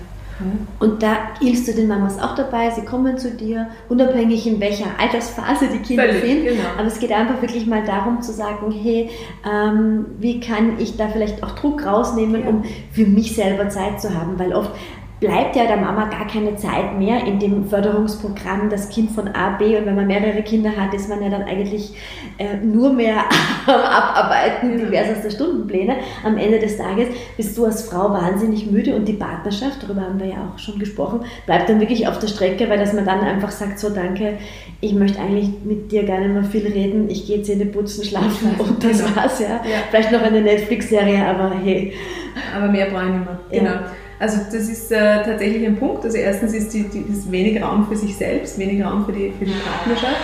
Und 0.80 1.02
da 1.02 1.16
hilfst 1.40 1.68
du 1.68 1.72
den 1.72 1.86
Mamas 1.86 2.18
auch 2.18 2.34
dabei, 2.34 2.70
sie 2.70 2.84
kommen 2.84 3.18
zu 3.18 3.30
dir, 3.30 3.68
unabhängig 3.88 4.46
in 4.46 4.60
welcher 4.60 4.86
Altersphase 4.98 5.68
die 5.72 5.78
Kinder 5.78 6.04
Völlig, 6.04 6.22
sind. 6.22 6.44
Genau. 6.44 6.68
Aber 6.76 6.86
es 6.86 6.98
geht 6.98 7.12
einfach 7.12 7.40
wirklich 7.40 7.66
mal 7.66 7.84
darum 7.84 8.20
zu 8.20 8.32
sagen, 8.32 8.72
hey, 8.72 9.10
ähm, 9.48 10.06
wie 10.18 10.40
kann 10.40 10.78
ich 10.80 10.96
da 10.96 11.08
vielleicht 11.08 11.42
auch 11.42 11.52
Druck 11.52 11.86
rausnehmen, 11.86 12.42
ja. 12.42 12.48
um 12.48 12.64
für 12.90 13.06
mich 13.06 13.34
selber 13.34 13.68
Zeit 13.68 14.00
zu 14.00 14.12
haben? 14.12 14.38
Weil 14.38 14.52
oft 14.52 14.72
bleibt 15.24 15.56
ja 15.56 15.64
der 15.66 15.78
Mama 15.78 16.04
gar 16.10 16.26
keine 16.26 16.54
Zeit 16.56 16.98
mehr 16.98 17.24
in 17.26 17.38
dem 17.38 17.64
Förderungsprogramm, 17.66 18.68
das 18.68 18.90
Kind 18.90 19.10
von 19.10 19.28
A, 19.28 19.56
B 19.56 19.76
und 19.78 19.86
wenn 19.86 19.94
man 19.94 20.06
mehrere 20.06 20.42
Kinder 20.42 20.76
hat, 20.76 20.92
ist 20.92 21.08
man 21.08 21.22
ja 21.22 21.30
dann 21.30 21.44
eigentlich 21.44 21.94
äh, 22.36 22.56
nur 22.62 22.92
mehr 22.92 23.16
am 23.66 23.80
Abarbeiten 23.80 24.76
diverser 24.76 25.30
Stundenpläne. 25.30 25.96
Am 26.24 26.36
Ende 26.36 26.58
des 26.58 26.76
Tages 26.76 27.08
bist 27.38 27.56
du 27.56 27.64
als 27.64 27.88
Frau 27.88 28.10
wahnsinnig 28.10 28.70
müde 28.70 28.94
und 28.94 29.08
die 29.08 29.14
Partnerschaft, 29.14 29.82
darüber 29.82 30.02
haben 30.02 30.20
wir 30.20 30.26
ja 30.26 30.52
auch 30.52 30.58
schon 30.58 30.78
gesprochen, 30.78 31.20
bleibt 31.46 31.70
dann 31.70 31.80
wirklich 31.80 32.06
auf 32.06 32.18
der 32.18 32.28
Strecke, 32.28 32.68
weil 32.68 32.78
dass 32.78 32.92
man 32.92 33.06
dann 33.06 33.20
einfach 33.20 33.50
sagt, 33.50 33.78
so 33.78 33.88
danke, 33.88 34.34
ich 34.82 34.92
möchte 34.92 35.20
eigentlich 35.20 35.48
mit 35.64 35.90
dir 35.90 36.04
gar 36.04 36.18
nicht 36.18 36.34
mehr 36.34 36.44
viel 36.44 36.66
reden, 36.66 37.08
ich 37.08 37.26
gehe 37.26 37.42
Zähne 37.42 37.64
putzen, 37.64 38.04
schlafen 38.04 38.56
und 38.58 38.84
das 38.84 39.02
genau. 39.02 39.16
war's, 39.16 39.40
ja. 39.40 39.48
ja. 39.48 39.78
Vielleicht 39.88 40.12
noch 40.12 40.22
eine 40.22 40.42
Netflix-Serie, 40.42 41.26
aber 41.26 41.54
hey. 41.64 41.94
Aber 42.54 42.66
mehr 42.66 42.86
brauche 42.86 43.04
ich 43.04 43.10
nicht 43.10 43.24
mehr. 43.24 43.38
Genau. 43.50 43.70
Ja. 43.70 43.90
Also 44.18 44.38
das 44.44 44.68
ist 44.68 44.92
äh, 44.92 45.22
tatsächlich 45.24 45.66
ein 45.66 45.76
Punkt. 45.76 46.04
Also 46.04 46.16
erstens 46.16 46.52
ist 46.54 46.72
die, 46.72 46.84
die, 46.84 47.00
ist 47.00 47.30
wenig 47.30 47.62
Raum 47.62 47.86
für 47.86 47.96
sich 47.96 48.16
selbst, 48.16 48.58
wenig 48.58 48.84
Raum 48.84 49.04
für 49.04 49.12
die, 49.12 49.32
für 49.38 49.44
die 49.44 49.52
Partnerschaft. 49.52 50.20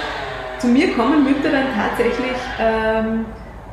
Zu 0.59 0.69
mir 0.69 0.93
kommen 0.93 1.25
Mütter 1.25 1.51
dann 1.51 1.67
tatsächlich 1.75 2.37
ähm, 2.61 3.25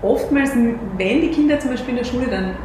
oftmals, 0.01 0.51
wenn 0.97 1.21
die 1.21 1.29
Kinder 1.29 1.59
zum 1.59 1.71
Beispiel 1.71 1.91
in 1.91 1.97
der 1.97 2.05
Schule 2.05 2.27
dann 2.27 2.55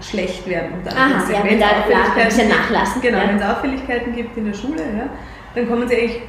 schlecht 0.00 0.48
werden. 0.48 0.72
Und 0.74 0.88
Aha, 0.88 1.32
ja, 1.32 1.44
wenn 1.44 1.62
ein 1.62 2.26
bisschen 2.26 2.48
nachlassen. 2.48 3.00
Genau, 3.00 3.18
ja. 3.18 3.28
wenn 3.28 3.36
es 3.36 3.42
Auffälligkeiten 3.42 4.14
gibt 4.14 4.36
in 4.36 4.46
der 4.46 4.54
Schule, 4.54 4.80
ja, 4.80 5.08
dann 5.54 5.68
kommen 5.68 5.88
sie 5.88 5.96
eigentlich 5.96 6.22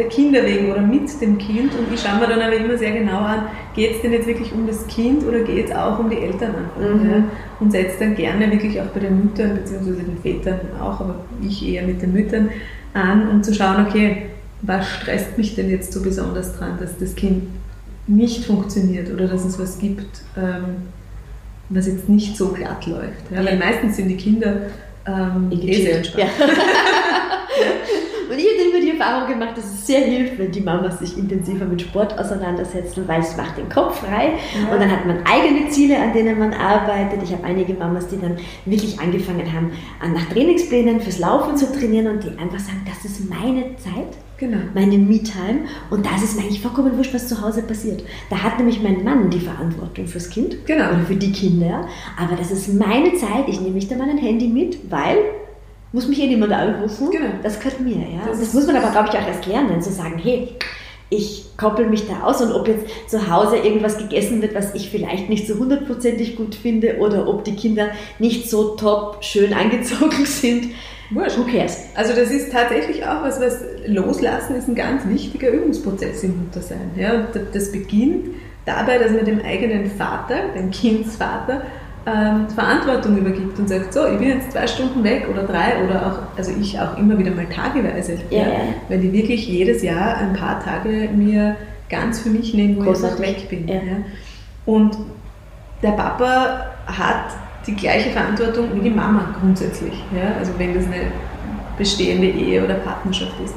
der 0.00 0.08
Kinder 0.08 0.44
wegen 0.46 0.72
oder 0.72 0.80
mit 0.80 1.20
dem 1.20 1.36
Kind 1.36 1.74
und 1.74 1.92
ich 1.92 2.00
schaue 2.00 2.18
mir 2.18 2.26
dann 2.26 2.40
aber 2.40 2.56
immer 2.56 2.78
sehr 2.78 2.92
genau 2.92 3.18
an, 3.18 3.48
geht 3.74 3.96
es 3.96 4.02
denn 4.02 4.12
jetzt 4.12 4.26
wirklich 4.26 4.50
um 4.52 4.66
das 4.66 4.86
Kind 4.86 5.24
oder 5.24 5.40
geht 5.40 5.66
es 5.66 5.76
auch 5.76 5.98
um 5.98 6.08
die 6.08 6.16
Eltern. 6.16 6.54
Mhm. 6.78 7.10
Ja? 7.10 7.24
Und 7.60 7.70
setze 7.70 7.98
dann 8.00 8.14
gerne 8.14 8.50
wirklich 8.50 8.80
auch 8.80 8.86
bei 8.86 9.00
den 9.00 9.20
Müttern 9.20 9.56
bzw. 9.56 10.02
den 10.02 10.18
Vätern 10.22 10.60
auch, 10.80 11.00
aber 11.00 11.16
ich 11.46 11.68
eher 11.68 11.86
mit 11.86 12.00
den 12.00 12.14
Müttern 12.14 12.48
an, 12.94 13.28
um 13.28 13.42
zu 13.42 13.52
schauen, 13.52 13.86
okay, 13.86 14.22
was 14.62 14.88
stresst 14.88 15.36
mich 15.36 15.54
denn 15.54 15.68
jetzt 15.68 15.92
so 15.92 16.02
besonders 16.02 16.56
dran, 16.56 16.78
dass 16.80 16.96
das 16.96 17.14
Kind 17.14 17.44
nicht 18.06 18.46
funktioniert 18.46 19.12
oder 19.12 19.28
dass 19.28 19.44
es 19.44 19.58
was 19.58 19.78
gibt, 19.78 20.22
ähm, 20.36 20.88
was 21.68 21.86
jetzt 21.86 22.08
nicht 22.08 22.38
so 22.38 22.48
glatt 22.48 22.86
läuft. 22.86 23.30
Ja? 23.30 23.44
Weil 23.44 23.58
meistens 23.58 23.96
sind 23.96 24.08
die 24.08 24.16
Kinder 24.16 24.62
ähm, 25.06 25.50
eh 25.52 25.82
sehr 25.82 25.96
entspannt. 25.98 26.30
Ja. 26.38 26.46
Und 28.30 28.38
ich 28.38 28.46
habe 28.46 28.70
immer 28.70 28.80
die 28.80 28.96
Erfahrung 28.96 29.28
gemacht, 29.28 29.56
dass 29.56 29.64
es 29.64 29.86
sehr 29.88 30.02
hilft, 30.02 30.38
wenn 30.38 30.52
die 30.52 30.60
Mamas 30.60 31.00
sich 31.00 31.18
intensiver 31.18 31.64
mit 31.64 31.82
Sport 31.82 32.16
auseinandersetzen, 32.16 33.02
weil 33.08 33.22
es 33.22 33.36
macht 33.36 33.58
den 33.58 33.68
Kopf 33.68 33.98
frei 34.06 34.34
ja. 34.54 34.72
und 34.72 34.80
dann 34.80 34.88
hat 34.88 35.04
man 35.04 35.18
eigene 35.26 35.68
Ziele, 35.68 35.98
an 35.98 36.12
denen 36.12 36.38
man 36.38 36.54
arbeitet. 36.54 37.20
Ich 37.24 37.32
habe 37.32 37.42
einige 37.42 37.74
Mamas, 37.74 38.06
die 38.06 38.20
dann 38.20 38.36
wirklich 38.66 39.00
angefangen 39.00 39.52
haben, 39.52 39.72
nach 40.14 40.26
Trainingsplänen 40.26 41.00
fürs 41.00 41.18
Laufen 41.18 41.56
zu 41.56 41.72
trainieren 41.72 42.06
und 42.06 42.22
die 42.22 42.28
einfach 42.38 42.60
sagen, 42.60 42.86
das 42.86 43.04
ist 43.04 43.28
meine 43.28 43.76
Zeit. 43.76 44.16
Genau. 44.36 44.58
Meine 44.74 44.96
Me-Time. 44.96 45.66
Und 45.90 46.06
das 46.06 46.22
ist 46.22 46.36
mir 46.36 46.42
eigentlich 46.42 46.62
vollkommen 46.62 46.96
wurscht, 46.96 47.12
was 47.12 47.28
zu 47.28 47.42
Hause 47.42 47.62
passiert. 47.62 48.04
Da 48.30 48.42
hat 48.42 48.58
nämlich 48.58 48.80
mein 48.80 49.04
Mann 49.04 49.28
die 49.28 49.40
Verantwortung 49.40 50.06
fürs 50.06 50.30
Kind. 50.30 50.64
Genau. 50.66 50.88
Oder 50.88 51.00
für 51.00 51.16
die 51.16 51.32
Kinder. 51.32 51.86
Aber 52.16 52.36
das 52.36 52.50
ist 52.50 52.72
meine 52.72 53.12
Zeit. 53.14 53.48
Ich 53.48 53.60
nehme 53.60 53.74
nicht 53.74 53.90
da 53.90 53.96
mein 53.96 54.16
Handy 54.16 54.48
mit, 54.48 54.90
weil 54.90 55.18
muss 55.92 56.08
mich 56.08 56.20
eh 56.20 56.26
niemand 56.26 56.52
anrufen. 56.52 57.10
Genau. 57.10 57.30
Das 57.42 57.58
gehört 57.58 57.80
mir, 57.80 57.96
ja. 57.96 58.26
Das, 58.28 58.40
das 58.40 58.54
muss 58.54 58.66
man 58.66 58.76
aber, 58.76 58.90
glaube 58.90 59.08
ich, 59.10 59.18
auch 59.18 59.26
erst 59.26 59.46
lernen, 59.46 59.82
zu 59.82 59.90
sagen, 59.90 60.18
hey, 60.22 60.48
ich 61.10 61.46
koppel 61.56 61.86
mich 61.86 62.06
da 62.06 62.22
aus 62.22 62.40
und 62.40 62.52
ob 62.52 62.68
jetzt 62.68 62.86
zu 63.08 63.28
Hause 63.30 63.56
irgendwas 63.56 63.98
gegessen 63.98 64.40
wird, 64.42 64.54
was 64.54 64.74
ich 64.74 64.90
vielleicht 64.90 65.28
nicht 65.28 65.46
so 65.46 65.56
hundertprozentig 65.56 66.36
gut 66.36 66.54
finde 66.54 66.98
oder 66.98 67.28
ob 67.28 67.44
die 67.44 67.56
Kinder 67.56 67.88
nicht 68.20 68.48
so 68.48 68.76
top 68.76 69.18
schön 69.20 69.52
angezogen 69.52 70.24
sind. 70.24 70.68
Wurscht. 71.10 71.36
Who 71.36 71.44
cares? 71.44 71.88
Also 71.96 72.14
das 72.14 72.30
ist 72.30 72.52
tatsächlich 72.52 73.04
auch 73.04 73.22
was, 73.22 73.40
was 73.40 73.64
loslassen 73.86 74.54
ist 74.54 74.68
ein 74.68 74.76
ganz 74.76 75.04
wichtiger 75.08 75.50
Übungsprozess 75.50 76.22
im 76.22 76.44
Muttersein. 76.44 76.92
Ja? 76.96 77.14
Und 77.14 77.28
das 77.52 77.72
beginnt 77.72 78.36
dabei, 78.64 78.98
dass 78.98 79.10
man 79.10 79.24
dem 79.24 79.40
eigenen 79.40 79.90
Vater, 79.90 80.36
dem 80.56 80.70
Kindsvater, 80.70 81.62
ähm, 82.06 82.48
Verantwortung 82.48 83.18
übergibt 83.18 83.58
und 83.58 83.68
sagt, 83.68 83.92
so, 83.92 84.06
ich 84.06 84.18
bin 84.18 84.28
jetzt 84.28 84.52
zwei 84.52 84.66
Stunden 84.66 85.04
weg 85.04 85.26
oder 85.30 85.42
drei 85.42 85.84
oder 85.84 86.06
auch, 86.06 86.38
also 86.38 86.52
ich 86.58 86.78
auch 86.80 86.96
immer 86.96 87.18
wieder 87.18 87.30
mal 87.30 87.46
tageweise, 87.46 88.18
ja, 88.30 88.42
ja. 88.42 88.48
weil 88.88 89.04
ich 89.04 89.12
wirklich 89.12 89.46
jedes 89.46 89.82
Jahr 89.82 90.16
ein 90.16 90.32
paar 90.32 90.62
Tage 90.64 91.10
mir 91.14 91.56
ganz 91.90 92.20
für 92.20 92.30
mich 92.30 92.54
nehme, 92.54 92.78
wo 92.78 92.84
Großartig. 92.84 93.20
ich 93.20 93.26
weg 93.26 93.48
bin. 93.50 93.68
Ja. 93.68 93.74
ja. 93.74 93.96
Und 94.64 94.96
der 95.82 95.92
Papa 95.92 96.66
hat 96.86 97.32
die 97.66 97.74
gleiche 97.74 98.10
Verantwortung 98.10 98.68
wie 98.74 98.80
die 98.80 98.90
Mama 98.90 99.34
grundsätzlich, 99.38 99.94
ja? 100.14 100.34
also 100.38 100.52
wenn 100.56 100.74
das 100.74 100.86
eine 100.86 101.12
bestehende 101.76 102.28
Ehe 102.28 102.64
oder 102.64 102.74
Partnerschaft 102.74 103.34
ist. 103.44 103.54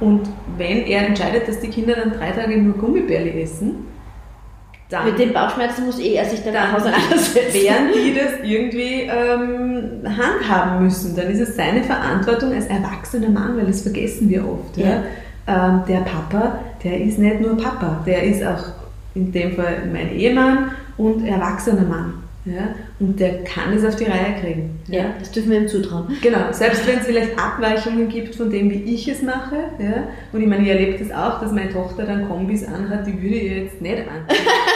Und 0.00 0.28
wenn 0.56 0.86
er 0.86 1.06
entscheidet, 1.06 1.46
dass 1.46 1.60
die 1.60 1.68
Kinder 1.68 1.94
dann 1.94 2.12
drei 2.12 2.30
Tage 2.30 2.56
nur 2.56 2.74
Gummibärle 2.74 3.32
essen, 3.34 3.86
dann, 4.90 5.04
Mit 5.04 5.20
den 5.20 5.32
Bauchschmerzen 5.32 5.86
muss 5.86 6.00
eh 6.00 6.14
er 6.14 6.24
sich 6.24 6.42
dann, 6.42 6.52
dann 6.52 6.74
auseinandersetzen. 6.74 7.52
Während 7.52 7.94
die 7.94 8.12
das 8.12 8.40
irgendwie 8.42 9.02
ähm, 9.02 10.02
handhaben 10.04 10.84
müssen, 10.84 11.14
dann 11.14 11.28
ist 11.28 11.38
es 11.38 11.54
seine 11.54 11.84
Verantwortung 11.84 12.52
als 12.52 12.66
erwachsener 12.66 13.28
Mann, 13.28 13.56
weil 13.56 13.66
das 13.66 13.82
vergessen 13.82 14.28
wir 14.28 14.44
oft. 14.44 14.76
Ja. 14.76 14.86
ja. 14.86 15.02
Ähm, 15.46 15.82
der 15.88 16.00
Papa, 16.00 16.58
der 16.82 17.00
ist 17.00 17.18
nicht 17.18 17.40
nur 17.40 17.56
Papa, 17.56 18.02
der 18.04 18.24
ist 18.24 18.44
auch 18.44 18.64
in 19.14 19.30
dem 19.30 19.54
Fall 19.54 19.88
mein 19.92 20.12
Ehemann 20.12 20.72
und 20.96 21.24
erwachsener 21.24 21.82
Mann. 21.82 22.14
Ja? 22.44 22.74
Und 22.98 23.20
der 23.20 23.44
kann 23.44 23.72
es 23.72 23.84
auf 23.84 23.96
die 23.96 24.04
Reihe 24.04 24.40
kriegen. 24.40 24.80
Ja, 24.88 24.98
ja 25.00 25.04
das 25.18 25.30
dürfen 25.30 25.50
wir 25.50 25.60
ihm 25.60 25.68
zutrauen. 25.68 26.16
Genau, 26.22 26.52
selbst 26.52 26.86
wenn 26.86 26.98
es 26.98 27.06
vielleicht 27.06 27.38
Abweichungen 27.38 28.08
gibt 28.08 28.34
von 28.34 28.50
dem, 28.50 28.70
wie 28.70 28.94
ich 28.94 29.06
es 29.08 29.22
mache. 29.22 29.56
Ja? 29.78 30.08
Und 30.32 30.40
ich 30.40 30.48
meine, 30.48 30.62
ich 30.62 30.68
erlebe 30.68 30.98
das 30.98 31.16
auch, 31.16 31.40
dass 31.40 31.52
meine 31.52 31.70
Tochter 31.70 32.04
dann 32.04 32.28
Kombis 32.28 32.64
anhat, 32.66 33.06
die 33.06 33.20
würde 33.20 33.36
ich 33.36 33.52
jetzt 33.52 33.82
nicht 33.82 33.98
anziehen. 33.98 34.46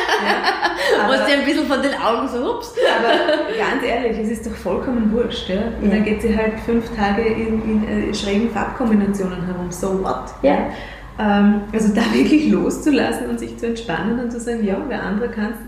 Aber, 1.03 1.17
dir 1.27 1.39
ein 1.39 1.45
bisschen 1.45 1.67
von 1.67 1.83
den 1.83 1.95
Augen 1.95 2.29
so, 2.29 2.57
ups. 2.57 2.75
Aber 2.99 3.55
ganz 3.57 3.83
ehrlich, 3.85 4.19
es 4.19 4.39
ist 4.39 4.47
doch 4.47 4.55
vollkommen 4.57 5.13
wurscht. 5.13 5.49
Ja? 5.49 5.63
Und 5.81 5.89
ja. 5.89 5.97
dann 5.97 6.05
geht 6.05 6.23
sie 6.23 6.37
halt 6.37 6.61
fünf 6.61 6.95
Tage 6.97 7.23
in, 7.23 7.63
in 7.63 8.11
äh, 8.11 8.15
schrägen 8.15 8.51
Farbkombinationen 8.51 9.47
herum. 9.47 9.71
So 9.71 10.03
what? 10.03 10.35
Ja. 10.43 10.71
Ähm, 11.19 11.63
also 11.73 11.95
da 11.95 12.03
wirklich 12.13 12.51
loszulassen 12.51 13.29
und 13.29 13.39
sich 13.39 13.57
zu 13.57 13.67
entspannen 13.67 14.19
und 14.19 14.31
zu 14.31 14.41
sagen, 14.41 14.65
ja, 14.65 14.77
wer 14.89 15.03
andere 15.03 15.29
kann 15.29 15.53
es 15.53 15.59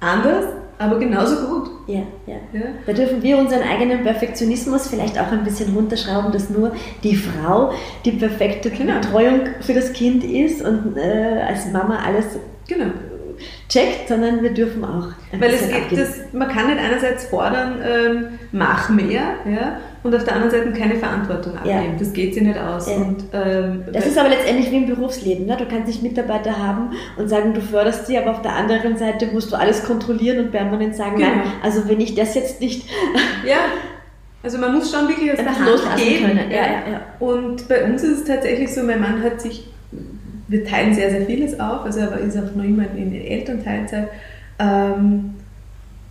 anders, 0.00 0.44
aber 0.78 0.98
genauso 0.98 1.46
gut. 1.46 1.70
Ja, 1.88 2.02
ja, 2.26 2.36
ja. 2.52 2.66
Da 2.86 2.92
dürfen 2.92 3.22
wir 3.22 3.38
unseren 3.38 3.62
eigenen 3.62 4.04
Perfektionismus 4.04 4.86
vielleicht 4.86 5.18
auch 5.18 5.32
ein 5.32 5.42
bisschen 5.42 5.74
runterschrauben, 5.74 6.30
dass 6.30 6.50
nur 6.50 6.72
die 7.02 7.16
Frau 7.16 7.72
die 8.04 8.12
perfekte 8.12 8.70
genau. 8.70 8.94
Betreuung 9.00 9.40
für 9.60 9.74
das 9.74 9.92
Kind 9.92 10.22
ist 10.22 10.62
und 10.62 10.96
äh, 10.96 11.42
als 11.48 11.70
Mama 11.72 11.98
alles 12.06 12.26
genau. 12.68 12.92
Checkt, 13.68 14.08
sondern 14.08 14.42
wir 14.42 14.54
dürfen 14.54 14.84
auch. 14.84 15.08
Weil 15.38 15.52
es 15.52 15.68
geht, 15.68 15.98
das, 15.98 16.20
man 16.32 16.48
kann 16.48 16.68
nicht 16.68 16.78
einerseits 16.78 17.26
fordern, 17.26 17.80
ähm, 17.84 18.38
mach 18.52 18.88
mehr, 18.88 19.34
ja, 19.44 19.78
und 20.02 20.14
auf 20.14 20.24
der 20.24 20.36
anderen 20.36 20.50
Seite 20.50 20.72
keine 20.72 20.94
Verantwortung 20.94 21.56
abnehmen. 21.56 21.92
Ja. 21.92 21.98
Das 21.98 22.12
geht 22.12 22.34
sich 22.34 22.42
nicht 22.42 22.58
aus. 22.58 22.88
Ja. 22.88 22.96
Und, 22.96 23.24
ähm, 23.32 23.84
das 23.92 24.06
ist 24.06 24.16
aber 24.16 24.28
letztendlich 24.28 24.70
wie 24.70 24.76
im 24.76 24.86
Berufsleben. 24.86 25.46
Ne? 25.46 25.56
Du 25.56 25.66
kannst 25.66 25.88
nicht 25.88 26.02
Mitarbeiter 26.02 26.56
haben 26.56 26.92
und 27.16 27.28
sagen, 27.28 27.52
du 27.52 27.60
förderst 27.60 28.06
sie, 28.06 28.16
aber 28.16 28.30
auf 28.30 28.42
der 28.42 28.54
anderen 28.54 28.96
Seite 28.96 29.26
musst 29.26 29.52
du 29.52 29.56
alles 29.56 29.84
kontrollieren 29.84 30.38
und 30.38 30.50
permanent 30.52 30.94
sagen, 30.94 31.16
genau. 31.16 31.28
nein, 31.28 31.42
also 31.62 31.88
wenn 31.88 32.00
ich 32.00 32.14
das 32.14 32.34
jetzt 32.34 32.60
nicht... 32.60 32.88
ja. 33.46 33.56
Also 34.40 34.56
man 34.58 34.72
muss 34.72 34.92
schon 34.92 35.08
wirklich 35.08 35.32
das 35.32 35.58
loslassen 35.58 36.24
können. 36.24 36.50
Ja, 36.50 36.56
ja, 36.56 36.92
ja. 36.92 37.00
Und 37.18 37.68
bei 37.68 37.84
uns 37.84 38.04
ist 38.04 38.20
es 38.20 38.24
tatsächlich 38.24 38.72
so, 38.72 38.84
mein 38.84 39.00
Mann 39.00 39.20
hat 39.22 39.40
sich, 39.40 39.68
wir 40.48 40.64
teilen 40.64 40.94
sehr, 40.94 41.10
sehr 41.10 41.26
vieles 41.26 41.58
auf, 41.60 41.84
also 41.84 42.00
er 42.00 42.18
ist 42.18 42.36
auch 42.36 42.54
noch 42.54 42.64
immer 42.64 42.84
in 42.96 43.14
Elternteilzeit. 43.14 44.08
Ähm, 44.58 45.34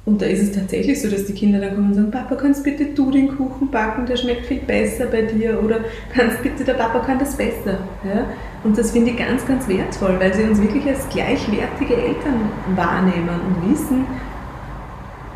und 0.05 0.21
da 0.21 0.25
ist 0.25 0.41
es 0.41 0.51
tatsächlich 0.53 1.01
so, 1.01 1.09
dass 1.09 1.25
die 1.25 1.33
Kinder 1.33 1.59
dann 1.59 1.75
kommen 1.75 1.87
und 1.89 1.95
sagen, 1.95 2.11
Papa, 2.11 2.35
kannst 2.35 2.63
bitte 2.63 2.85
du 2.85 3.11
den 3.11 3.35
Kuchen 3.35 3.69
backen, 3.69 4.05
der 4.05 4.15
schmeckt 4.15 4.45
viel 4.45 4.61
besser 4.61 5.07
bei 5.07 5.23
dir 5.23 5.61
oder 5.61 5.81
kannst 6.15 6.41
bitte, 6.41 6.63
der 6.63 6.75
Papa 6.75 6.99
kann 6.99 7.19
das 7.19 7.35
besser. 7.35 7.77
Ja? 8.05 8.25
Und 8.63 8.77
das 8.77 8.91
finde 8.91 9.11
ich 9.11 9.17
ganz, 9.17 9.45
ganz 9.45 9.67
wertvoll, 9.67 10.15
weil 10.17 10.33
sie 10.33 10.43
uns 10.43 10.61
wirklich 10.61 10.87
als 10.87 11.09
gleichwertige 11.09 11.95
Eltern 11.95 12.49
wahrnehmen 12.75 13.29
und 13.29 13.69
wissen, 13.69 14.05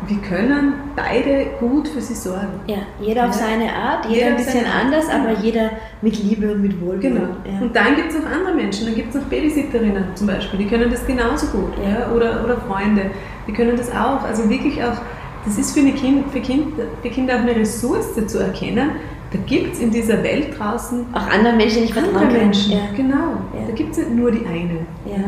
wir 0.06 0.16
können 0.18 0.74
beide 0.96 1.46
gut 1.60 1.86
für 1.88 2.00
sie 2.00 2.14
sorgen. 2.14 2.60
Ja, 2.66 2.78
jeder 3.00 3.28
auf 3.28 3.34
seine 3.34 3.72
Art, 3.72 4.06
jeder, 4.06 4.16
jeder 4.16 4.30
ein 4.30 4.36
bisschen 4.36 4.64
anders, 4.66 5.08
Art. 5.08 5.20
aber 5.20 5.40
jeder 5.40 5.70
mit 6.00 6.22
Liebe 6.22 6.52
und 6.52 6.62
mit 6.62 6.80
Wohlwollen. 6.80 7.00
Genau. 7.00 7.20
Ja. 7.20 7.60
Und 7.60 7.76
dann 7.76 7.96
gibt 7.96 8.12
es 8.12 8.18
noch 8.18 8.30
andere 8.30 8.54
Menschen, 8.54 8.86
dann 8.86 8.94
gibt 8.94 9.14
es 9.14 9.20
noch 9.20 9.28
Babysitterinnen 9.28 10.04
zum 10.14 10.26
Beispiel, 10.26 10.58
die 10.58 10.66
können 10.66 10.90
das 10.90 11.06
genauso 11.06 11.46
gut. 11.46 11.72
Ja. 11.82 12.12
Oder, 12.12 12.44
oder 12.44 12.56
Freunde, 12.56 13.10
die 13.46 13.52
können 13.52 13.76
das 13.76 13.90
auch. 13.90 14.22
Also 14.24 14.48
wirklich 14.50 14.82
auch, 14.82 14.96
das 15.44 15.58
ist 15.58 15.72
für, 15.72 15.80
eine 15.80 15.92
kind, 15.92 16.30
für, 16.32 16.40
kind, 16.40 16.74
für 17.02 17.08
Kinder 17.08 17.36
auch 17.36 17.40
eine 17.40 17.54
Ressource 17.54 18.14
zu 18.26 18.38
erkennen. 18.38 18.90
Da 19.32 19.38
gibt 19.46 19.74
es 19.74 19.80
in 19.80 19.90
dieser 19.90 20.22
Welt 20.22 20.58
draußen 20.58 21.06
auch 21.14 21.26
andere 21.30 21.54
Menschen, 21.54 21.86
die 21.86 21.92
andere 21.94 22.26
Menschen. 22.26 22.72
Genau. 22.96 23.40
Da 23.66 23.72
gibt 23.74 23.92
es 23.92 23.98
nicht 23.98 24.10
nur 24.10 24.30
die 24.30 24.44
eine. 24.44 24.86
Ja. 25.06 25.24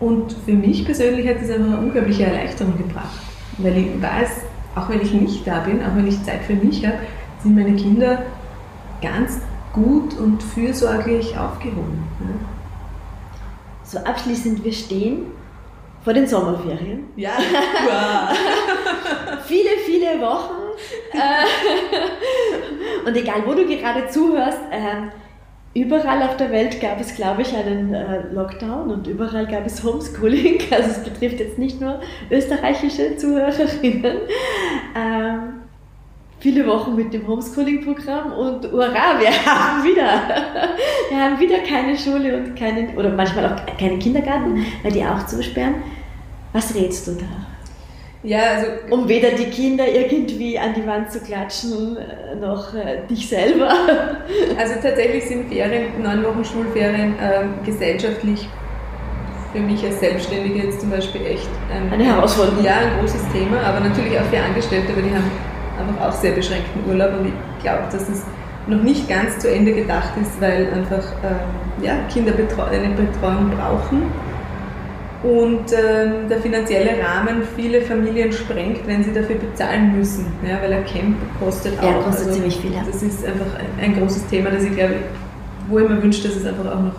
Und 0.00 0.34
für 0.44 0.52
mich 0.52 0.84
persönlich 0.84 1.28
hat 1.28 1.36
das 1.40 1.50
einfach 1.50 1.66
eine 1.66 1.78
unglaubliche 1.78 2.24
Erleichterung 2.24 2.76
gebracht 2.76 3.20
weil 3.58 3.76
ich 3.76 4.02
weiß, 4.02 4.42
auch 4.74 4.88
wenn 4.88 5.00
ich 5.00 5.12
nicht 5.12 5.46
da 5.46 5.60
bin, 5.60 5.82
auch 5.82 5.94
wenn 5.96 6.06
ich 6.06 6.22
Zeit 6.24 6.42
für 6.42 6.54
mich 6.54 6.84
habe, 6.86 6.98
sind 7.42 7.54
meine 7.54 7.76
Kinder 7.76 8.22
ganz 9.00 9.40
gut 9.72 10.16
und 10.18 10.42
fürsorglich 10.42 11.36
aufgehoben. 11.38 12.04
So 13.82 13.98
abschließend, 13.98 14.64
wir 14.64 14.72
stehen 14.72 15.26
vor 16.02 16.12
den 16.12 16.26
Sommerferien. 16.26 17.04
Ja, 17.16 17.32
viele, 19.46 19.70
viele 19.84 20.20
Wochen. 20.20 20.54
Äh, 21.12 23.06
und 23.08 23.16
egal, 23.16 23.42
wo 23.44 23.54
du 23.54 23.66
gerade 23.66 24.08
zuhörst, 24.08 24.58
äh, 24.70 25.08
Überall 25.76 26.22
auf 26.22 26.38
der 26.38 26.50
Welt 26.52 26.80
gab 26.80 26.98
es, 27.02 27.14
glaube 27.14 27.42
ich, 27.42 27.54
einen 27.54 27.92
äh, 27.92 28.22
Lockdown 28.32 28.90
und 28.90 29.06
überall 29.06 29.46
gab 29.46 29.66
es 29.66 29.84
Homeschooling. 29.84 30.58
Also 30.70 30.88
es 30.88 31.04
betrifft 31.04 31.38
jetzt 31.38 31.58
nicht 31.58 31.82
nur 31.82 32.00
österreichische 32.30 33.18
Zuhörerinnen. 33.18 34.16
Ähm, 34.96 35.40
viele 36.40 36.66
Wochen 36.66 36.96
mit 36.96 37.12
dem 37.12 37.28
Homeschooling-Programm 37.28 38.32
und 38.32 38.72
hurra, 38.72 39.20
wir 39.20 39.28
haben 39.46 39.84
wieder, 39.84 40.08
wir 41.10 41.18
haben 41.18 41.38
wieder 41.38 41.58
keine 41.58 41.94
Schule 41.94 42.38
und 42.38 42.56
keinen, 42.56 42.96
oder 42.96 43.10
manchmal 43.10 43.44
auch 43.44 43.76
keinen 43.76 43.98
Kindergarten, 43.98 44.64
weil 44.82 44.92
die 44.92 45.04
auch 45.04 45.26
zusperren. 45.26 45.74
Was 46.54 46.74
rätst 46.74 47.06
du 47.06 47.12
da? 47.12 47.55
Ja, 48.26 48.40
also 48.56 48.66
um 48.90 49.08
weder 49.08 49.30
die 49.30 49.44
Kinder 49.44 49.86
irgendwie 49.86 50.58
an 50.58 50.74
die 50.74 50.84
Wand 50.84 51.12
zu 51.12 51.20
klatschen, 51.20 51.96
äh, 51.96 52.34
noch 52.34 52.74
äh, 52.74 53.06
dich 53.08 53.28
selber. 53.28 53.70
Also 54.58 54.74
tatsächlich 54.82 55.24
sind 55.26 55.48
Ferien, 55.48 56.02
neun 56.02 56.24
Wochen 56.24 56.44
Schulferien 56.44 57.14
äh, 57.20 57.44
gesellschaftlich 57.64 58.48
für 59.52 59.60
mich 59.60 59.84
als 59.84 60.00
Selbstständige 60.00 60.66
jetzt 60.66 60.80
zum 60.80 60.90
Beispiel 60.90 61.24
echt 61.24 61.48
ein, 61.72 61.92
eine 61.92 62.04
Herausforderung. 62.04 62.64
Ja, 62.64 62.78
ein 62.78 62.98
großes 62.98 63.22
Thema, 63.32 63.60
aber 63.60 63.80
natürlich 63.80 64.18
auch 64.18 64.24
für 64.24 64.40
Angestellte, 64.40 64.96
weil 64.96 65.04
die 65.04 65.14
haben 65.14 65.30
einfach 65.78 66.08
auch 66.08 66.12
sehr 66.12 66.32
beschränkten 66.32 66.82
Urlaub 66.88 67.12
und 67.20 67.26
ich 67.26 67.62
glaube, 67.62 67.84
dass 67.92 68.08
es 68.08 68.24
noch 68.66 68.82
nicht 68.82 69.08
ganz 69.08 69.38
zu 69.38 69.48
Ende 69.48 69.72
gedacht 69.72 70.10
ist, 70.20 70.40
weil 70.40 70.68
einfach 70.72 71.04
ähm, 71.22 71.84
ja, 71.84 71.94
Kinder 72.12 72.32
eine 72.32 72.88
Betreuung 72.88 73.50
brauchen 73.50 74.10
und 75.26 75.72
ähm, 75.72 76.28
der 76.28 76.38
finanzielle 76.38 77.02
Rahmen 77.02 77.42
viele 77.56 77.82
Familien 77.82 78.32
sprengt, 78.32 78.86
wenn 78.86 79.02
sie 79.02 79.12
dafür 79.12 79.36
bezahlen 79.36 79.96
müssen, 79.96 80.26
ja, 80.46 80.62
weil 80.62 80.72
ein 80.72 80.84
Camp 80.84 81.16
kostet 81.40 81.76
auch. 81.80 81.82
Ja, 81.82 81.94
kostet 81.94 82.28
also, 82.28 82.34
ziemlich 82.34 82.56
viel. 82.58 82.72
Ja. 82.72 82.84
Das 82.86 83.02
ist 83.02 83.26
einfach 83.26 83.46
ein, 83.58 83.84
ein, 83.84 83.98
großes 83.98 84.26
Thema, 84.28 84.50
das 84.50 84.62
ich 84.62 84.76
glaube, 84.76 84.94
wo 85.68 85.80
ich 85.80 85.88
mir 85.88 86.00
wünsche, 86.00 86.28
dass 86.28 86.36
es 86.36 86.46
einfach 86.46 86.66
auch 86.66 86.80
noch 86.80 86.94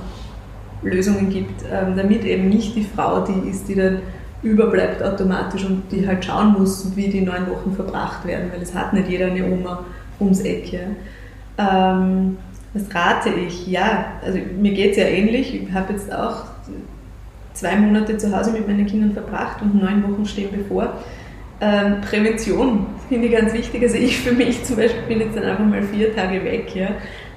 Lösungen 0.81 1.29
gibt, 1.29 1.63
ähm, 1.71 1.95
damit 1.95 2.25
eben 2.25 2.49
nicht 2.49 2.75
die 2.75 2.83
Frau 2.83 3.21
die 3.21 3.49
ist, 3.49 3.69
die 3.69 3.75
dann 3.75 3.99
überbleibt 4.43 5.01
automatisch 5.01 5.63
und 5.63 5.83
die 5.91 6.05
halt 6.05 6.25
schauen 6.25 6.53
muss, 6.53 6.95
wie 6.95 7.07
die 7.07 7.21
neun 7.21 7.49
Wochen 7.49 7.73
verbracht 7.73 8.27
werden, 8.27 8.51
weil 8.53 8.61
es 8.61 8.75
hat 8.75 8.93
nicht 8.93 9.09
jeder 9.09 9.27
eine 9.27 9.45
Oma 9.45 9.85
ums 10.19 10.41
Eck. 10.41 10.73
Ja. 10.73 10.79
Ähm, 11.57 12.37
was 12.73 12.93
rate 12.93 13.29
ich? 13.29 13.67
Ja, 13.67 14.13
also 14.23 14.37
mir 14.59 14.73
geht 14.73 14.91
es 14.91 14.97
ja 14.97 15.05
ähnlich. 15.05 15.55
Ich 15.55 15.73
habe 15.73 15.93
jetzt 15.93 16.13
auch 16.13 16.43
zwei 17.57 17.75
Monate 17.75 18.17
zu 18.17 18.35
Hause 18.35 18.51
mit 18.51 18.67
meinen 18.67 18.85
Kindern 18.85 19.11
verbracht 19.11 19.61
und 19.61 19.81
neun 19.81 20.03
Wochen 20.03 20.25
stehen 20.25 20.49
bevor. 20.51 20.93
Ähm, 21.59 22.01
Prävention 22.01 22.85
finde 23.09 23.27
ich 23.27 23.33
ganz 23.33 23.53
wichtig. 23.53 23.81
Also 23.81 23.95
ich 23.95 24.19
für 24.19 24.31
mich 24.31 24.63
zum 24.63 24.75
Beispiel 24.75 25.01
bin 25.07 25.21
jetzt 25.21 25.35
dann 25.35 25.43
einfach 25.43 25.65
mal 25.65 25.81
vier 25.81 26.15
Tage 26.15 26.43
weg 26.43 26.75
ja, 26.75 26.89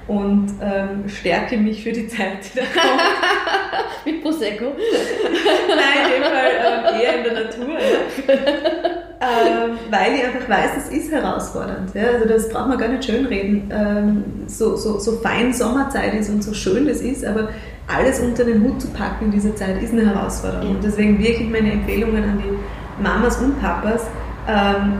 und 0.07 0.49
ähm, 0.61 1.09
stärke 1.09 1.57
mich 1.57 1.83
für 1.83 1.91
die 1.91 2.07
Zeit, 2.07 2.37
die 2.53 2.59
da 2.59 2.65
kommt. 2.65 3.01
mit 4.05 4.21
Prosecco? 4.21 4.65
Nein, 4.65 6.05
in 6.05 6.21
dem 6.21 6.23
Fall 6.23 6.51
ähm, 6.65 7.01
eher 7.01 7.17
in 7.17 7.23
der 7.23 7.43
Natur. 7.45 7.77
Ja. 7.79 9.65
ähm, 9.65 9.77
weil 9.89 10.15
ich 10.15 10.25
einfach 10.25 10.49
weiß, 10.49 10.71
es 10.77 10.89
ist 10.89 11.11
herausfordernd. 11.11 11.95
Ja. 11.95 12.11
Also 12.13 12.27
das 12.27 12.49
braucht 12.49 12.67
man 12.67 12.77
gar 12.77 12.89
nicht 12.89 13.05
schönreden. 13.05 13.71
Ähm, 13.71 14.23
so, 14.47 14.75
so, 14.75 14.99
so 14.99 15.13
fein 15.13 15.51
Sommerzeit 15.51 16.13
ist 16.13 16.29
und 16.29 16.43
so 16.43 16.53
schön 16.53 16.87
das 16.87 17.01
ist, 17.01 17.25
aber 17.25 17.49
alles 17.95 18.19
unter 18.19 18.43
den 18.43 18.63
Hut 18.63 18.81
zu 18.81 18.87
packen 18.89 19.25
in 19.25 19.31
dieser 19.31 19.55
Zeit 19.55 19.81
ist 19.81 19.93
eine 19.93 20.05
Herausforderung. 20.05 20.75
Und 20.75 20.83
deswegen 20.83 21.19
wirklich 21.19 21.49
meine 21.49 21.71
Empfehlungen 21.71 22.23
an 22.23 22.41
die 22.43 23.01
Mamas 23.01 23.37
und 23.37 23.59
Papas. 23.59 24.05
Ähm, 24.47 24.93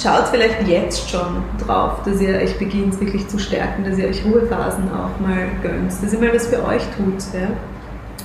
schaut 0.00 0.28
vielleicht 0.28 0.66
jetzt 0.66 1.08
schon 1.10 1.42
drauf, 1.64 2.02
dass 2.04 2.20
ihr 2.20 2.36
euch 2.36 2.58
beginnt 2.58 2.98
wirklich 3.00 3.26
zu 3.28 3.38
stärken, 3.38 3.84
dass 3.84 3.98
ihr 3.98 4.08
euch 4.08 4.24
Ruhephasen 4.24 4.84
auch 4.90 5.20
mal 5.20 5.46
gönnt, 5.62 5.90
dass 6.02 6.12
ihr 6.12 6.18
mal 6.18 6.34
was 6.34 6.46
für 6.46 6.64
euch 6.64 6.82
tut. 6.96 7.22
Ja? 7.32 7.48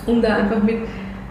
Um 0.06 0.22
da 0.22 0.38
einfach 0.38 0.64
mit, 0.64 0.78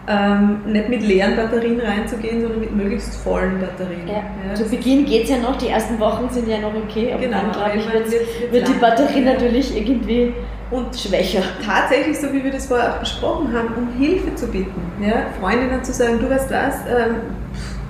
ähm, 0.06 0.60
nicht 0.66 0.88
mit 0.88 1.02
leeren 1.02 1.36
Batterien 1.36 1.80
reinzugehen, 1.80 2.40
sondern 2.40 2.60
mit 2.60 2.74
möglichst 2.74 3.16
vollen 3.16 3.60
Batterien. 3.60 4.06
Ja. 4.06 4.22
Ja, 4.48 4.54
Zu 4.54 4.64
Beginn 4.64 5.04
geht 5.04 5.24
es 5.24 5.30
ja 5.30 5.38
noch, 5.38 5.56
die 5.56 5.68
ersten 5.68 5.98
Wochen 5.98 6.28
sind 6.30 6.48
ja 6.48 6.58
noch 6.58 6.74
okay, 6.74 7.12
aber 7.12 7.22
genau, 7.22 7.38
dann 7.42 7.52
glaube 7.52 7.72
ich, 7.76 7.92
wird, 7.92 8.52
wird 8.52 8.68
die 8.68 8.80
Batterie 8.80 9.20
natürlich 9.20 9.76
irgendwie 9.76 10.32
und 10.70 10.94
schwächer. 10.96 11.42
Tatsächlich, 11.64 12.18
so 12.18 12.32
wie 12.32 12.44
wir 12.44 12.52
das 12.52 12.66
vorher 12.66 12.94
auch 12.94 12.98
besprochen 12.98 13.52
haben, 13.52 13.68
um 13.74 13.88
Hilfe 13.98 14.34
zu 14.34 14.46
bitten. 14.46 14.80
Ja? 15.00 15.26
Freundinnen 15.40 15.82
zu 15.82 15.92
sagen, 15.92 16.18
du 16.18 16.28
weißt 16.28 16.50
was, 16.50 16.74
ähm, 16.86 17.16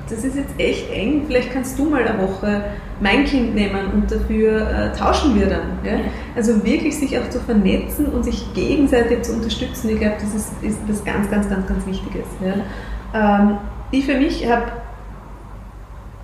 das 0.08 0.24
ist 0.24 0.36
jetzt 0.36 0.54
echt 0.58 0.90
eng, 0.90 1.24
vielleicht 1.26 1.52
kannst 1.52 1.78
du 1.78 1.84
mal 1.84 2.02
eine 2.02 2.18
Woche 2.18 2.64
mein 3.00 3.24
Kind 3.24 3.54
nehmen 3.54 3.92
und 3.92 4.10
dafür 4.10 4.68
äh, 4.70 4.96
tauschen 4.96 5.38
wir 5.38 5.46
dann. 5.46 5.78
Ja? 5.84 5.98
Also 6.34 6.64
wirklich 6.64 6.96
sich 6.96 7.18
auch 7.18 7.28
zu 7.30 7.40
vernetzen 7.40 8.06
und 8.06 8.24
sich 8.24 8.52
gegenseitig 8.54 9.22
zu 9.22 9.34
unterstützen, 9.34 9.90
ich 9.90 9.98
glaube, 9.98 10.16
das 10.20 10.34
ist, 10.34 10.52
ist 10.62 10.78
was 10.88 11.04
ganz, 11.04 11.30
ganz, 11.30 11.48
ganz, 11.48 11.66
ganz 11.66 11.86
Wichtiges. 11.86 12.26
Ja? 12.44 13.40
Ähm, 13.40 13.58
ich 13.90 14.06
für 14.06 14.16
mich 14.16 14.48
habe 14.48 14.72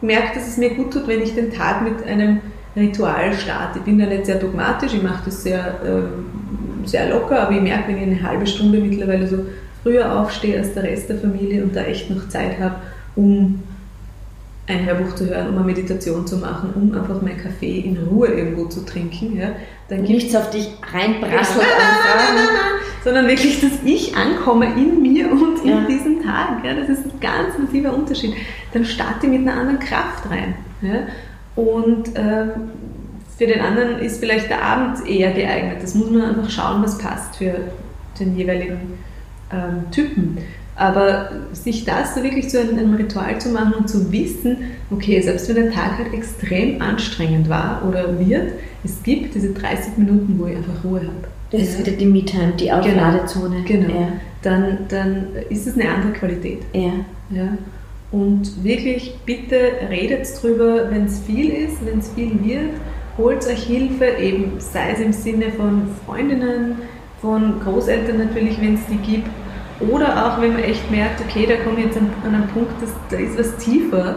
gemerkt, 0.01 0.37
dass 0.37 0.47
es 0.47 0.57
mir 0.57 0.75
gut 0.75 0.93
tut, 0.93 1.07
wenn 1.09 1.23
ich 1.23 1.35
den 1.35 1.53
Tag 1.53 1.83
mit 1.83 2.05
einem 2.07 2.41
Ritual 2.77 3.33
starte. 3.33 3.79
Ich 3.79 3.85
bin 3.85 3.99
da 3.99 4.07
nicht 4.07 4.27
sehr 4.27 4.37
dogmatisch, 4.37 4.95
ich 4.95 5.03
mache 5.03 5.23
das 5.27 5.43
sehr, 5.43 5.67
äh, 5.85 6.03
sehr 6.87 7.11
locker, 7.11 7.43
aber 7.43 7.53
ich 7.53 7.63
merke, 7.63 7.89
wenn 7.89 7.97
ich 7.97 8.03
eine 8.03 8.23
halbe 8.23 8.47
Stunde 8.47 8.79
mittlerweile 8.79 9.27
so 9.27 9.39
früher 9.83 10.21
aufstehe 10.21 10.59
als 10.59 10.75
der 10.75 10.85
Rest 10.85 11.09
der 11.09 11.19
Familie 11.19 11.63
und 11.63 11.75
da 11.77 11.83
echt 11.83 12.11
noch 12.11 12.29
Zeit 12.29 12.59
habe, 12.59 12.77
um 13.17 13.63
ein 14.67 14.87
Hörbuch 14.87 15.15
zu 15.15 15.29
hören, 15.29 15.49
um 15.49 15.57
eine 15.57 15.65
Meditation 15.65 16.27
zu 16.27 16.39
machen, 16.39 16.71
um 16.75 16.99
einfach 16.99 17.21
meinen 17.21 17.37
Kaffee 17.37 17.81
in 17.81 17.99
Ruhe 17.99 18.29
irgendwo 18.29 18.65
zu 18.67 18.85
trinken. 18.87 19.37
Ja, 19.37 19.51
dann 19.89 20.03
nichts 20.03 20.35
auf 20.35 20.49
dich 20.51 20.71
reinprasselt 20.93 21.67
sondern 23.05 23.29
wirklich, 23.29 23.61
dass 23.61 23.73
ich 23.85 24.17
ankomme 24.17 24.65
in 24.75 25.03
mir 25.03 25.31
und 25.31 25.63
in 25.63 25.69
ja. 25.69 25.87
diesem 25.87 26.25
Tag. 26.25 26.65
Ja, 26.65 26.75
das 26.75 26.89
ist 26.89 27.05
ein 27.05 27.21
ganz 27.21 27.59
massiver 27.59 27.95
Unterschied. 27.95 28.35
Dann 28.73 28.85
starte 28.85 29.27
ich 29.27 29.33
mit 29.33 29.43
einer 29.43 29.61
anderen 29.61 29.79
Kraft 29.79 30.29
rein. 30.31 30.55
Ja, 30.81 31.07
und 31.55 32.09
ähm, 32.17 32.51
für 33.37 33.47
den 33.47 33.61
anderen 33.61 33.99
ist 33.99 34.21
vielleicht 34.21 34.49
der 34.49 34.63
Abend 34.63 35.07
eher 35.09 35.33
geeignet. 35.33 35.79
Das 35.83 35.95
muss 35.95 36.11
man 36.11 36.23
einfach 36.23 36.51
schauen, 36.51 36.83
was 36.83 36.99
passt 36.99 37.37
für 37.37 37.55
den 38.19 38.37
jeweiligen 38.37 38.99
ähm, 39.53 39.91
Typen. 39.91 40.39
Aber 40.77 41.31
sich 41.53 41.85
das 41.85 42.15
so 42.15 42.23
wirklich 42.23 42.49
zu 42.49 42.61
einem, 42.61 42.95
Ritual 42.95 43.41
zu 43.41 43.51
machen 43.51 43.75
und 43.75 43.89
zu 43.89 44.11
wissen, 44.11 44.57
okay, 44.91 45.21
selbst 45.21 45.49
wenn 45.49 45.57
der 45.57 45.73
Tag 45.73 45.99
halt 45.99 46.13
extrem 46.13 46.83
anstrengend 46.83 47.49
war 47.49 47.83
oder 47.89 48.19
wird, 48.19 48.53
es 48.83 49.03
gibt 49.03 49.35
diese 49.35 49.53
30 49.53 49.99
Minuten, 49.99 50.37
wo 50.39 50.47
ich 50.47 50.57
einfach 50.57 50.85
Ruhe 50.85 51.01
habe. 51.01 51.29
Das 51.53 51.63
ist 51.63 51.79
wieder 51.79 51.93
die 51.93 52.07
Me-Time, 52.07 52.55
die 52.59 52.73
Aufladezone. 52.73 53.63
Genau. 53.67 53.87
genau. 53.87 54.01
Ja. 54.01 54.09
Dann, 54.43 54.79
dann 54.89 55.27
ist 55.49 55.67
es 55.67 55.75
eine 55.75 55.89
andere 55.89 56.13
Qualität. 56.13 56.63
Ja. 56.73 56.93
ja. 57.31 57.57
Und 58.11 58.65
wirklich, 58.65 59.15
bitte 59.25 59.57
redet 59.89 60.27
drüber, 60.41 60.91
wenn 60.91 61.07
es 61.07 61.21
viel 61.21 61.51
ist, 61.51 61.85
wenn 61.87 62.01
es 62.01 62.11
viel 62.11 62.33
wird, 62.45 62.71
holt 63.17 63.47
euch 63.47 63.65
Hilfe, 63.65 64.07
eben 64.21 64.55
sei 64.59 64.93
es 64.93 65.01
im 65.01 65.13
Sinne 65.13 65.51
von 65.53 65.89
Freundinnen, 66.05 66.77
von 67.21 67.61
Großeltern 67.61 68.19
natürlich, 68.19 68.61
wenn 68.61 68.75
es 68.75 68.87
die 68.87 68.97
gibt, 68.97 69.29
oder 69.81 70.27
auch 70.27 70.41
wenn 70.41 70.53
man 70.53 70.63
echt 70.63 70.91
merkt, 70.91 71.21
okay, 71.21 71.47
da 71.47 71.57
komme 71.65 71.81
ich 71.81 71.87
jetzt 71.87 71.97
an, 71.99 72.11
an 72.25 72.35
einen 72.35 72.49
Punkt, 72.49 72.81
dass, 72.81 72.91
da 73.11 73.17
ist 73.17 73.39
was 73.39 73.57
tiefer, 73.57 74.17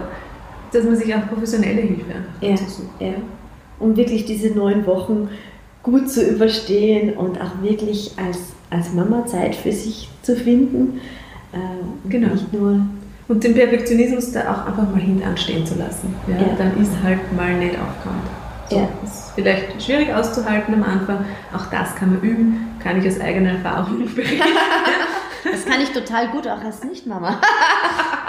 dass 0.72 0.84
man 0.84 0.96
sich 0.96 1.14
auch 1.16 1.28
professionelle 1.28 1.82
Hilfe 1.82 2.16
ja. 2.42 2.56
Ja. 3.00 3.14
Um 3.80 3.96
wirklich 3.96 4.26
diese 4.26 4.50
neun 4.50 4.86
Wochen 4.86 5.30
gut 5.84 6.10
zu 6.10 6.24
überstehen 6.24 7.14
und 7.14 7.40
auch 7.40 7.62
wirklich 7.62 8.12
als, 8.18 8.40
als 8.70 8.94
Mama 8.94 9.26
Zeit 9.26 9.56
für 9.56 9.72
sich 9.72 10.10
zu 10.22 10.36
finden. 10.36 11.00
Äh, 11.54 12.10
genau. 12.10 12.34
Nicht 12.34 12.54
nur 12.54 12.82
und 13.30 13.44
den 13.44 13.54
Perfektionismus 13.56 14.32
da 14.32 14.42
auch 14.42 14.68
einfach 14.68 14.90
mal 14.90 15.02
hinten 15.02 15.24
anstehen 15.24 15.66
zu 15.66 15.76
lassen. 15.76 16.16
Ja? 16.28 16.36
ja. 16.38 16.56
Dann 16.58 16.82
ist 16.82 16.92
halt 17.04 17.20
mal 17.36 17.58
nicht 17.58 17.76
aufgeräumt. 17.76 18.47
So, 18.70 18.78
ja. 18.78 18.88
Ist 19.04 19.32
vielleicht 19.36 19.82
schwierig 19.82 20.14
auszuhalten 20.14 20.74
am 20.74 20.84
Anfang. 20.84 21.26
Auch 21.56 21.66
das 21.68 21.96
kann 21.96 22.14
man 22.14 22.22
üben, 22.22 22.76
kann 22.84 23.02
ich 23.02 23.08
aus 23.08 23.20
eigener 23.20 23.52
Erfahrung 23.52 24.00
berichten. 24.16 24.44
Das 25.50 25.66
kann 25.66 25.82
ich 25.82 25.92
total 25.92 26.28
gut, 26.30 26.48
auch 26.48 26.64
als 26.64 26.84
Nicht-Mama. 26.84 27.40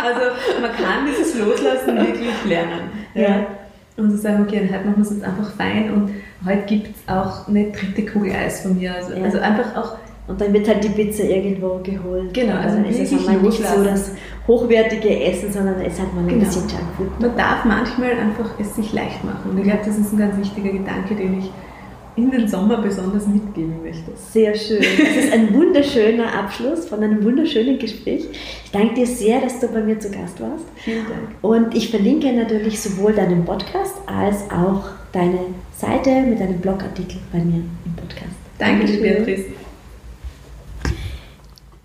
Also 0.00 0.20
man 0.60 0.70
kann 0.70 1.06
dieses 1.08 1.36
Loslassen 1.36 1.96
wirklich 1.96 2.44
lernen. 2.44 2.88
Ja. 3.14 3.48
Und 3.96 4.12
zu 4.12 4.16
sagen, 4.16 4.44
okay, 4.46 4.60
heute 4.72 4.86
machen 4.86 4.98
wir 4.98 5.02
es 5.02 5.10
jetzt 5.10 5.24
einfach 5.24 5.50
fein 5.56 5.92
und 5.92 6.14
heute 6.46 6.62
gibt 6.66 6.94
es 6.94 7.12
auch 7.12 7.48
eine 7.48 7.72
dritte 7.72 8.06
Kugel 8.06 8.32
Eis 8.32 8.60
von 8.60 8.78
mir. 8.78 8.94
Also, 8.94 9.14
ja. 9.14 9.24
also 9.24 9.40
einfach 9.40 9.74
auch 9.76 9.96
und 10.28 10.40
dann 10.40 10.52
wird 10.52 10.68
halt 10.68 10.84
die 10.84 10.90
Pizza 10.90 11.24
irgendwo 11.24 11.80
geholt. 11.82 12.34
Genau, 12.34 12.54
also 12.54 12.76
dann 12.76 12.84
ist 12.84 13.00
es 13.00 13.18
einmal 13.18 13.42
nicht 13.42 13.66
so 13.66 13.82
das 13.82 14.12
hochwertige 14.46 15.24
Essen, 15.24 15.50
sondern 15.50 15.80
es 15.80 15.98
hat 15.98 16.14
mal 16.14 16.20
ein 16.20 16.28
genau. 16.28 16.44
bisschen 16.44 16.62
Junkfood. 16.68 17.20
Man 17.20 17.36
darf 17.36 17.64
manchmal 17.64 18.12
einfach 18.12 18.50
es 18.60 18.76
sich 18.76 18.92
leicht 18.92 19.24
machen. 19.24 19.50
Und 19.50 19.58
ich 19.58 19.64
glaube, 19.64 19.80
das 19.84 19.96
ist 19.96 20.12
ein 20.12 20.18
ganz 20.18 20.36
wichtiger 20.38 20.70
Gedanke, 20.70 21.14
den 21.14 21.38
ich 21.38 21.50
in 22.18 22.30
den 22.30 22.48
Sommer 22.48 22.78
besonders 22.78 23.26
mitgeben 23.26 23.74
möchte. 23.82 24.10
Sehr 24.16 24.54
schön. 24.54 24.80
Das 24.80 25.24
ist 25.24 25.32
ein 25.32 25.54
wunderschöner 25.54 26.34
Abschluss 26.34 26.86
von 26.86 27.02
einem 27.02 27.22
wunderschönen 27.24 27.78
Gespräch. 27.78 28.26
Ich 28.64 28.70
danke 28.70 28.94
dir 28.94 29.06
sehr, 29.06 29.40
dass 29.40 29.60
du 29.60 29.68
bei 29.68 29.80
mir 29.80 29.98
zu 29.98 30.10
Gast 30.10 30.40
warst. 30.40 30.64
Vielen 30.76 31.06
Dank. 31.06 31.28
Und 31.42 31.74
ich 31.76 31.90
verlinke 31.90 32.32
natürlich 32.32 32.80
sowohl 32.80 33.12
deinen 33.12 33.44
Podcast 33.44 33.94
als 34.06 34.50
auch 34.50 34.90
deine 35.12 35.38
Seite 35.76 36.22
mit 36.22 36.40
deinem 36.40 36.58
Blogartikel 36.58 37.18
bei 37.32 37.38
mir 37.38 37.62
im 37.84 37.94
Podcast. 37.96 38.34
Danke, 38.58 38.86
Dankeschön. 38.86 39.02
Beatrice. 39.02 39.44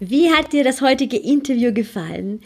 Wie 0.10 0.32
hat 0.32 0.52
dir 0.52 0.66
das 0.66 0.82
heutige 0.82 1.16
Interview 1.16 1.72
gefallen? 1.72 2.42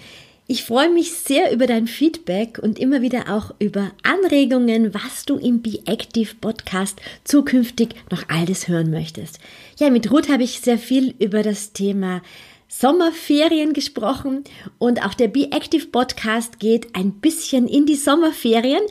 Ich 0.46 0.64
freue 0.64 0.92
mich 0.92 1.14
sehr 1.14 1.52
über 1.52 1.66
dein 1.66 1.88
Feedback 1.88 2.60
und 2.62 2.78
immer 2.78 3.02
wieder 3.02 3.36
auch 3.36 3.52
über 3.58 3.94
Anregungen, 4.04 4.94
was 4.94 5.26
du 5.26 5.38
im 5.38 5.64
Be 5.64 5.80
Active 5.88 6.36
Podcast 6.40 7.02
zukünftig 7.24 7.96
noch 8.12 8.30
alles 8.30 8.68
hören 8.68 8.92
möchtest. 8.92 9.40
Ja, 9.80 9.90
mit 9.90 10.12
Ruth 10.12 10.30
habe 10.30 10.44
ich 10.44 10.60
sehr 10.60 10.78
viel 10.78 11.16
über 11.18 11.42
das 11.42 11.74
Thema 11.74 12.22
Sommerferien 12.68 13.74
gesprochen 13.74 14.44
und 14.78 15.04
auch 15.04 15.16
der 15.16 15.30
Be 15.30 15.52
Active 15.52 15.88
Podcast 15.88 16.60
geht 16.60 16.96
ein 16.96 17.14
bisschen 17.14 17.68
in 17.68 17.88
die 17.88 17.96
Sommerferien. 17.96 18.84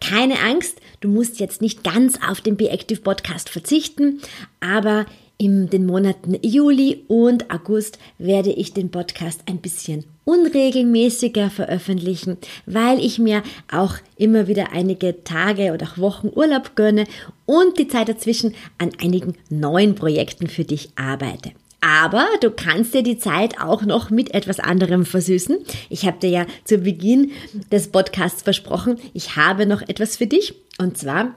Keine 0.00 0.40
Angst, 0.40 0.80
du 1.00 1.08
musst 1.08 1.40
jetzt 1.40 1.60
nicht 1.60 1.84
ganz 1.84 2.18
auf 2.26 2.40
den 2.40 2.56
Be 2.56 2.70
Active 2.70 3.02
Podcast 3.02 3.50
verzichten, 3.50 4.22
aber 4.60 5.04
in 5.38 5.68
den 5.68 5.86
Monaten 5.86 6.38
Juli 6.42 7.04
und 7.08 7.50
August 7.50 7.98
werde 8.18 8.50
ich 8.50 8.72
den 8.72 8.90
Podcast 8.90 9.42
ein 9.46 9.58
bisschen 9.58 10.04
unregelmäßiger 10.24 11.50
veröffentlichen, 11.50 12.38
weil 12.66 12.98
ich 12.98 13.18
mir 13.18 13.42
auch 13.70 13.96
immer 14.16 14.46
wieder 14.46 14.72
einige 14.72 15.24
Tage 15.24 15.72
oder 15.72 15.86
auch 15.86 15.98
Wochen 15.98 16.30
Urlaub 16.34 16.76
gönne 16.76 17.04
und 17.46 17.78
die 17.78 17.88
Zeit 17.88 18.08
dazwischen 18.08 18.54
an 18.78 18.92
einigen 19.02 19.34
neuen 19.50 19.94
Projekten 19.94 20.46
für 20.46 20.64
dich 20.64 20.90
arbeite. 20.96 21.52
Aber 21.80 22.26
du 22.40 22.50
kannst 22.50 22.94
dir 22.94 23.02
die 23.02 23.18
Zeit 23.18 23.60
auch 23.60 23.82
noch 23.82 24.08
mit 24.08 24.32
etwas 24.32 24.58
anderem 24.58 25.04
versüßen. 25.04 25.58
Ich 25.90 26.06
habe 26.06 26.18
dir 26.18 26.30
ja 26.30 26.46
zu 26.64 26.78
Beginn 26.78 27.32
des 27.70 27.88
Podcasts 27.88 28.42
versprochen, 28.42 28.98
ich 29.12 29.36
habe 29.36 29.66
noch 29.66 29.82
etwas 29.82 30.16
für 30.16 30.26
dich. 30.26 30.54
Und 30.78 30.96
zwar 30.96 31.34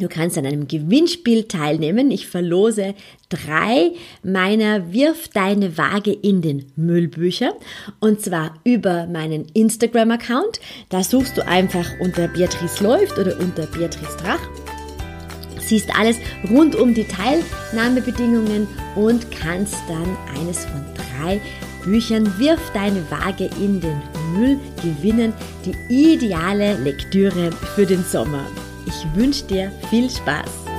Du 0.00 0.08
kannst 0.08 0.38
an 0.38 0.46
einem 0.46 0.66
Gewinnspiel 0.66 1.44
teilnehmen. 1.44 2.10
Ich 2.10 2.26
verlose 2.26 2.94
drei 3.28 3.92
meiner 4.22 4.92
Wirf 4.92 5.28
deine 5.28 5.76
Waage 5.76 6.12
in 6.12 6.40
den 6.40 6.72
Müllbücher 6.74 7.52
und 8.00 8.22
zwar 8.22 8.54
über 8.64 9.06
meinen 9.06 9.44
Instagram-Account. 9.52 10.58
Da 10.88 11.04
suchst 11.04 11.36
du 11.36 11.46
einfach 11.46 11.86
unter 12.00 12.28
Beatrice 12.28 12.82
läuft 12.82 13.18
oder 13.18 13.38
unter 13.38 13.66
Beatrice 13.66 14.16
Drach. 14.16 14.40
Siehst 15.60 15.94
alles 15.96 16.16
rund 16.50 16.74
um 16.74 16.94
die 16.94 17.04
Teilnahmebedingungen 17.04 18.66
und 18.96 19.30
kannst 19.30 19.76
dann 19.86 20.16
eines 20.34 20.64
von 20.64 20.82
drei 20.94 21.40
Büchern 21.84 22.26
Wirf 22.38 22.60
deine 22.72 23.04
Waage 23.10 23.50
in 23.60 23.80
den 23.80 24.00
Müll 24.34 24.58
gewinnen. 24.82 25.34
Die 25.66 26.14
ideale 26.14 26.78
Lektüre 26.78 27.50
für 27.74 27.84
den 27.84 28.02
Sommer. 28.02 28.46
Ich 28.90 29.06
wünsche 29.14 29.44
dir 29.44 29.70
viel 29.88 30.10
Spaß. 30.10 30.69